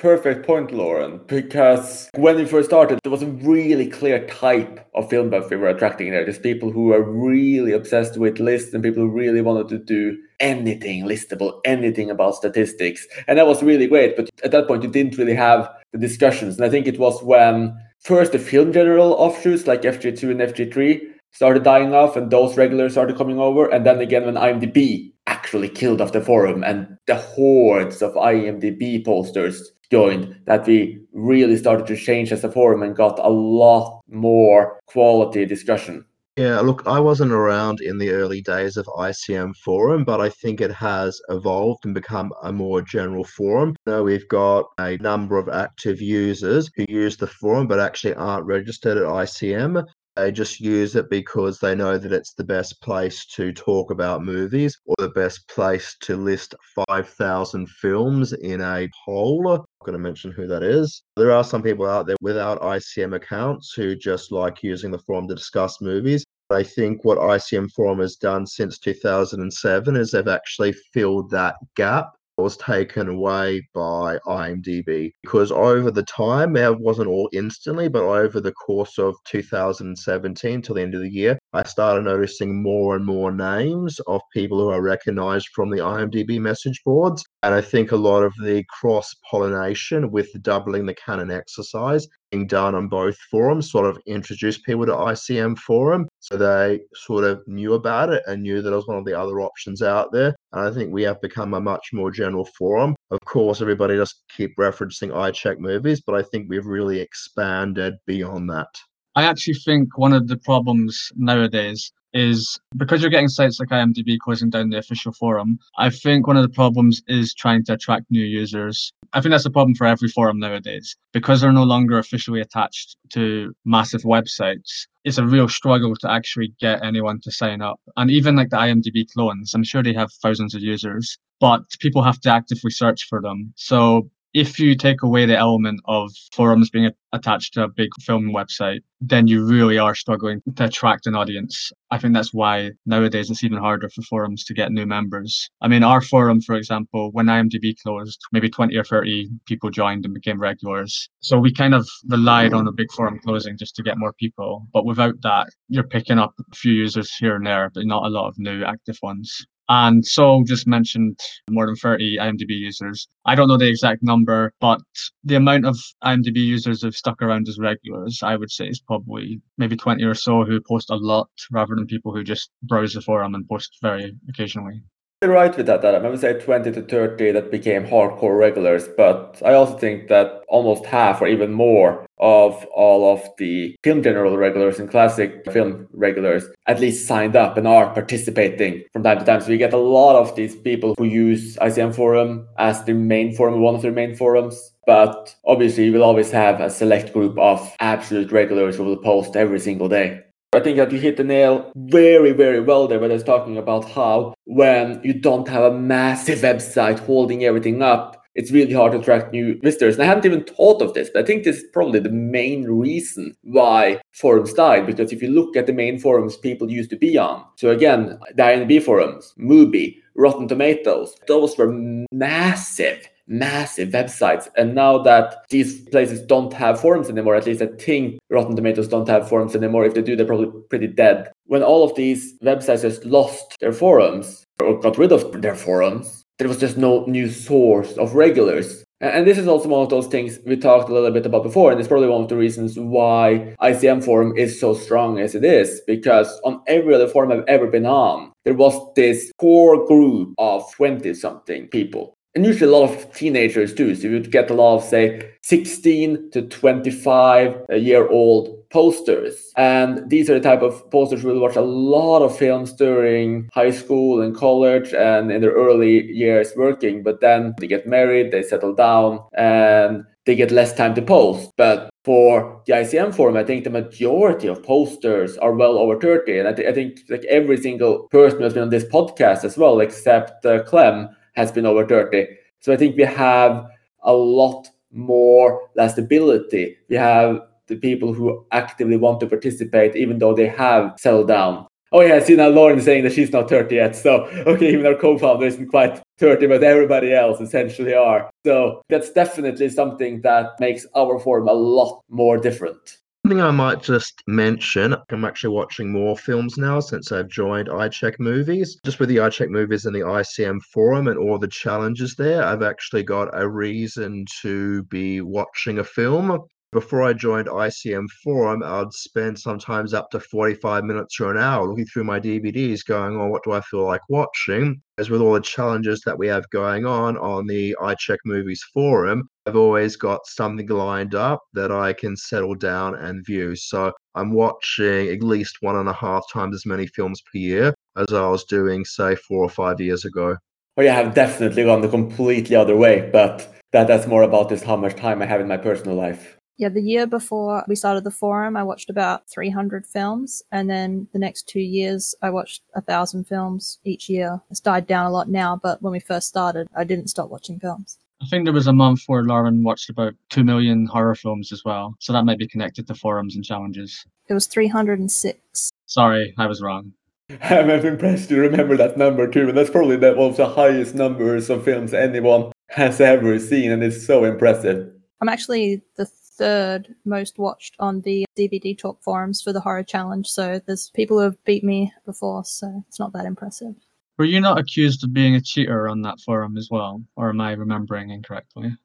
Perfect 0.00 0.46
point, 0.46 0.70
Lauren, 0.70 1.20
because 1.26 2.08
when 2.14 2.36
we 2.36 2.44
first 2.44 2.68
started, 2.68 3.00
there 3.02 3.10
was 3.10 3.22
a 3.22 3.26
really 3.26 3.88
clear 3.88 4.24
type 4.28 4.88
of 4.94 5.10
film 5.10 5.28
buff 5.28 5.50
we 5.50 5.56
were 5.56 5.66
attracting 5.68 6.12
there. 6.12 6.22
There's 6.22 6.38
people 6.38 6.70
who 6.70 6.92
are 6.92 7.02
really 7.02 7.72
obsessed 7.72 8.16
with 8.16 8.38
lists 8.38 8.72
and 8.72 8.80
people 8.80 9.02
who 9.02 9.10
really 9.10 9.40
wanted 9.40 9.66
to 9.70 9.78
do 9.78 10.16
anything 10.38 11.02
listable, 11.02 11.58
anything 11.64 12.10
about 12.10 12.36
statistics. 12.36 13.08
And 13.26 13.38
that 13.38 13.48
was 13.48 13.60
really 13.60 13.88
great. 13.88 14.14
But 14.14 14.30
at 14.44 14.52
that 14.52 14.68
point, 14.68 14.84
you 14.84 14.88
didn't 14.88 15.18
really 15.18 15.34
have 15.34 15.68
the 15.90 15.98
discussions. 15.98 16.56
And 16.56 16.64
I 16.64 16.70
think 16.70 16.86
it 16.86 17.00
was 17.00 17.20
when 17.24 17.76
first 17.98 18.30
the 18.30 18.38
film 18.38 18.72
general 18.72 19.14
offshoots 19.14 19.66
like 19.66 19.82
FG2 19.82 20.30
and 20.30 20.40
FG3 20.40 21.00
started 21.32 21.64
dying 21.64 21.92
off 21.92 22.16
and 22.16 22.30
those 22.30 22.56
regulars 22.56 22.92
started 22.92 23.16
coming 23.16 23.40
over. 23.40 23.68
And 23.68 23.84
then 23.84 24.00
again, 24.00 24.26
when 24.26 24.36
IMDb 24.36 25.12
actually 25.26 25.68
killed 25.68 26.00
off 26.00 26.12
the 26.12 26.20
forum 26.20 26.62
and 26.62 26.96
the 27.08 27.16
hordes 27.16 28.00
of 28.00 28.14
IMDb 28.14 29.04
posters 29.04 29.72
joined, 29.90 30.36
that 30.46 30.66
we 30.66 31.00
really 31.12 31.56
started 31.56 31.86
to 31.86 31.96
change 31.96 32.32
as 32.32 32.44
a 32.44 32.52
forum 32.52 32.82
and 32.82 32.96
got 32.96 33.18
a 33.18 33.28
lot 33.28 34.02
more 34.08 34.80
quality 34.86 35.44
discussion. 35.46 36.04
Yeah, 36.38 36.60
look, 36.60 36.84
I 36.86 37.00
wasn't 37.00 37.32
around 37.32 37.80
in 37.80 37.98
the 37.98 38.10
early 38.10 38.40
days 38.40 38.76
of 38.76 38.86
ICM 38.86 39.56
Forum, 39.56 40.04
but 40.04 40.20
I 40.20 40.28
think 40.28 40.60
it 40.60 40.70
has 40.70 41.20
evolved 41.30 41.84
and 41.84 41.92
become 41.92 42.32
a 42.44 42.52
more 42.52 42.80
general 42.80 43.24
forum. 43.24 43.74
Now 43.86 44.04
we've 44.04 44.28
got 44.28 44.66
a 44.78 44.96
number 44.98 45.36
of 45.36 45.48
active 45.48 46.00
users 46.00 46.70
who 46.76 46.86
use 46.88 47.16
the 47.16 47.26
forum 47.26 47.66
but 47.66 47.80
actually 47.80 48.14
aren't 48.14 48.46
registered 48.46 48.98
at 48.98 49.02
ICM. 49.02 49.84
They 50.18 50.32
just 50.32 50.58
use 50.58 50.96
it 50.96 51.08
because 51.10 51.60
they 51.60 51.76
know 51.76 51.96
that 51.96 52.12
it's 52.12 52.34
the 52.34 52.42
best 52.42 52.82
place 52.82 53.24
to 53.36 53.52
talk 53.52 53.92
about 53.92 54.24
movies 54.24 54.76
or 54.84 54.96
the 54.98 55.10
best 55.10 55.46
place 55.46 55.96
to 56.00 56.16
list 56.16 56.56
5,000 56.88 57.68
films 57.68 58.32
in 58.32 58.60
a 58.60 58.88
poll. 59.04 59.48
I'm 59.48 59.60
going 59.84 59.92
to 59.92 59.98
mention 60.00 60.32
who 60.32 60.48
that 60.48 60.64
is. 60.64 61.04
There 61.16 61.30
are 61.30 61.44
some 61.44 61.62
people 61.62 61.86
out 61.86 62.08
there 62.08 62.16
without 62.20 62.60
ICM 62.60 63.14
accounts 63.14 63.72
who 63.74 63.94
just 63.94 64.32
like 64.32 64.64
using 64.64 64.90
the 64.90 64.98
forum 64.98 65.28
to 65.28 65.36
discuss 65.36 65.80
movies. 65.80 66.24
I 66.50 66.64
think 66.64 67.04
what 67.04 67.18
ICM 67.18 67.70
Forum 67.72 68.00
has 68.00 68.16
done 68.16 68.44
since 68.44 68.78
2007 68.78 69.96
is 69.96 70.10
they've 70.10 70.26
actually 70.26 70.72
filled 70.92 71.30
that 71.30 71.56
gap 71.76 72.17
was 72.38 72.56
taken 72.56 73.08
away 73.08 73.66
by 73.74 74.18
IMDb 74.26 75.12
because 75.22 75.50
over 75.50 75.90
the 75.90 76.04
time, 76.04 76.56
it 76.56 76.78
wasn't 76.78 77.08
all 77.08 77.28
instantly, 77.32 77.88
but 77.88 78.02
over 78.02 78.40
the 78.40 78.52
course 78.52 78.98
of 78.98 79.16
2017 79.26 80.62
till 80.62 80.74
the 80.74 80.82
end 80.82 80.94
of 80.94 81.00
the 81.00 81.10
year, 81.10 81.38
I 81.52 81.64
started 81.64 82.04
noticing 82.04 82.62
more 82.62 82.96
and 82.96 83.04
more 83.04 83.32
names 83.32 84.00
of 84.06 84.20
people 84.32 84.58
who 84.58 84.68
are 84.70 84.82
recognized 84.82 85.48
from 85.54 85.70
the 85.70 85.78
IMDb 85.78 86.38
message 86.38 86.80
boards. 86.84 87.24
And 87.42 87.54
I 87.54 87.60
think 87.60 87.92
a 87.92 87.96
lot 87.96 88.22
of 88.22 88.32
the 88.42 88.64
cross 88.68 89.14
pollination 89.30 90.10
with 90.10 90.30
doubling 90.42 90.86
the 90.86 90.94
canon 90.94 91.30
exercise 91.30 92.06
being 92.30 92.46
done 92.46 92.74
on 92.74 92.88
both 92.88 93.16
forums 93.30 93.70
sort 93.70 93.86
of 93.86 93.98
introduced 94.06 94.64
people 94.64 94.86
to 94.86 94.92
ICM 94.92 95.58
Forum. 95.58 96.07
So 96.20 96.36
they 96.36 96.80
sort 96.94 97.24
of 97.24 97.46
knew 97.46 97.74
about 97.74 98.10
it 98.10 98.22
and 98.26 98.42
knew 98.42 98.60
that 98.60 98.72
it 98.72 98.76
was 98.76 98.86
one 98.86 98.98
of 98.98 99.04
the 99.04 99.18
other 99.18 99.40
options 99.40 99.82
out 99.82 100.12
there. 100.12 100.34
And 100.52 100.62
I 100.62 100.70
think 100.72 100.92
we 100.92 101.02
have 101.04 101.20
become 101.20 101.54
a 101.54 101.60
much 101.60 101.92
more 101.92 102.10
general 102.10 102.44
forum. 102.44 102.96
Of 103.10 103.20
course, 103.24 103.62
everybody 103.62 103.96
just 103.96 104.24
keep 104.36 104.56
referencing 104.56 105.16
I 105.16 105.30
check 105.30 105.60
movies, 105.60 106.02
but 106.04 106.14
I 106.14 106.22
think 106.22 106.48
we've 106.48 106.66
really 106.66 107.00
expanded 107.00 107.94
beyond 108.06 108.50
that. 108.50 108.68
I 109.14 109.24
actually 109.24 109.54
think 109.54 109.98
one 109.98 110.12
of 110.12 110.28
the 110.28 110.36
problems 110.36 111.10
nowadays 111.16 111.92
is 112.12 112.58
because 112.76 113.00
you're 113.00 113.10
getting 113.10 113.28
sites 113.28 113.60
like 113.60 113.68
IMDb 113.68 114.18
closing 114.18 114.50
down 114.50 114.70
the 114.70 114.78
official 114.78 115.12
forum. 115.12 115.58
I 115.78 115.90
think 115.90 116.26
one 116.26 116.36
of 116.36 116.42
the 116.42 116.48
problems 116.48 117.02
is 117.06 117.34
trying 117.34 117.64
to 117.64 117.74
attract 117.74 118.10
new 118.10 118.24
users. 118.24 118.92
I 119.12 119.20
think 119.20 119.32
that's 119.32 119.46
a 119.46 119.50
problem 119.50 119.74
for 119.74 119.86
every 119.86 120.08
forum 120.08 120.38
nowadays 120.38 120.96
because 121.12 121.40
they're 121.40 121.52
no 121.52 121.64
longer 121.64 121.98
officially 121.98 122.40
attached 122.40 122.96
to 123.14 123.54
massive 123.64 124.02
websites. 124.02 124.86
It's 125.04 125.18
a 125.18 125.26
real 125.26 125.48
struggle 125.48 125.94
to 125.96 126.10
actually 126.10 126.52
get 126.60 126.84
anyone 126.84 127.20
to 127.22 127.30
sign 127.30 127.62
up. 127.62 127.80
And 127.96 128.10
even 128.10 128.36
like 128.36 128.50
the 128.50 128.56
IMDb 128.58 129.06
clones, 129.12 129.54
I'm 129.54 129.64
sure 129.64 129.82
they 129.82 129.94
have 129.94 130.12
thousands 130.22 130.54
of 130.54 130.62
users, 130.62 131.16
but 131.40 131.62
people 131.80 132.02
have 132.02 132.20
to 132.20 132.30
actively 132.30 132.70
search 132.70 133.06
for 133.08 133.22
them. 133.22 133.52
So 133.56 134.10
if 134.38 134.60
you 134.60 134.76
take 134.76 135.02
away 135.02 135.26
the 135.26 135.36
element 135.36 135.80
of 135.86 136.12
forums 136.32 136.70
being 136.70 136.88
attached 137.12 137.54
to 137.54 137.64
a 137.64 137.68
big 137.68 137.88
film 138.00 138.30
website, 138.32 138.82
then 139.00 139.26
you 139.26 139.44
really 139.44 139.78
are 139.78 139.96
struggling 139.96 140.40
to 140.54 140.64
attract 140.66 141.08
an 141.08 141.16
audience. 141.16 141.72
I 141.90 141.98
think 141.98 142.14
that's 142.14 142.32
why 142.32 142.70
nowadays 142.86 143.30
it's 143.30 143.42
even 143.42 143.58
harder 143.58 143.88
for 143.88 144.02
forums 144.02 144.44
to 144.44 144.54
get 144.54 144.70
new 144.70 144.86
members. 144.86 145.50
I 145.60 145.66
mean, 145.66 145.82
our 145.82 146.00
forum, 146.00 146.40
for 146.40 146.54
example, 146.54 147.10
when 147.12 147.26
IMDb 147.26 147.74
closed, 147.82 148.20
maybe 148.30 148.48
20 148.48 148.76
or 148.76 148.84
30 148.84 149.28
people 149.46 149.70
joined 149.70 150.04
and 150.04 150.14
became 150.14 150.40
regulars. 150.40 151.08
So 151.18 151.40
we 151.40 151.52
kind 151.52 151.74
of 151.74 151.88
relied 152.08 152.52
on 152.52 152.68
a 152.68 152.72
big 152.72 152.92
forum 152.92 153.18
closing 153.24 153.58
just 153.58 153.74
to 153.76 153.82
get 153.82 153.98
more 153.98 154.12
people. 154.12 154.68
But 154.72 154.84
without 154.84 155.20
that, 155.22 155.48
you're 155.68 155.82
picking 155.82 156.20
up 156.20 156.34
a 156.38 156.54
few 156.54 156.72
users 156.72 157.12
here 157.16 157.34
and 157.34 157.44
there, 157.46 157.70
but 157.74 157.86
not 157.86 158.06
a 158.06 158.08
lot 158.08 158.28
of 158.28 158.38
new 158.38 158.62
active 158.62 158.98
ones. 159.02 159.44
And 159.68 160.04
so 160.04 160.42
just 160.46 160.66
mentioned 160.66 161.20
more 161.50 161.66
than 161.66 161.76
30 161.76 162.16
IMDb 162.18 162.50
users. 162.50 163.06
I 163.26 163.34
don't 163.34 163.48
know 163.48 163.58
the 163.58 163.68
exact 163.68 164.02
number, 164.02 164.52
but 164.60 164.80
the 165.24 165.36
amount 165.36 165.66
of 165.66 165.76
IMDb 166.02 166.36
users 166.36 166.82
who've 166.82 166.96
stuck 166.96 167.20
around 167.20 167.48
as 167.48 167.58
regulars, 167.58 168.20
I 168.22 168.36
would 168.36 168.50
say 168.50 168.68
is 168.68 168.80
probably 168.80 169.40
maybe 169.58 169.76
20 169.76 170.02
or 170.04 170.14
so 170.14 170.44
who 170.44 170.60
post 170.60 170.90
a 170.90 170.96
lot 170.96 171.28
rather 171.50 171.74
than 171.74 171.86
people 171.86 172.14
who 172.14 172.24
just 172.24 172.50
browse 172.62 172.94
the 172.94 173.02
forum 173.02 173.34
and 173.34 173.46
post 173.48 173.76
very 173.82 174.16
occasionally. 174.28 174.82
Right 175.20 175.56
with 175.56 175.66
that, 175.66 175.84
Adam. 175.84 176.06
I 176.06 176.10
would 176.10 176.20
say 176.20 176.38
20 176.38 176.70
to 176.70 176.82
30 176.82 177.32
that 177.32 177.50
became 177.50 177.84
hardcore 177.84 178.38
regulars, 178.38 178.86
but 178.96 179.42
I 179.44 179.52
also 179.54 179.76
think 179.76 180.06
that 180.06 180.44
almost 180.46 180.86
half 180.86 181.20
or 181.20 181.26
even 181.26 181.52
more 181.52 182.06
of 182.20 182.64
all 182.66 183.12
of 183.12 183.28
the 183.36 183.74
film 183.82 184.04
general 184.04 184.36
regulars 184.36 184.78
and 184.78 184.88
classic 184.88 185.42
film 185.50 185.88
regulars 185.92 186.44
at 186.68 186.78
least 186.78 187.08
signed 187.08 187.34
up 187.34 187.56
and 187.56 187.66
are 187.66 187.92
participating 187.92 188.84
from 188.92 189.02
time 189.02 189.18
to 189.18 189.24
time. 189.24 189.40
So 189.40 189.50
you 189.50 189.58
get 189.58 189.72
a 189.72 189.76
lot 189.76 190.14
of 190.14 190.36
these 190.36 190.54
people 190.54 190.94
who 190.96 191.04
use 191.04 191.56
ICM 191.56 191.96
Forum 191.96 192.46
as 192.56 192.84
their 192.84 192.94
main 192.94 193.34
forum, 193.34 193.60
one 193.60 193.74
of 193.74 193.82
their 193.82 193.90
main 193.90 194.14
forums. 194.14 194.72
But 194.86 195.34
obviously, 195.44 195.86
you 195.86 195.92
will 195.92 196.04
always 196.04 196.30
have 196.30 196.60
a 196.60 196.70
select 196.70 197.12
group 197.12 197.36
of 197.40 197.74
absolute 197.80 198.30
regulars 198.30 198.76
who 198.76 198.84
will 198.84 198.96
post 198.96 199.34
every 199.34 199.58
single 199.58 199.88
day. 199.88 200.22
I 200.54 200.60
think 200.60 200.78
that 200.78 200.90
you 200.90 200.98
hit 200.98 201.18
the 201.18 201.24
nail 201.24 201.70
very, 201.76 202.32
very 202.32 202.60
well 202.60 202.88
there 202.88 202.98
when 202.98 203.10
I 203.10 203.14
was 203.14 203.22
talking 203.22 203.58
about 203.58 203.84
how 203.90 204.32
when 204.44 204.98
you 205.04 205.12
don't 205.12 205.46
have 205.46 205.64
a 205.64 205.78
massive 205.78 206.38
website 206.38 206.98
holding 207.00 207.44
everything 207.44 207.82
up, 207.82 208.24
it's 208.34 208.50
really 208.50 208.72
hard 208.72 208.92
to 208.92 208.98
attract 208.98 209.30
new 209.30 209.60
visitors. 209.60 209.96
And 209.96 210.04
I 210.04 210.06
haven't 210.06 210.24
even 210.24 210.44
thought 210.44 210.80
of 210.80 210.94
this, 210.94 211.10
but 211.12 211.22
I 211.22 211.26
think 211.26 211.44
this 211.44 211.58
is 211.58 211.64
probably 211.74 212.00
the 212.00 212.08
main 212.08 212.64
reason 212.64 213.36
why 213.42 214.00
forums 214.12 214.54
died. 214.54 214.86
Because 214.86 215.12
if 215.12 215.20
you 215.20 215.28
look 215.28 215.54
at 215.54 215.66
the 215.66 215.72
main 215.74 215.98
forums 215.98 216.38
people 216.38 216.70
used 216.70 216.88
to 216.90 216.96
be 216.96 217.18
on, 217.18 217.44
so 217.56 217.68
again, 217.68 218.18
the 218.34 218.42
IMDb 218.42 218.82
forums, 218.82 219.34
Mubi, 219.38 219.96
Rotten 220.14 220.48
Tomatoes, 220.48 221.14
those 221.26 221.58
were 221.58 221.70
massive 222.10 223.06
massive 223.28 223.90
websites. 223.90 224.48
And 224.56 224.74
now 224.74 224.98
that 224.98 225.44
these 225.50 225.82
places 225.88 226.20
don't 226.22 226.52
have 226.52 226.80
forums 226.80 227.08
anymore, 227.08 227.36
at 227.36 227.46
least 227.46 227.62
I 227.62 227.66
think 227.66 228.18
Rotten 228.30 228.56
Tomatoes 228.56 228.88
don't 228.88 229.08
have 229.08 229.28
forums 229.28 229.54
anymore. 229.54 229.84
If 229.84 229.94
they 229.94 230.02
do, 230.02 230.16
they're 230.16 230.26
probably 230.26 230.50
pretty 230.68 230.88
dead. 230.88 231.30
When 231.44 231.62
all 231.62 231.84
of 231.84 231.94
these 231.94 232.38
websites 232.40 232.82
just 232.82 233.04
lost 233.04 233.56
their 233.60 233.72
forums 233.72 234.44
or 234.60 234.80
got 234.80 234.98
rid 234.98 235.12
of 235.12 235.40
their 235.40 235.54
forums, 235.54 236.24
there 236.38 236.48
was 236.48 236.58
just 236.58 236.76
no 236.76 237.04
new 237.06 237.28
source 237.28 237.92
of 237.98 238.14
regulars. 238.14 238.84
And 239.00 239.26
this 239.26 239.38
is 239.38 239.46
also 239.46 239.68
one 239.68 239.82
of 239.82 239.90
those 239.90 240.08
things 240.08 240.40
we 240.44 240.56
talked 240.56 240.88
a 240.88 240.92
little 240.92 241.12
bit 241.12 241.24
about 241.24 241.44
before, 241.44 241.70
and 241.70 241.78
it's 241.78 241.88
probably 241.88 242.08
one 242.08 242.22
of 242.22 242.28
the 242.28 242.36
reasons 242.36 242.76
why 242.76 243.54
ICM 243.60 244.04
Forum 244.04 244.36
is 244.36 244.58
so 244.58 244.74
strong 244.74 245.20
as 245.20 245.36
it 245.36 245.44
is, 245.44 245.80
because 245.86 246.28
on 246.44 246.60
every 246.66 246.94
other 246.94 247.06
forum 247.06 247.30
I've 247.30 247.44
ever 247.46 247.68
been 247.68 247.86
on, 247.86 248.32
there 248.44 248.54
was 248.54 248.74
this 248.96 249.30
core 249.38 249.86
group 249.86 250.34
of 250.38 250.68
20 250.74 251.14
something 251.14 251.68
people 251.68 252.17
and 252.34 252.44
usually 252.44 252.70
a 252.70 252.76
lot 252.76 252.90
of 252.90 253.12
teenagers 253.14 253.74
too. 253.74 253.94
So 253.94 254.08
you 254.08 254.14
would 254.14 254.30
get 254.30 254.50
a 254.50 254.54
lot 254.54 254.76
of, 254.76 254.84
say, 254.84 255.32
16 255.42 256.30
to 256.32 256.42
25 256.42 257.64
year 257.70 258.08
old 258.08 258.68
posters. 258.70 259.50
And 259.56 260.08
these 260.10 260.28
are 260.28 260.34
the 260.34 260.40
type 260.40 260.62
of 260.62 260.88
posters 260.90 261.22
who 261.22 261.28
will 261.28 261.40
watch 261.40 261.56
a 261.56 261.62
lot 261.62 262.20
of 262.20 262.36
films 262.36 262.72
during 262.74 263.48
high 263.52 263.70
school 263.70 264.20
and 264.20 264.36
college 264.36 264.92
and 264.92 265.32
in 265.32 265.40
their 265.40 265.52
early 265.52 266.12
years 266.12 266.52
working. 266.54 267.02
But 267.02 267.20
then 267.20 267.54
they 267.58 267.66
get 267.66 267.86
married, 267.86 268.30
they 268.30 268.42
settle 268.42 268.74
down, 268.74 269.20
and 269.36 270.04
they 270.26 270.34
get 270.34 270.50
less 270.50 270.74
time 270.74 270.94
to 270.94 271.02
post. 271.02 271.50
But 271.56 271.88
for 272.04 272.62
the 272.66 272.74
ICM 272.74 273.14
forum, 273.14 273.36
I 273.36 273.44
think 273.44 273.64
the 273.64 273.70
majority 273.70 274.46
of 274.46 274.62
posters 274.62 275.38
are 275.38 275.54
well 275.54 275.78
over 275.78 275.98
30. 275.98 276.38
And 276.38 276.48
I, 276.48 276.52
th- 276.52 276.68
I 276.68 276.72
think 276.72 277.00
like 277.08 277.24
every 277.24 277.56
single 277.56 278.06
person 278.08 278.42
who's 278.42 278.52
been 278.52 278.64
on 278.64 278.70
this 278.70 278.84
podcast 278.84 279.44
as 279.44 279.56
well, 279.56 279.80
except 279.80 280.44
uh, 280.44 280.62
Clem, 280.64 281.08
has 281.38 281.52
been 281.52 281.66
over 281.66 281.86
30. 281.86 282.26
So 282.60 282.72
I 282.72 282.76
think 282.76 282.96
we 282.96 283.04
have 283.04 283.64
a 284.02 284.12
lot 284.12 284.68
more 284.90 285.70
stability. 285.88 286.76
We 286.90 286.96
have 286.96 287.40
the 287.68 287.76
people 287.76 288.12
who 288.12 288.44
actively 288.50 288.96
want 288.96 289.20
to 289.20 289.26
participate, 289.26 289.94
even 289.94 290.18
though 290.18 290.34
they 290.34 290.48
have 290.48 290.94
settled 290.98 291.28
down. 291.28 291.66
Oh 291.90 292.02
yeah, 292.02 292.16
I 292.16 292.20
see 292.20 292.36
now 292.36 292.48
Lauren 292.48 292.80
saying 292.80 293.04
that 293.04 293.12
she's 293.12 293.32
not 293.32 293.48
30 293.48 293.74
yet. 293.74 293.96
So 293.96 294.24
okay, 294.52 294.72
even 294.72 294.86
our 294.86 294.94
co-founder 294.94 295.46
isn't 295.46 295.68
quite 295.68 296.02
30, 296.18 296.46
but 296.48 296.62
everybody 296.62 297.14
else 297.14 297.40
essentially 297.40 297.94
are. 297.94 298.28
So 298.44 298.82
that's 298.88 299.10
definitely 299.12 299.68
something 299.70 300.20
that 300.22 300.58
makes 300.60 300.86
our 300.94 301.18
forum 301.18 301.48
a 301.48 301.52
lot 301.52 302.02
more 302.10 302.36
different. 302.36 302.98
Something 303.28 303.44
I 303.44 303.50
might 303.50 303.82
just 303.82 304.22
mention, 304.26 304.96
I'm 305.10 305.24
actually 305.26 305.50
watching 305.50 305.92
more 305.92 306.16
films 306.16 306.56
now 306.56 306.80
since 306.80 307.12
I've 307.12 307.28
joined 307.28 307.68
iCheck 307.68 308.14
Movies. 308.18 308.80
Just 308.86 309.00
with 309.00 309.10
the 309.10 309.18
iCheck 309.18 309.50
Movies 309.50 309.84
and 309.84 309.94
the 309.94 310.00
ICM 310.00 310.62
forum 310.62 311.08
and 311.08 311.18
all 311.18 311.38
the 311.38 311.46
challenges 311.46 312.14
there, 312.14 312.42
I've 312.42 312.62
actually 312.62 313.02
got 313.02 313.28
a 313.38 313.46
reason 313.46 314.24
to 314.40 314.82
be 314.84 315.20
watching 315.20 315.78
a 315.78 315.84
film 315.84 316.40
before 316.72 317.02
I 317.02 317.14
joined 317.14 317.48
ICM 317.48 318.08
Forum, 318.22 318.62
I'd 318.62 318.92
spend 318.92 319.38
sometimes 319.38 319.94
up 319.94 320.10
to 320.10 320.20
45 320.20 320.84
minutes 320.84 321.18
or 321.18 321.30
an 321.30 321.38
hour 321.38 321.66
looking 321.66 321.86
through 321.86 322.04
my 322.04 322.20
DVDs, 322.20 322.84
going, 322.84 323.16
Oh, 323.16 323.28
what 323.28 323.42
do 323.42 323.52
I 323.52 323.62
feel 323.62 323.84
like 323.84 324.02
watching? 324.10 324.82
As 324.98 325.08
with 325.08 325.22
all 325.22 325.32
the 325.32 325.40
challenges 325.40 326.02
that 326.04 326.18
we 326.18 326.26
have 326.28 326.48
going 326.50 326.84
on 326.84 327.16
on 327.16 327.46
the 327.46 327.74
iCheck 327.80 328.18
Movies 328.26 328.62
Forum, 328.74 329.28
I've 329.46 329.56
always 329.56 329.96
got 329.96 330.26
something 330.26 330.66
lined 330.66 331.14
up 331.14 331.42
that 331.54 331.72
I 331.72 331.94
can 331.94 332.16
settle 332.16 332.54
down 332.54 332.96
and 332.96 333.24
view. 333.24 333.56
So 333.56 333.92
I'm 334.14 334.32
watching 334.32 335.08
at 335.08 335.22
least 335.22 335.58
one 335.60 335.76
and 335.76 335.88
a 335.88 335.94
half 335.94 336.24
times 336.30 336.54
as 336.54 336.66
many 336.66 336.86
films 336.86 337.22
per 337.22 337.38
year 337.38 337.74
as 337.96 338.12
I 338.12 338.28
was 338.28 338.44
doing, 338.44 338.84
say, 338.84 339.14
four 339.14 339.42
or 339.42 339.50
five 339.50 339.80
years 339.80 340.04
ago. 340.04 340.36
Well, 340.76 340.84
yeah, 340.84 341.00
I've 341.00 341.14
definitely 341.14 341.64
gone 341.64 341.80
the 341.80 341.88
completely 341.88 342.54
other 342.54 342.76
way, 342.76 343.08
but 343.10 343.54
that, 343.72 343.88
that's 343.88 344.06
more 344.06 344.22
about 344.22 344.50
just 344.50 344.64
how 344.64 344.76
much 344.76 344.96
time 344.96 345.22
I 345.22 345.26
have 345.26 345.40
in 345.40 345.48
my 345.48 345.56
personal 345.56 345.96
life. 345.96 346.37
Yeah, 346.58 346.68
the 346.68 346.82
year 346.82 347.06
before 347.06 347.64
we 347.68 347.76
started 347.76 348.02
the 348.02 348.10
forum, 348.10 348.56
I 348.56 348.64
watched 348.64 348.90
about 348.90 349.30
300 349.30 349.86
films. 349.86 350.42
And 350.50 350.68
then 350.68 351.06
the 351.12 351.18
next 351.20 351.48
two 351.48 351.60
years, 351.60 352.16
I 352.20 352.30
watched 352.30 352.62
a 352.74 352.80
thousand 352.80 353.28
films 353.28 353.78
each 353.84 354.08
year. 354.08 354.40
It's 354.50 354.58
died 354.58 354.88
down 354.88 355.06
a 355.06 355.10
lot 355.10 355.28
now, 355.28 355.60
but 355.62 355.80
when 355.82 355.92
we 355.92 356.00
first 356.00 356.26
started, 356.26 356.66
I 356.76 356.82
didn't 356.82 357.10
stop 357.10 357.30
watching 357.30 357.60
films. 357.60 357.98
I 358.20 358.26
think 358.26 358.44
there 358.44 358.52
was 358.52 358.66
a 358.66 358.72
month 358.72 359.02
where 359.06 359.22
Lauren 359.22 359.62
watched 359.62 359.88
about 359.88 360.14
2 360.30 360.42
million 360.42 360.86
horror 360.86 361.14
films 361.14 361.52
as 361.52 361.62
well. 361.64 361.94
So 362.00 362.12
that 362.12 362.24
might 362.24 362.40
be 362.40 362.48
connected 362.48 362.88
to 362.88 362.94
forums 362.96 363.36
and 363.36 363.44
challenges. 363.44 364.04
It 364.26 364.34
was 364.34 364.48
306. 364.48 365.70
Sorry, 365.86 366.34
I 366.38 366.46
was 366.46 366.60
wrong. 366.60 366.92
I'm 367.40 367.70
impressed 367.70 368.32
you 368.32 368.40
remember 368.40 368.76
that 368.78 368.98
number 368.98 369.28
too. 369.28 369.50
And 369.50 369.56
that's 369.56 369.70
probably 369.70 369.96
the, 369.96 370.14
one 370.14 370.30
of 370.30 370.36
the 370.36 370.48
highest 370.48 370.96
numbers 370.96 371.50
of 371.50 371.64
films 371.64 371.94
anyone 371.94 372.50
has 372.70 373.00
ever 373.00 373.38
seen. 373.38 373.70
And 373.70 373.84
it's 373.84 374.04
so 374.04 374.24
impressive. 374.24 374.92
I'm 375.20 375.28
actually 375.28 375.82
the 375.96 376.10
third 376.38 376.94
most 377.04 377.38
watched 377.38 377.74
on 377.78 378.00
the 378.02 378.24
DVD 378.38 378.78
Talk 378.78 379.02
forums 379.02 379.42
for 379.42 379.52
the 379.52 379.60
horror 379.60 379.82
challenge. 379.82 380.28
So 380.28 380.60
there's 380.66 380.90
people 380.90 381.18
who 381.18 381.24
have 381.24 381.44
beat 381.44 381.64
me 381.64 381.92
before, 382.06 382.44
so 382.44 382.84
it's 382.88 382.98
not 382.98 383.12
that 383.12 383.26
impressive. 383.26 383.74
Were 384.16 384.24
you 384.24 384.40
not 384.40 384.58
accused 384.58 385.04
of 385.04 385.12
being 385.12 385.34
a 385.34 385.40
cheater 385.40 385.88
on 385.88 386.02
that 386.02 386.20
forum 386.20 386.56
as 386.56 386.68
well, 386.70 387.02
or 387.16 387.28
am 387.28 387.40
I 387.40 387.52
remembering 387.52 388.10
incorrectly? 388.10 388.76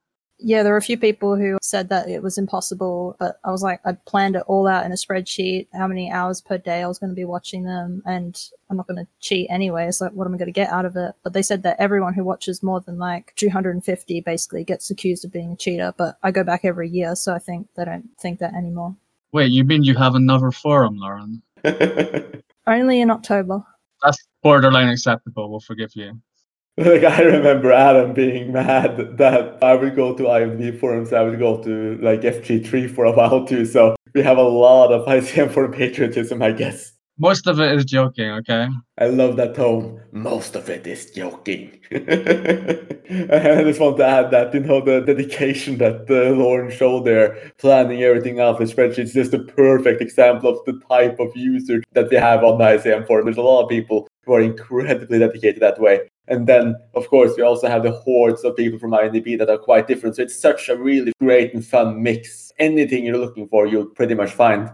Yeah, 0.43 0.61
there 0.61 0.73
were 0.73 0.77
a 0.77 0.81
few 0.81 0.97
people 0.97 1.37
who 1.37 1.57
said 1.61 1.89
that 1.89 2.09
it 2.09 2.21
was 2.21 2.37
impossible, 2.37 3.15
but 3.17 3.39
I 3.45 3.51
was 3.51 3.63
like, 3.63 3.79
I 3.85 3.93
planned 3.93 4.35
it 4.35 4.43
all 4.45 4.67
out 4.67 4.85
in 4.85 4.91
a 4.91 4.95
spreadsheet, 4.95 5.67
how 5.73 5.87
many 5.87 6.11
hours 6.11 6.41
per 6.41 6.57
day 6.57 6.83
I 6.83 6.87
was 6.87 6.99
going 6.99 7.11
to 7.11 7.15
be 7.15 7.23
watching 7.23 7.63
them, 7.63 8.03
and 8.05 8.39
I'm 8.69 8.77
not 8.77 8.87
going 8.87 9.03
to 9.03 9.07
cheat 9.21 9.47
anyway. 9.49 9.89
So 9.91 10.09
what 10.09 10.27
am 10.27 10.33
I 10.33 10.37
going 10.37 10.47
to 10.47 10.51
get 10.51 10.69
out 10.69 10.85
of 10.85 10.97
it? 10.97 11.15
But 11.23 11.33
they 11.33 11.41
said 11.41 11.63
that 11.63 11.79
everyone 11.79 12.13
who 12.13 12.25
watches 12.25 12.61
more 12.61 12.81
than 12.81 12.97
like 12.97 13.33
250 13.37 14.19
basically 14.21 14.63
gets 14.65 14.91
accused 14.91 15.23
of 15.23 15.31
being 15.31 15.53
a 15.53 15.55
cheater. 15.55 15.93
But 15.97 16.17
I 16.21 16.31
go 16.31 16.43
back 16.43 16.65
every 16.65 16.89
year, 16.89 17.15
so 17.15 17.33
I 17.33 17.39
think 17.39 17.67
they 17.75 17.85
don't 17.85 18.09
think 18.19 18.39
that 18.39 18.53
anymore. 18.53 18.95
Wait, 19.31 19.49
you 19.49 19.63
mean 19.63 19.83
you 19.83 19.95
have 19.95 20.15
another 20.15 20.51
forum, 20.51 20.97
Lauren? 20.97 21.41
Only 22.67 23.01
in 23.01 23.09
October. 23.09 23.63
That's 24.03 24.17
borderline 24.41 24.89
acceptable. 24.89 25.49
We'll 25.49 25.61
forgive 25.61 25.95
you. 25.95 26.19
Like 26.77 27.03
I 27.03 27.21
remember 27.21 27.71
Adam 27.71 28.13
being 28.13 28.51
mad 28.51 29.17
that 29.17 29.63
I 29.63 29.75
would 29.75 29.95
go 29.95 30.15
to 30.15 30.23
IMDb 30.23 30.79
forums, 30.79 31.13
I 31.13 31.21
would 31.21 31.37
go 31.37 31.61
to 31.61 31.99
like 32.01 32.21
FG3 32.21 32.89
for 32.89 33.05
a 33.05 33.11
while 33.11 33.45
too. 33.45 33.63
So 33.63 33.95
we 34.15 34.23
have 34.23 34.37
a 34.37 34.43
lot 34.43 34.91
of 34.91 35.05
ICM 35.05 35.51
forum 35.51 35.71
patriotism, 35.71 36.41
I 36.41 36.51
guess. 36.51 36.93
Most 37.19 37.45
of 37.45 37.59
it 37.59 37.71
is 37.73 37.85
joking, 37.85 38.31
okay? 38.31 38.67
I 38.97 39.05
love 39.05 39.35
that 39.35 39.53
tone. 39.53 40.01
Most 40.11 40.55
of 40.55 40.67
it 40.67 40.87
is 40.87 41.11
joking. 41.11 41.79
I 41.91 43.63
just 43.63 43.79
want 43.79 43.97
to 43.97 44.05
add 44.05 44.31
that, 44.31 44.51
you 44.51 44.61
know, 44.61 44.81
the 44.81 45.01
dedication 45.01 45.77
that 45.77 46.09
uh, 46.09 46.35
Lauren 46.35 46.71
showed 46.71 47.05
there, 47.05 47.51
planning 47.59 48.01
everything 48.01 48.39
out 48.39 48.57
the 48.57 48.65
spreadsheet 48.65 48.97
is 48.97 49.13
just 49.13 49.33
a 49.35 49.43
perfect 49.43 50.01
example 50.01 50.49
of 50.49 50.65
the 50.65 50.81
type 50.89 51.19
of 51.19 51.31
user 51.35 51.83
that 51.91 52.09
we 52.09 52.17
have 52.17 52.43
on 52.43 52.57
the 52.57 52.63
ICM 52.63 53.05
forum. 53.05 53.25
There's 53.25 53.37
a 53.37 53.43
lot 53.43 53.61
of 53.61 53.69
people 53.69 54.07
who 54.25 54.33
are 54.33 54.41
incredibly 54.41 55.19
dedicated 55.19 55.61
that 55.61 55.79
way. 55.79 56.09
And 56.27 56.47
then, 56.47 56.75
of 56.93 57.07
course, 57.09 57.33
we 57.35 57.43
also 57.43 57.67
have 57.67 57.83
the 57.83 57.91
hordes 57.91 58.43
of 58.43 58.55
people 58.55 58.79
from 58.79 58.91
IMDb 58.91 59.37
that 59.37 59.49
are 59.49 59.57
quite 59.57 59.87
different. 59.87 60.15
So 60.15 60.23
it's 60.23 60.39
such 60.39 60.69
a 60.69 60.77
really 60.77 61.11
great 61.19 61.53
and 61.53 61.65
fun 61.65 62.01
mix. 62.01 62.53
Anything 62.59 63.05
you're 63.05 63.17
looking 63.17 63.47
for, 63.47 63.67
you'll 63.67 63.87
pretty 63.87 64.15
much 64.15 64.31
find. 64.31 64.69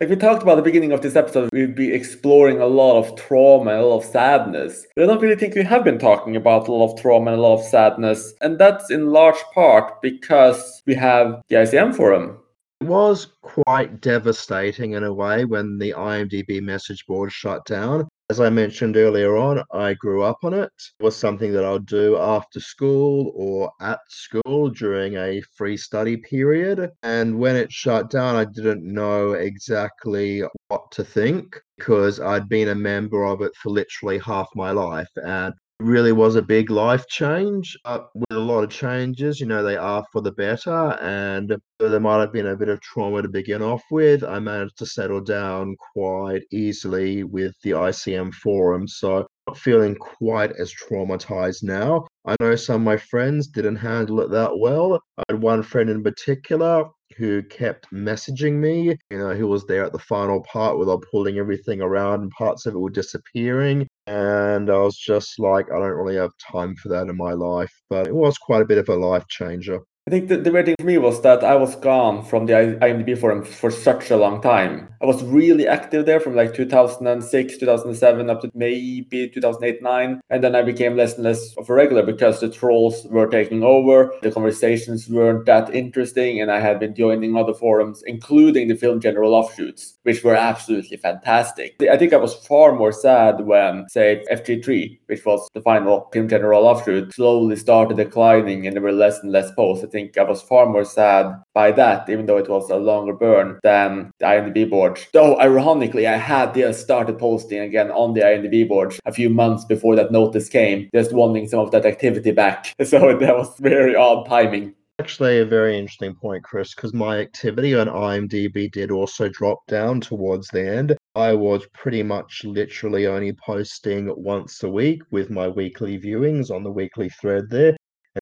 Like 0.00 0.10
we 0.10 0.16
talked 0.16 0.42
about 0.42 0.56
the 0.56 0.62
beginning 0.62 0.92
of 0.92 1.00
this 1.00 1.16
episode, 1.16 1.48
we'd 1.52 1.74
be 1.74 1.94
exploring 1.94 2.60
a 2.60 2.66
lot 2.66 2.98
of 2.98 3.16
trauma 3.16 3.70
and 3.70 3.80
a 3.80 3.86
lot 3.86 3.98
of 3.98 4.04
sadness. 4.04 4.86
But 4.94 5.04
I 5.04 5.06
don't 5.06 5.22
really 5.22 5.36
think 5.36 5.54
we 5.54 5.62
have 5.62 5.84
been 5.84 5.98
talking 5.98 6.36
about 6.36 6.68
a 6.68 6.72
lot 6.72 6.92
of 6.92 7.00
trauma 7.00 7.30
and 7.30 7.40
a 7.40 7.42
lot 7.42 7.60
of 7.60 7.64
sadness. 7.64 8.34
And 8.42 8.58
that's 8.58 8.90
in 8.90 9.06
large 9.06 9.38
part 9.54 10.02
because 10.02 10.82
we 10.86 10.94
have 10.96 11.40
the 11.48 11.56
ICM 11.56 11.94
forum. 11.94 12.38
It 12.82 12.88
was 12.88 13.28
quite 13.40 14.02
devastating 14.02 14.92
in 14.92 15.04
a 15.04 15.14
way 15.14 15.46
when 15.46 15.78
the 15.78 15.94
IMDb 15.96 16.60
message 16.60 17.06
board 17.06 17.32
shut 17.32 17.64
down. 17.64 18.06
As 18.28 18.40
I 18.40 18.50
mentioned 18.50 18.96
earlier 18.96 19.36
on, 19.36 19.62
I 19.72 19.94
grew 19.94 20.22
up 20.22 20.38
on 20.42 20.52
it. 20.52 20.72
It 20.98 21.02
was 21.02 21.16
something 21.16 21.52
that 21.52 21.64
I'd 21.64 21.86
do 21.86 22.16
after 22.16 22.58
school 22.58 23.32
or 23.36 23.70
at 23.80 24.00
school 24.08 24.70
during 24.70 25.14
a 25.14 25.40
free 25.56 25.76
study 25.76 26.16
period. 26.16 26.90
And 27.04 27.38
when 27.38 27.54
it 27.54 27.70
shut 27.70 28.10
down, 28.10 28.34
I 28.34 28.44
didn't 28.44 28.82
know 28.82 29.34
exactly 29.34 30.42
what 30.66 30.90
to 30.92 31.04
think 31.04 31.60
because 31.78 32.18
I'd 32.18 32.48
been 32.48 32.70
a 32.70 32.74
member 32.74 33.24
of 33.24 33.42
it 33.42 33.54
for 33.62 33.70
literally 33.70 34.18
half 34.18 34.48
my 34.56 34.72
life. 34.72 35.10
And 35.16 35.54
really 35.80 36.12
was 36.12 36.36
a 36.36 36.42
big 36.42 36.70
life 36.70 37.06
change 37.08 37.76
uh, 37.84 38.00
with 38.14 38.38
a 38.38 38.38
lot 38.38 38.64
of 38.64 38.70
changes 38.70 39.38
you 39.40 39.46
know 39.46 39.62
they 39.62 39.76
are 39.76 40.04
for 40.10 40.22
the 40.22 40.32
better 40.32 40.98
and 41.02 41.54
there 41.78 42.00
might 42.00 42.20
have 42.20 42.32
been 42.32 42.46
a 42.46 42.56
bit 42.56 42.70
of 42.70 42.80
trauma 42.80 43.20
to 43.20 43.28
begin 43.28 43.60
off 43.60 43.82
with 43.90 44.24
i 44.24 44.38
managed 44.38 44.78
to 44.78 44.86
settle 44.86 45.20
down 45.20 45.76
quite 45.92 46.42
easily 46.50 47.24
with 47.24 47.54
the 47.62 47.70
icm 47.72 48.32
forum 48.32 48.88
so 48.88 49.26
not 49.46 49.58
feeling 49.58 49.94
quite 49.96 50.50
as 50.58 50.72
traumatized 50.72 51.62
now 51.62 52.06
i 52.26 52.34
know 52.40 52.56
some 52.56 52.76
of 52.76 52.82
my 52.82 52.96
friends 52.96 53.46
didn't 53.46 53.76
handle 53.76 54.20
it 54.20 54.30
that 54.30 54.58
well 54.58 54.98
i 55.18 55.22
had 55.28 55.42
one 55.42 55.62
friend 55.62 55.90
in 55.90 56.02
particular 56.02 56.84
who 57.16 57.42
kept 57.44 57.90
messaging 57.92 58.54
me, 58.54 58.96
you 59.10 59.18
know, 59.18 59.34
who 59.34 59.46
was 59.46 59.64
there 59.66 59.84
at 59.84 59.92
the 59.92 59.98
final 59.98 60.42
part 60.42 60.76
where 60.76 60.86
they're 60.86 60.98
pulling 61.10 61.38
everything 61.38 61.80
around 61.80 62.20
and 62.22 62.30
parts 62.32 62.66
of 62.66 62.74
it 62.74 62.78
were 62.78 62.90
disappearing. 62.90 63.86
And 64.06 64.70
I 64.70 64.78
was 64.78 64.96
just 64.96 65.38
like, 65.38 65.66
I 65.70 65.78
don't 65.78 65.96
really 65.96 66.16
have 66.16 66.30
time 66.38 66.76
for 66.76 66.88
that 66.90 67.08
in 67.08 67.16
my 67.16 67.32
life. 67.32 67.72
But 67.90 68.06
it 68.06 68.14
was 68.14 68.38
quite 68.38 68.62
a 68.62 68.66
bit 68.66 68.78
of 68.78 68.88
a 68.88 68.96
life 68.96 69.26
changer. 69.28 69.80
I 70.08 70.12
think 70.12 70.28
the, 70.28 70.36
the 70.36 70.52
weird 70.52 70.66
thing 70.66 70.76
for 70.78 70.86
me 70.86 70.98
was 70.98 71.20
that 71.22 71.42
I 71.42 71.56
was 71.56 71.74
gone 71.74 72.24
from 72.24 72.46
the 72.46 72.52
IMDb 72.52 73.18
forum 73.18 73.42
for 73.42 73.72
such 73.72 74.08
a 74.12 74.16
long 74.16 74.40
time. 74.40 74.86
I 75.02 75.04
was 75.04 75.24
really 75.24 75.66
active 75.66 76.06
there 76.06 76.20
from 76.20 76.36
like 76.36 76.54
2006, 76.54 77.58
2007 77.58 78.30
up 78.30 78.40
to 78.42 78.50
maybe 78.54 79.28
2008, 79.34 79.82
9. 79.82 80.20
And 80.30 80.44
then 80.44 80.54
I 80.54 80.62
became 80.62 80.96
less 80.96 81.14
and 81.14 81.24
less 81.24 81.56
of 81.56 81.68
a 81.68 81.74
regular 81.74 82.04
because 82.04 82.38
the 82.38 82.48
trolls 82.48 83.04
were 83.10 83.26
taking 83.26 83.64
over. 83.64 84.12
The 84.22 84.30
conversations 84.30 85.08
weren't 85.08 85.44
that 85.46 85.74
interesting. 85.74 86.40
And 86.40 86.52
I 86.52 86.60
had 86.60 86.78
been 86.78 86.94
joining 86.94 87.36
other 87.36 87.52
forums, 87.52 88.04
including 88.06 88.68
the 88.68 88.76
Film 88.76 89.00
General 89.00 89.34
offshoots, 89.34 89.98
which 90.04 90.22
were 90.22 90.36
absolutely 90.36 90.98
fantastic. 90.98 91.74
I 91.82 91.96
think 91.96 92.12
I 92.12 92.18
was 92.18 92.46
far 92.46 92.76
more 92.76 92.92
sad 92.92 93.40
when, 93.40 93.88
say, 93.88 94.24
FG3, 94.30 95.00
which 95.06 95.26
was 95.26 95.48
the 95.52 95.62
final 95.62 96.08
Film 96.12 96.28
General 96.28 96.64
offshoot, 96.64 97.12
slowly 97.12 97.56
started 97.56 97.96
declining 97.96 98.68
and 98.68 98.76
there 98.76 98.82
were 98.82 98.92
less 98.92 99.18
and 99.18 99.32
less 99.32 99.50
posts 99.50 99.95
think 99.96 100.18
I 100.18 100.24
was 100.24 100.42
far 100.42 100.66
more 100.66 100.84
sad 100.84 101.42
by 101.54 101.72
that, 101.72 102.10
even 102.10 102.26
though 102.26 102.36
it 102.36 102.50
was 102.50 102.68
a 102.68 102.76
longer 102.76 103.14
burn 103.14 103.58
than 103.62 104.10
the 104.18 104.26
IMDb 104.26 104.68
board. 104.68 105.00
Though, 105.14 105.40
ironically, 105.40 106.06
I 106.06 106.18
had 106.18 106.54
just 106.54 106.82
started 106.82 107.18
posting 107.18 107.60
again 107.60 107.90
on 107.90 108.12
the 108.12 108.20
IMDb 108.20 108.68
board 108.68 108.94
a 109.06 109.12
few 109.12 109.30
months 109.30 109.64
before 109.64 109.96
that 109.96 110.12
notice 110.12 110.50
came, 110.50 110.90
just 110.94 111.14
wanting 111.14 111.48
some 111.48 111.60
of 111.60 111.70
that 111.70 111.86
activity 111.86 112.32
back. 112.32 112.74
So 112.86 113.18
that 113.18 113.36
was 113.36 113.58
very 113.58 113.96
odd 113.96 114.26
timing. 114.26 114.74
Actually, 115.00 115.40
a 115.40 115.44
very 115.44 115.78
interesting 115.78 116.14
point, 116.14 116.44
Chris, 116.44 116.74
because 116.74 116.94
my 116.94 117.18
activity 117.18 117.74
on 117.74 117.86
IMDb 117.88 118.70
did 118.70 118.90
also 118.90 119.28
drop 119.28 119.58
down 119.66 120.00
towards 120.00 120.48
the 120.48 120.66
end. 120.66 120.96
I 121.14 121.34
was 121.34 121.66
pretty 121.74 122.02
much 122.02 122.44
literally 122.44 123.06
only 123.06 123.32
posting 123.44 124.12
once 124.16 124.62
a 124.62 124.68
week 124.70 125.02
with 125.10 125.30
my 125.30 125.48
weekly 125.48 125.98
viewings 125.98 126.50
on 126.50 126.62
the 126.62 126.70
weekly 126.70 127.08
thread 127.08 127.50
there. 127.50 127.76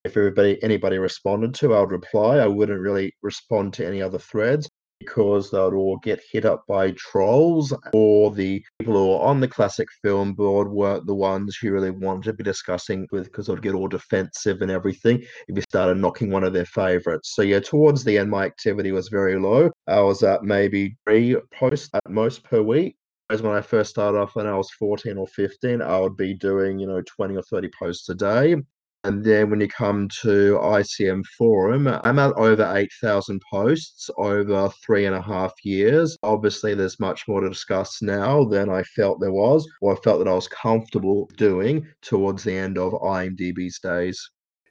If 0.05 0.17
everybody 0.17 0.63
anybody 0.63 0.99
responded 0.99 1.55
to, 1.55 1.75
I 1.75 1.81
would 1.81 1.91
reply. 1.91 2.39
I 2.39 2.47
wouldn't 2.47 2.81
really 2.81 3.15
respond 3.23 3.75
to 3.75 3.87
any 3.87 4.03
other 4.03 4.19
threads 4.19 4.69
because 5.01 5.51
they 5.51 5.59
would 5.59 5.75
all 5.75 5.99
get 5.99 6.23
hit 6.33 6.45
up 6.45 6.65
by 6.67 6.93
trolls 6.93 7.73
or 7.93 8.31
the 8.31 8.63
people 8.79 8.95
who 8.95 9.13
are 9.13 9.29
on 9.29 9.41
the 9.41 9.49
classic 9.49 9.89
film 10.03 10.33
board 10.33 10.69
weren't 10.69 11.07
the 11.07 11.15
ones 11.15 11.57
who 11.57 11.73
really 11.73 11.91
wanted 11.91 12.25
to 12.25 12.33
be 12.33 12.45
discussing 12.45 13.07
with 13.13 13.25
because 13.25 13.47
they'd 13.47 13.63
get 13.63 13.75
all 13.75 13.89
defensive 13.89 14.63
and 14.63 14.71
everything 14.71 15.21
if 15.21 15.57
you 15.57 15.63
started 15.63 15.99
knocking 15.99 16.31
one 16.31 16.45
of 16.45 16.53
their 16.53 16.65
favorites. 16.65 17.35
So 17.35 17.43
yeah, 17.43 17.61
towards 17.61 18.05
the 18.05 18.19
end 18.19 18.31
my 18.31 18.45
activity 18.45 18.93
was 18.93 19.09
very 19.09 19.39
low. 19.39 19.71
I 19.87 20.01
was 20.01 20.23
at 20.23 20.43
maybe 20.43 20.97
three 21.07 21.37
posts 21.53 21.91
at 21.95 22.11
most 22.11 22.43
per 22.45 22.63
week. 22.63 22.97
As 23.31 23.41
when 23.41 23.55
I 23.55 23.63
first 23.63 23.91
started 23.91 24.19
off 24.19 24.37
when 24.37 24.47
I 24.47 24.57
was 24.57 24.71
14 24.73 25.17
or 25.17 25.27
15, 25.27 25.81
I 25.81 25.99
would 25.99 26.17
be 26.17 26.35
doing, 26.35 26.79
you 26.79 26.87
know, 26.87 27.03
20 27.07 27.37
or 27.37 27.43
30 27.43 27.71
posts 27.79 28.09
a 28.11 28.15
day. 28.15 28.57
And 29.05 29.23
then 29.23 29.51
when 29.51 29.61
you 29.61 29.69
come 29.69 30.09
to 30.23 30.59
ICM 30.63 31.25
Forum, 31.37 31.87
I'm 32.05 32.19
at 32.19 32.33
over 32.33 32.73
8,000 32.75 33.41
posts 33.51 34.09
over 34.17 34.71
three 34.85 35.05
and 35.05 35.15
a 35.15 35.21
half 35.21 35.53
years. 35.63 36.17
Obviously, 36.23 36.75
there's 36.75 36.99
much 36.99 37.29
more 37.29 37.43
to 37.43 37.51
discuss 37.51 38.01
now 38.01 38.45
than 38.45 38.71
I 38.71 38.83
felt 38.83 39.21
there 39.21 39.33
was, 39.33 39.69
or 39.83 39.93
I 39.93 40.01
felt 40.01 40.21
that 40.21 40.29
I 40.29 40.35
was 40.35 40.49
comfortable 40.49 41.31
doing 41.37 41.87
towards 42.01 42.45
the 42.45 42.55
end 42.55 42.79
of 42.79 42.95
IMDb's 42.95 43.79
days. 43.79 44.19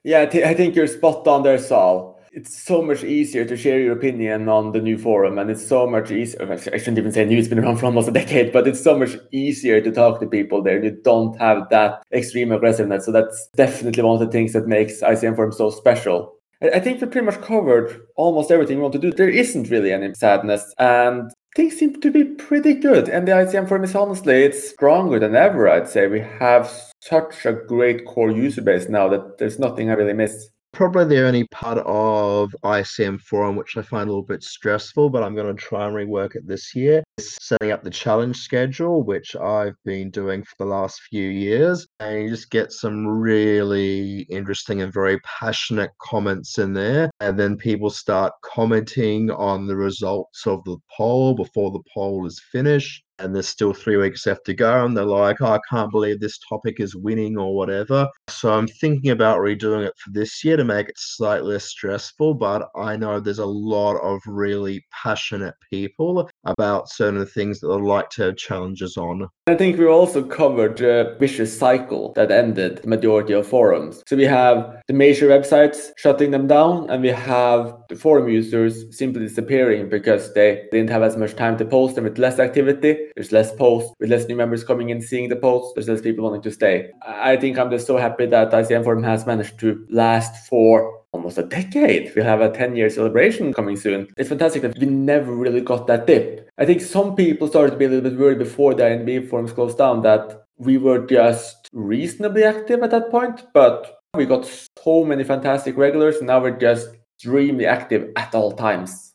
Yeah, 0.04 0.22
I, 0.22 0.26
th- 0.26 0.44
I 0.44 0.56
think 0.56 0.76
you're 0.76 0.88
spot 0.88 1.28
on 1.28 1.44
there, 1.44 1.60
Saul 1.60 2.14
it's 2.36 2.64
so 2.64 2.82
much 2.82 3.04
easier 3.04 3.46
to 3.46 3.56
share 3.56 3.80
your 3.80 3.94
opinion 3.94 4.50
on 4.50 4.72
the 4.72 4.82
new 4.82 4.98
forum 4.98 5.38
and 5.38 5.52
it's 5.52 5.66
so 5.66 5.86
much 5.88 6.10
easier 6.10 6.52
i 6.52 6.58
shouldn't 6.58 6.98
even 6.98 7.12
say 7.12 7.24
new 7.24 7.38
it's 7.38 7.48
been 7.48 7.60
around 7.60 7.78
for 7.78 7.86
almost 7.86 8.08
a 8.08 8.12
decade 8.12 8.52
but 8.52 8.68
it's 8.68 8.84
so 8.84 8.98
much 8.98 9.16
easier 9.32 9.80
to 9.80 9.92
talk 9.92 10.20
to 10.20 10.26
people 10.26 10.62
there. 10.62 10.84
You 10.84 10.92
don't 11.04 11.40
have 11.40 11.70
that 11.70 12.04
extreme 12.12 12.52
aggressiveness 12.52 13.06
so 13.06 13.12
that's 13.12 13.50
definitely 13.56 14.02
one 14.02 14.16
of 14.16 14.20
the 14.20 14.32
things 14.32 14.54
that 14.54 14.68
makes 14.68 15.02
icm 15.02 15.36
forum 15.36 15.52
so 15.52 15.70
special. 15.70 16.34
I 16.62 16.80
think 16.80 17.02
we 17.02 17.08
pretty 17.08 17.26
much 17.26 17.42
covered 17.42 18.02
almost 18.16 18.50
everything 18.50 18.78
we 18.78 18.84
want 18.84 18.94
to 18.94 19.00
do. 19.00 19.12
There 19.12 19.30
isn't 19.30 19.70
really 19.70 19.92
any 19.92 20.14
sadness 20.14 20.74
and 20.80 21.30
things 21.56 21.78
seem 21.78 22.00
to 22.02 22.10
be 22.10 22.24
pretty 22.24 22.74
good 22.74 23.10
and 23.10 23.28
the 23.28 23.34
icm 23.34 23.68
forum 23.68 23.84
is 23.84 23.94
honestly 23.94 24.44
it's 24.44 24.72
stronger 24.72 25.20
than 25.20 25.36
ever 25.36 25.70
i'd 25.70 25.88
say. 25.88 26.08
We 26.08 26.22
have 26.22 26.72
such 27.00 27.46
a 27.46 27.54
great 27.54 28.06
core 28.06 28.32
user 28.32 28.62
base 28.62 28.90
now 28.90 29.08
that 29.10 29.38
there's 29.38 29.60
nothing 29.60 29.92
i 29.92 29.94
really 29.94 30.14
miss 30.14 30.50
probably 30.74 31.05
the 31.05 31.26
only 31.26 31.45
part 31.47 31.78
of 31.86 32.53
ICM 32.63 33.21
Forum 33.21 33.55
which 33.55 33.78
I 33.78 33.84
find 33.84 34.09
a 34.09 34.11
little 34.11 34.26
bit 34.26 34.43
stressful, 34.43 35.09
but 35.09 35.24
I'm 35.24 35.36
going 35.36 35.55
to 35.55 35.61
try 35.61 35.86
and 35.86 35.95
rework 35.95 36.36
it 36.36 36.47
this 36.47 36.76
year. 36.76 37.03
Is 37.19 37.38
setting 37.41 37.71
up 37.71 37.84
the 37.84 37.91
challenge 37.91 38.38
schedule, 38.38 39.03
which 39.03 39.36
I've 39.36 39.76
been 39.86 40.09
doing 40.09 40.43
for 40.43 40.55
the 40.57 40.65
last 40.65 40.99
few 41.09 41.30
years, 41.30 41.88
and 41.99 42.24
you 42.24 42.30
just 42.30 42.49
get 42.49 42.71
some 42.71 43.07
really 43.07 44.21
interesting 44.32 44.82
and 44.82 44.91
very 44.91 45.19
passionate 45.19 45.91
comments 46.01 46.57
in 46.57 46.74
there, 46.74 47.11
and 47.19 47.39
then 47.39 47.55
people 47.55 47.91
start 47.91 48.34
commenting 48.43 49.30
on 49.30 49.67
the 49.67 49.76
results 49.76 50.47
of 50.47 50.63
the 50.65 50.78
poll 50.97 51.36
before 51.36 51.71
the 51.71 51.84
poll 51.93 52.26
is 52.26 52.41
finished 52.51 53.03
and 53.20 53.34
there's 53.34 53.47
still 53.47 53.74
three 53.74 53.97
weeks 53.97 54.26
left 54.26 54.45
to 54.45 54.53
go, 54.53 54.86
and 54.86 54.95
they're 54.95 55.05
like, 55.05 55.41
oh, 55.41 55.53
I 55.53 55.59
can't 55.70 55.91
believe 55.91 56.20
this 56.20 56.39
topic 56.49 56.80
is 56.80 56.95
winning 56.95 57.38
or 57.38 57.55
whatever. 57.55 58.07
So 58.28 58.53
I'm 58.53 58.68
thinking 58.68 59.11
about 59.11 59.39
redoing 59.39 59.86
it 59.86 59.93
for 59.97 60.11
this 60.11 60.43
year 60.43 60.57
to 60.57 60.64
make 60.64 60.89
it 60.89 60.97
slightly 60.97 61.53
less 61.53 61.66
stressful, 61.66 62.36
but 62.36 62.70
I 62.76 62.95
know 62.97 63.20
there's 63.20 63.39
a 63.39 63.45
lot 63.45 63.97
of 63.97 64.20
really 64.26 64.84
passionate 64.91 65.55
people 65.70 66.30
about 66.46 66.89
certain 66.89 67.26
things 67.26 67.60
that 67.60 67.68
they'd 67.68 67.82
like 67.82 68.10
to 68.12 68.24
have 68.24 68.36
challenges 68.38 68.98
on. 68.98 69.28
I 69.48 69.56
think 69.56 69.78
we 69.78 69.86
also 69.86 70.24
covered 70.24 70.78
the 70.78 71.16
vicious 71.20 71.58
cycle 71.58 72.14
that 72.14 72.32
ended 72.32 72.78
the 72.78 72.88
majority 72.88 73.34
of 73.34 73.48
forums. 73.48 74.04
So 74.08 74.16
we 74.16 74.26
have 74.26 74.82
the 74.88 74.94
major 74.94 75.28
websites 75.28 75.91
shutting 75.98 76.32
them 76.32 76.48
down, 76.48 76.89
and 76.89 77.02
we 77.02 77.10
have 77.10 77.76
the 77.89 77.96
forum 77.96 78.30
users 78.30 78.98
simply 78.98 79.22
disappearing 79.22 79.89
because 79.89 80.34
they 80.34 80.68
didn't 80.72 80.89
have 80.89 81.04
as 81.04 81.18
much 81.18 81.36
time 81.36 81.58
to 81.58 81.66
post 81.66 81.96
them 81.96 82.04
with 82.04 82.18
less 82.18 82.39
activity 82.39 82.94
there's 83.16 83.32
less 83.32 83.54
posts, 83.56 83.94
with 84.00 84.10
less 84.10 84.28
new 84.28 84.36
members 84.36 84.64
coming 84.64 84.89
in, 84.89 85.02
seeing 85.02 85.30
the 85.30 85.36
posts. 85.36 85.74
There's 85.76 85.88
less 85.88 86.02
people 86.02 86.24
wanting 86.26 86.41
to 86.44 86.52
stay. 86.52 86.89
I 87.06 87.38
think 87.38 87.58
I'm 87.58 87.70
just 87.70 87.88
so 87.88 87.98
happy 87.98 88.26
that 88.28 88.52
ICM 88.52 88.84
Forum 88.84 89.04
has 89.04 89.26
managed 89.26 89.60
to 89.60 89.86
last 89.89 90.48
for 90.48 91.03
almost 91.14 91.38
a 91.38 91.43
decade. 91.43 92.11
We'll 92.16 92.26
have 92.26 92.41
a 92.41 92.51
10 92.51 92.76
year 92.76 92.89
celebration 92.89 93.53
coming 93.53 93.78
soon. 93.78 94.07
It's 94.18 94.30
fantastic 94.30 94.64
that 94.64 94.78
we 94.78 94.88
never 94.88 95.34
really 95.34 95.61
got 95.61 95.88
that 95.88 96.07
dip. 96.07 96.49
I 96.57 96.66
think 96.66 96.82
some 96.82 97.16
people 97.16 97.47
started 97.47 97.72
to 97.72 97.78
be 97.78 97.86
a 97.86 97.89
little 97.89 98.09
bit 98.09 98.20
worried 98.20 98.39
before 98.39 98.74
the 98.74 98.84
IMDb 98.84 99.30
forums 99.30 99.53
closed 99.53 99.78
down 99.78 100.01
that 100.01 100.45
we 100.57 100.78
were 100.78 101.05
just 101.05 101.70
reasonably 101.74 102.43
active 102.43 102.84
at 102.84 102.91
that 102.91 103.09
point, 103.09 103.43
but 103.53 103.99
we 104.16 104.26
got 104.26 104.45
so 104.45 105.03
many 105.03 105.24
fantastic 105.24 105.76
regulars, 105.78 106.18
and 106.18 106.28
now 106.28 106.39
we're 106.39 106.51
just 106.51 106.89
extremely 107.16 107.66
active 107.66 108.11
at 108.16 108.36
all 108.36 108.51
times. 108.51 109.14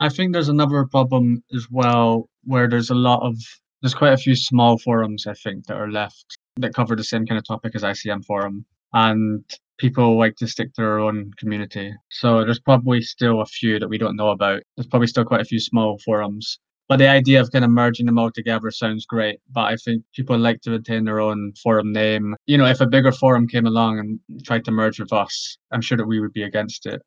I 0.00 0.08
think 0.08 0.32
there's 0.32 0.48
another 0.48 0.84
problem 0.84 1.42
as 1.52 1.66
well 1.70 2.28
where 2.44 2.68
there's 2.68 2.90
a 2.90 2.94
lot 2.94 3.20
of 3.26 3.36
there's 3.82 3.94
quite 3.94 4.12
a 4.12 4.16
few 4.16 4.36
small 4.36 4.78
forums 4.78 5.26
I 5.26 5.34
think 5.34 5.66
that 5.66 5.76
are 5.76 5.90
left 5.90 6.38
that 6.56 6.74
cover 6.74 6.96
the 6.96 7.04
same 7.04 7.26
kind 7.26 7.38
of 7.38 7.46
topic 7.46 7.74
as 7.74 7.82
ICM 7.82 8.24
forum 8.24 8.64
and 8.92 9.44
people 9.78 10.18
like 10.18 10.36
to 10.36 10.46
stick 10.46 10.74
to 10.74 10.82
their 10.82 10.98
own 10.98 11.32
community. 11.38 11.94
So 12.10 12.44
there's 12.44 12.60
probably 12.60 13.00
still 13.00 13.40
a 13.40 13.46
few 13.46 13.78
that 13.78 13.88
we 13.88 13.98
don't 13.98 14.16
know 14.16 14.30
about. 14.30 14.62
There's 14.76 14.86
probably 14.86 15.06
still 15.06 15.24
quite 15.24 15.40
a 15.40 15.44
few 15.46 15.60
small 15.60 15.98
forums. 16.04 16.58
But 16.88 16.98
the 16.98 17.08
idea 17.08 17.40
of 17.40 17.52
kind 17.52 17.64
of 17.64 17.70
merging 17.70 18.06
them 18.06 18.18
all 18.18 18.30
together 18.30 18.70
sounds 18.70 19.04
great. 19.04 19.40
But 19.52 19.72
I 19.72 19.76
think 19.76 20.02
people 20.14 20.38
like 20.38 20.62
to 20.62 20.70
retain 20.70 21.04
their 21.04 21.20
own 21.20 21.52
forum 21.62 21.92
name. 21.92 22.34
You 22.46 22.56
know, 22.56 22.64
if 22.64 22.80
a 22.80 22.86
bigger 22.86 23.12
forum 23.12 23.46
came 23.46 23.66
along 23.66 23.98
and 23.98 24.44
tried 24.44 24.64
to 24.64 24.70
merge 24.70 24.98
with 24.98 25.12
us, 25.12 25.58
I'm 25.70 25.82
sure 25.82 25.98
that 25.98 26.06
we 26.06 26.18
would 26.18 26.32
be 26.32 26.44
against 26.44 26.86
it. 26.86 27.02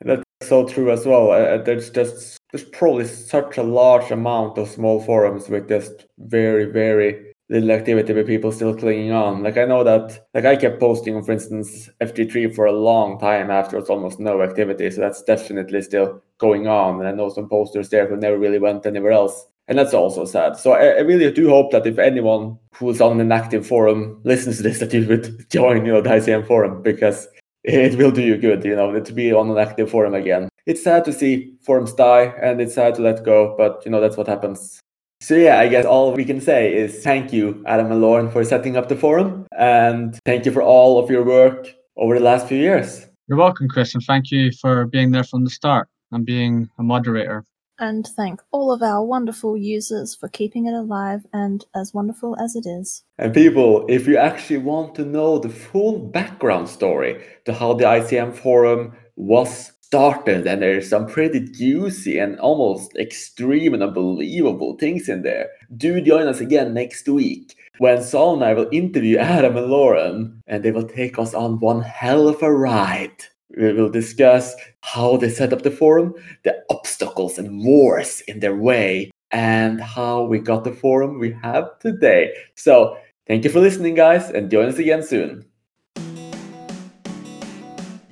That's 0.00 0.22
so 0.42 0.66
true 0.66 0.90
as 0.90 1.04
well. 1.04 1.32
Uh, 1.32 1.58
there's 1.58 1.90
just 1.90 2.38
there's 2.52 2.64
probably 2.64 3.04
such 3.04 3.58
a 3.58 3.62
large 3.62 4.10
amount 4.10 4.56
of 4.56 4.68
small 4.68 5.02
forums 5.02 5.48
with 5.48 5.68
just 5.68 6.06
very 6.18 6.64
very 6.66 7.34
little 7.48 7.70
activity 7.70 8.12
with 8.12 8.26
people 8.26 8.52
still 8.52 8.76
clinging 8.76 9.12
on. 9.12 9.42
Like 9.42 9.56
I 9.56 9.64
know 9.64 9.82
that 9.84 10.26
like 10.34 10.44
I 10.44 10.56
kept 10.56 10.80
posting 10.80 11.16
on, 11.16 11.24
for 11.24 11.32
instance, 11.32 11.88
FG3 12.00 12.54
for 12.54 12.66
a 12.66 12.72
long 12.72 13.18
time 13.18 13.50
after 13.50 13.78
it's 13.78 13.90
almost 13.90 14.20
no 14.20 14.42
activity. 14.42 14.90
So 14.90 15.00
that's 15.00 15.22
definitely 15.22 15.80
still 15.82 16.22
going 16.38 16.66
on. 16.66 17.00
And 17.00 17.08
I 17.08 17.12
know 17.12 17.30
some 17.30 17.48
posters 17.48 17.88
there 17.88 18.06
who 18.06 18.16
never 18.16 18.38
really 18.38 18.58
went 18.58 18.86
anywhere 18.86 19.12
else. 19.12 19.46
And 19.66 19.78
that's 19.78 19.94
also 19.94 20.24
sad. 20.24 20.56
So 20.56 20.72
I, 20.72 20.86
I 20.86 21.00
really 21.00 21.30
do 21.30 21.48
hope 21.48 21.72
that 21.72 21.86
if 21.86 21.98
anyone 21.98 22.58
who's 22.74 23.00
on 23.00 23.20
an 23.20 23.32
active 23.32 23.66
forum 23.66 24.20
listens 24.24 24.58
to 24.58 24.62
this, 24.62 24.78
that 24.80 24.94
you 24.94 25.06
would 25.06 25.48
join, 25.50 25.84
you 25.84 25.92
know, 25.92 26.00
the 26.00 26.10
ICM 26.10 26.46
forum 26.46 26.82
because 26.82 27.28
it 27.64 27.98
will 27.98 28.10
do 28.10 28.22
you 28.22 28.38
good, 28.38 28.64
you 28.64 28.76
know, 28.76 28.98
to 28.98 29.12
be 29.12 29.32
on 29.32 29.50
an 29.50 29.58
active 29.58 29.90
forum 29.90 30.14
again. 30.14 30.48
It's 30.66 30.82
sad 30.82 31.04
to 31.06 31.12
see 31.12 31.54
forums 31.62 31.92
die 31.94 32.34
and 32.42 32.60
it's 32.60 32.74
sad 32.74 32.94
to 32.96 33.02
let 33.02 33.24
go, 33.24 33.54
but 33.56 33.82
you 33.84 33.90
know, 33.90 34.00
that's 34.00 34.16
what 34.16 34.26
happens. 34.26 34.80
So 35.20 35.34
yeah, 35.34 35.58
I 35.58 35.68
guess 35.68 35.84
all 35.84 36.12
we 36.12 36.24
can 36.24 36.40
say 36.40 36.74
is 36.74 37.02
thank 37.02 37.32
you, 37.32 37.62
Adam 37.66 37.90
and 37.90 38.00
Lauren, 38.00 38.30
for 38.30 38.44
setting 38.44 38.76
up 38.76 38.88
the 38.88 38.96
forum 38.96 39.46
and 39.58 40.18
thank 40.24 40.46
you 40.46 40.52
for 40.52 40.62
all 40.62 41.02
of 41.02 41.10
your 41.10 41.24
work 41.24 41.74
over 41.96 42.18
the 42.18 42.24
last 42.24 42.46
few 42.46 42.58
years. 42.58 43.04
You're 43.26 43.36
welcome, 43.36 43.68
Chris, 43.68 43.94
and 43.94 44.02
thank 44.04 44.30
you 44.30 44.52
for 44.52 44.86
being 44.86 45.10
there 45.10 45.24
from 45.24 45.44
the 45.44 45.50
start 45.50 45.88
and 46.12 46.24
being 46.24 46.68
a 46.78 46.82
moderator 46.82 47.44
and 47.80 48.06
thank 48.16 48.40
all 48.50 48.72
of 48.72 48.82
our 48.82 49.04
wonderful 49.04 49.56
users 49.56 50.14
for 50.14 50.28
keeping 50.28 50.66
it 50.66 50.74
alive 50.74 51.24
and 51.32 51.64
as 51.76 51.94
wonderful 51.94 52.36
as 52.40 52.56
it 52.56 52.66
is. 52.66 53.04
And 53.18 53.32
people, 53.32 53.86
if 53.88 54.06
you 54.06 54.16
actually 54.16 54.58
want 54.58 54.94
to 54.96 55.04
know 55.04 55.38
the 55.38 55.48
full 55.48 55.98
background 55.98 56.68
story 56.68 57.24
to 57.44 57.54
how 57.54 57.74
the 57.74 57.84
ICM 57.84 58.34
forum 58.34 58.94
was 59.14 59.72
started, 59.88 60.46
and 60.46 60.60
there's 60.60 60.86
some 60.86 61.06
pretty 61.06 61.40
juicy 61.40 62.18
and 62.18 62.38
almost 62.40 62.94
extreme 62.96 63.72
and 63.72 63.82
unbelievable 63.82 64.76
things 64.76 65.08
in 65.08 65.22
there, 65.22 65.48
do 65.78 65.98
join 66.02 66.26
us 66.28 66.40
again 66.40 66.74
next 66.74 67.08
week 67.08 67.56
when 67.78 68.02
Saul 68.02 68.34
and 68.34 68.44
I 68.44 68.52
will 68.52 68.68
interview 68.70 69.16
Adam 69.36 69.56
and 69.56 69.66
Lauren, 69.68 70.42
and 70.46 70.62
they 70.62 70.72
will 70.72 70.86
take 70.86 71.18
us 71.18 71.32
on 71.32 71.60
one 71.60 71.80
hell 71.80 72.28
of 72.28 72.42
a 72.42 72.52
ride. 72.52 73.16
We 73.56 73.72
will 73.72 73.88
discuss 73.88 74.54
how 74.82 75.16
they 75.16 75.30
set 75.30 75.54
up 75.54 75.62
the 75.62 75.70
forum, 75.70 76.12
the 76.44 76.62
obstacles 76.68 77.38
and 77.38 77.64
wars 77.64 78.20
in 78.28 78.40
their 78.40 78.56
way, 78.56 79.10
and 79.30 79.80
how 79.80 80.24
we 80.24 80.38
got 80.38 80.64
the 80.64 80.72
forum 80.72 81.18
we 81.18 81.32
have 81.42 81.78
today. 81.78 82.34
So, 82.56 82.98
thank 83.26 83.44
you 83.44 83.50
for 83.50 83.60
listening, 83.60 83.94
guys, 83.94 84.28
and 84.28 84.50
join 84.50 84.68
us 84.68 84.78
again 84.78 85.02
soon. 85.02 85.46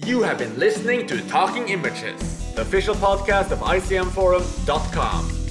You 0.07 0.23
have 0.23 0.39
been 0.39 0.57
listening 0.57 1.09
to 1.09 1.21
Talking 1.27 1.67
Images, 1.69 2.53
the 2.55 2.63
official 2.63 2.95
podcast 2.95 3.51
of 3.51 3.59
ICMForum.com. 3.59 5.46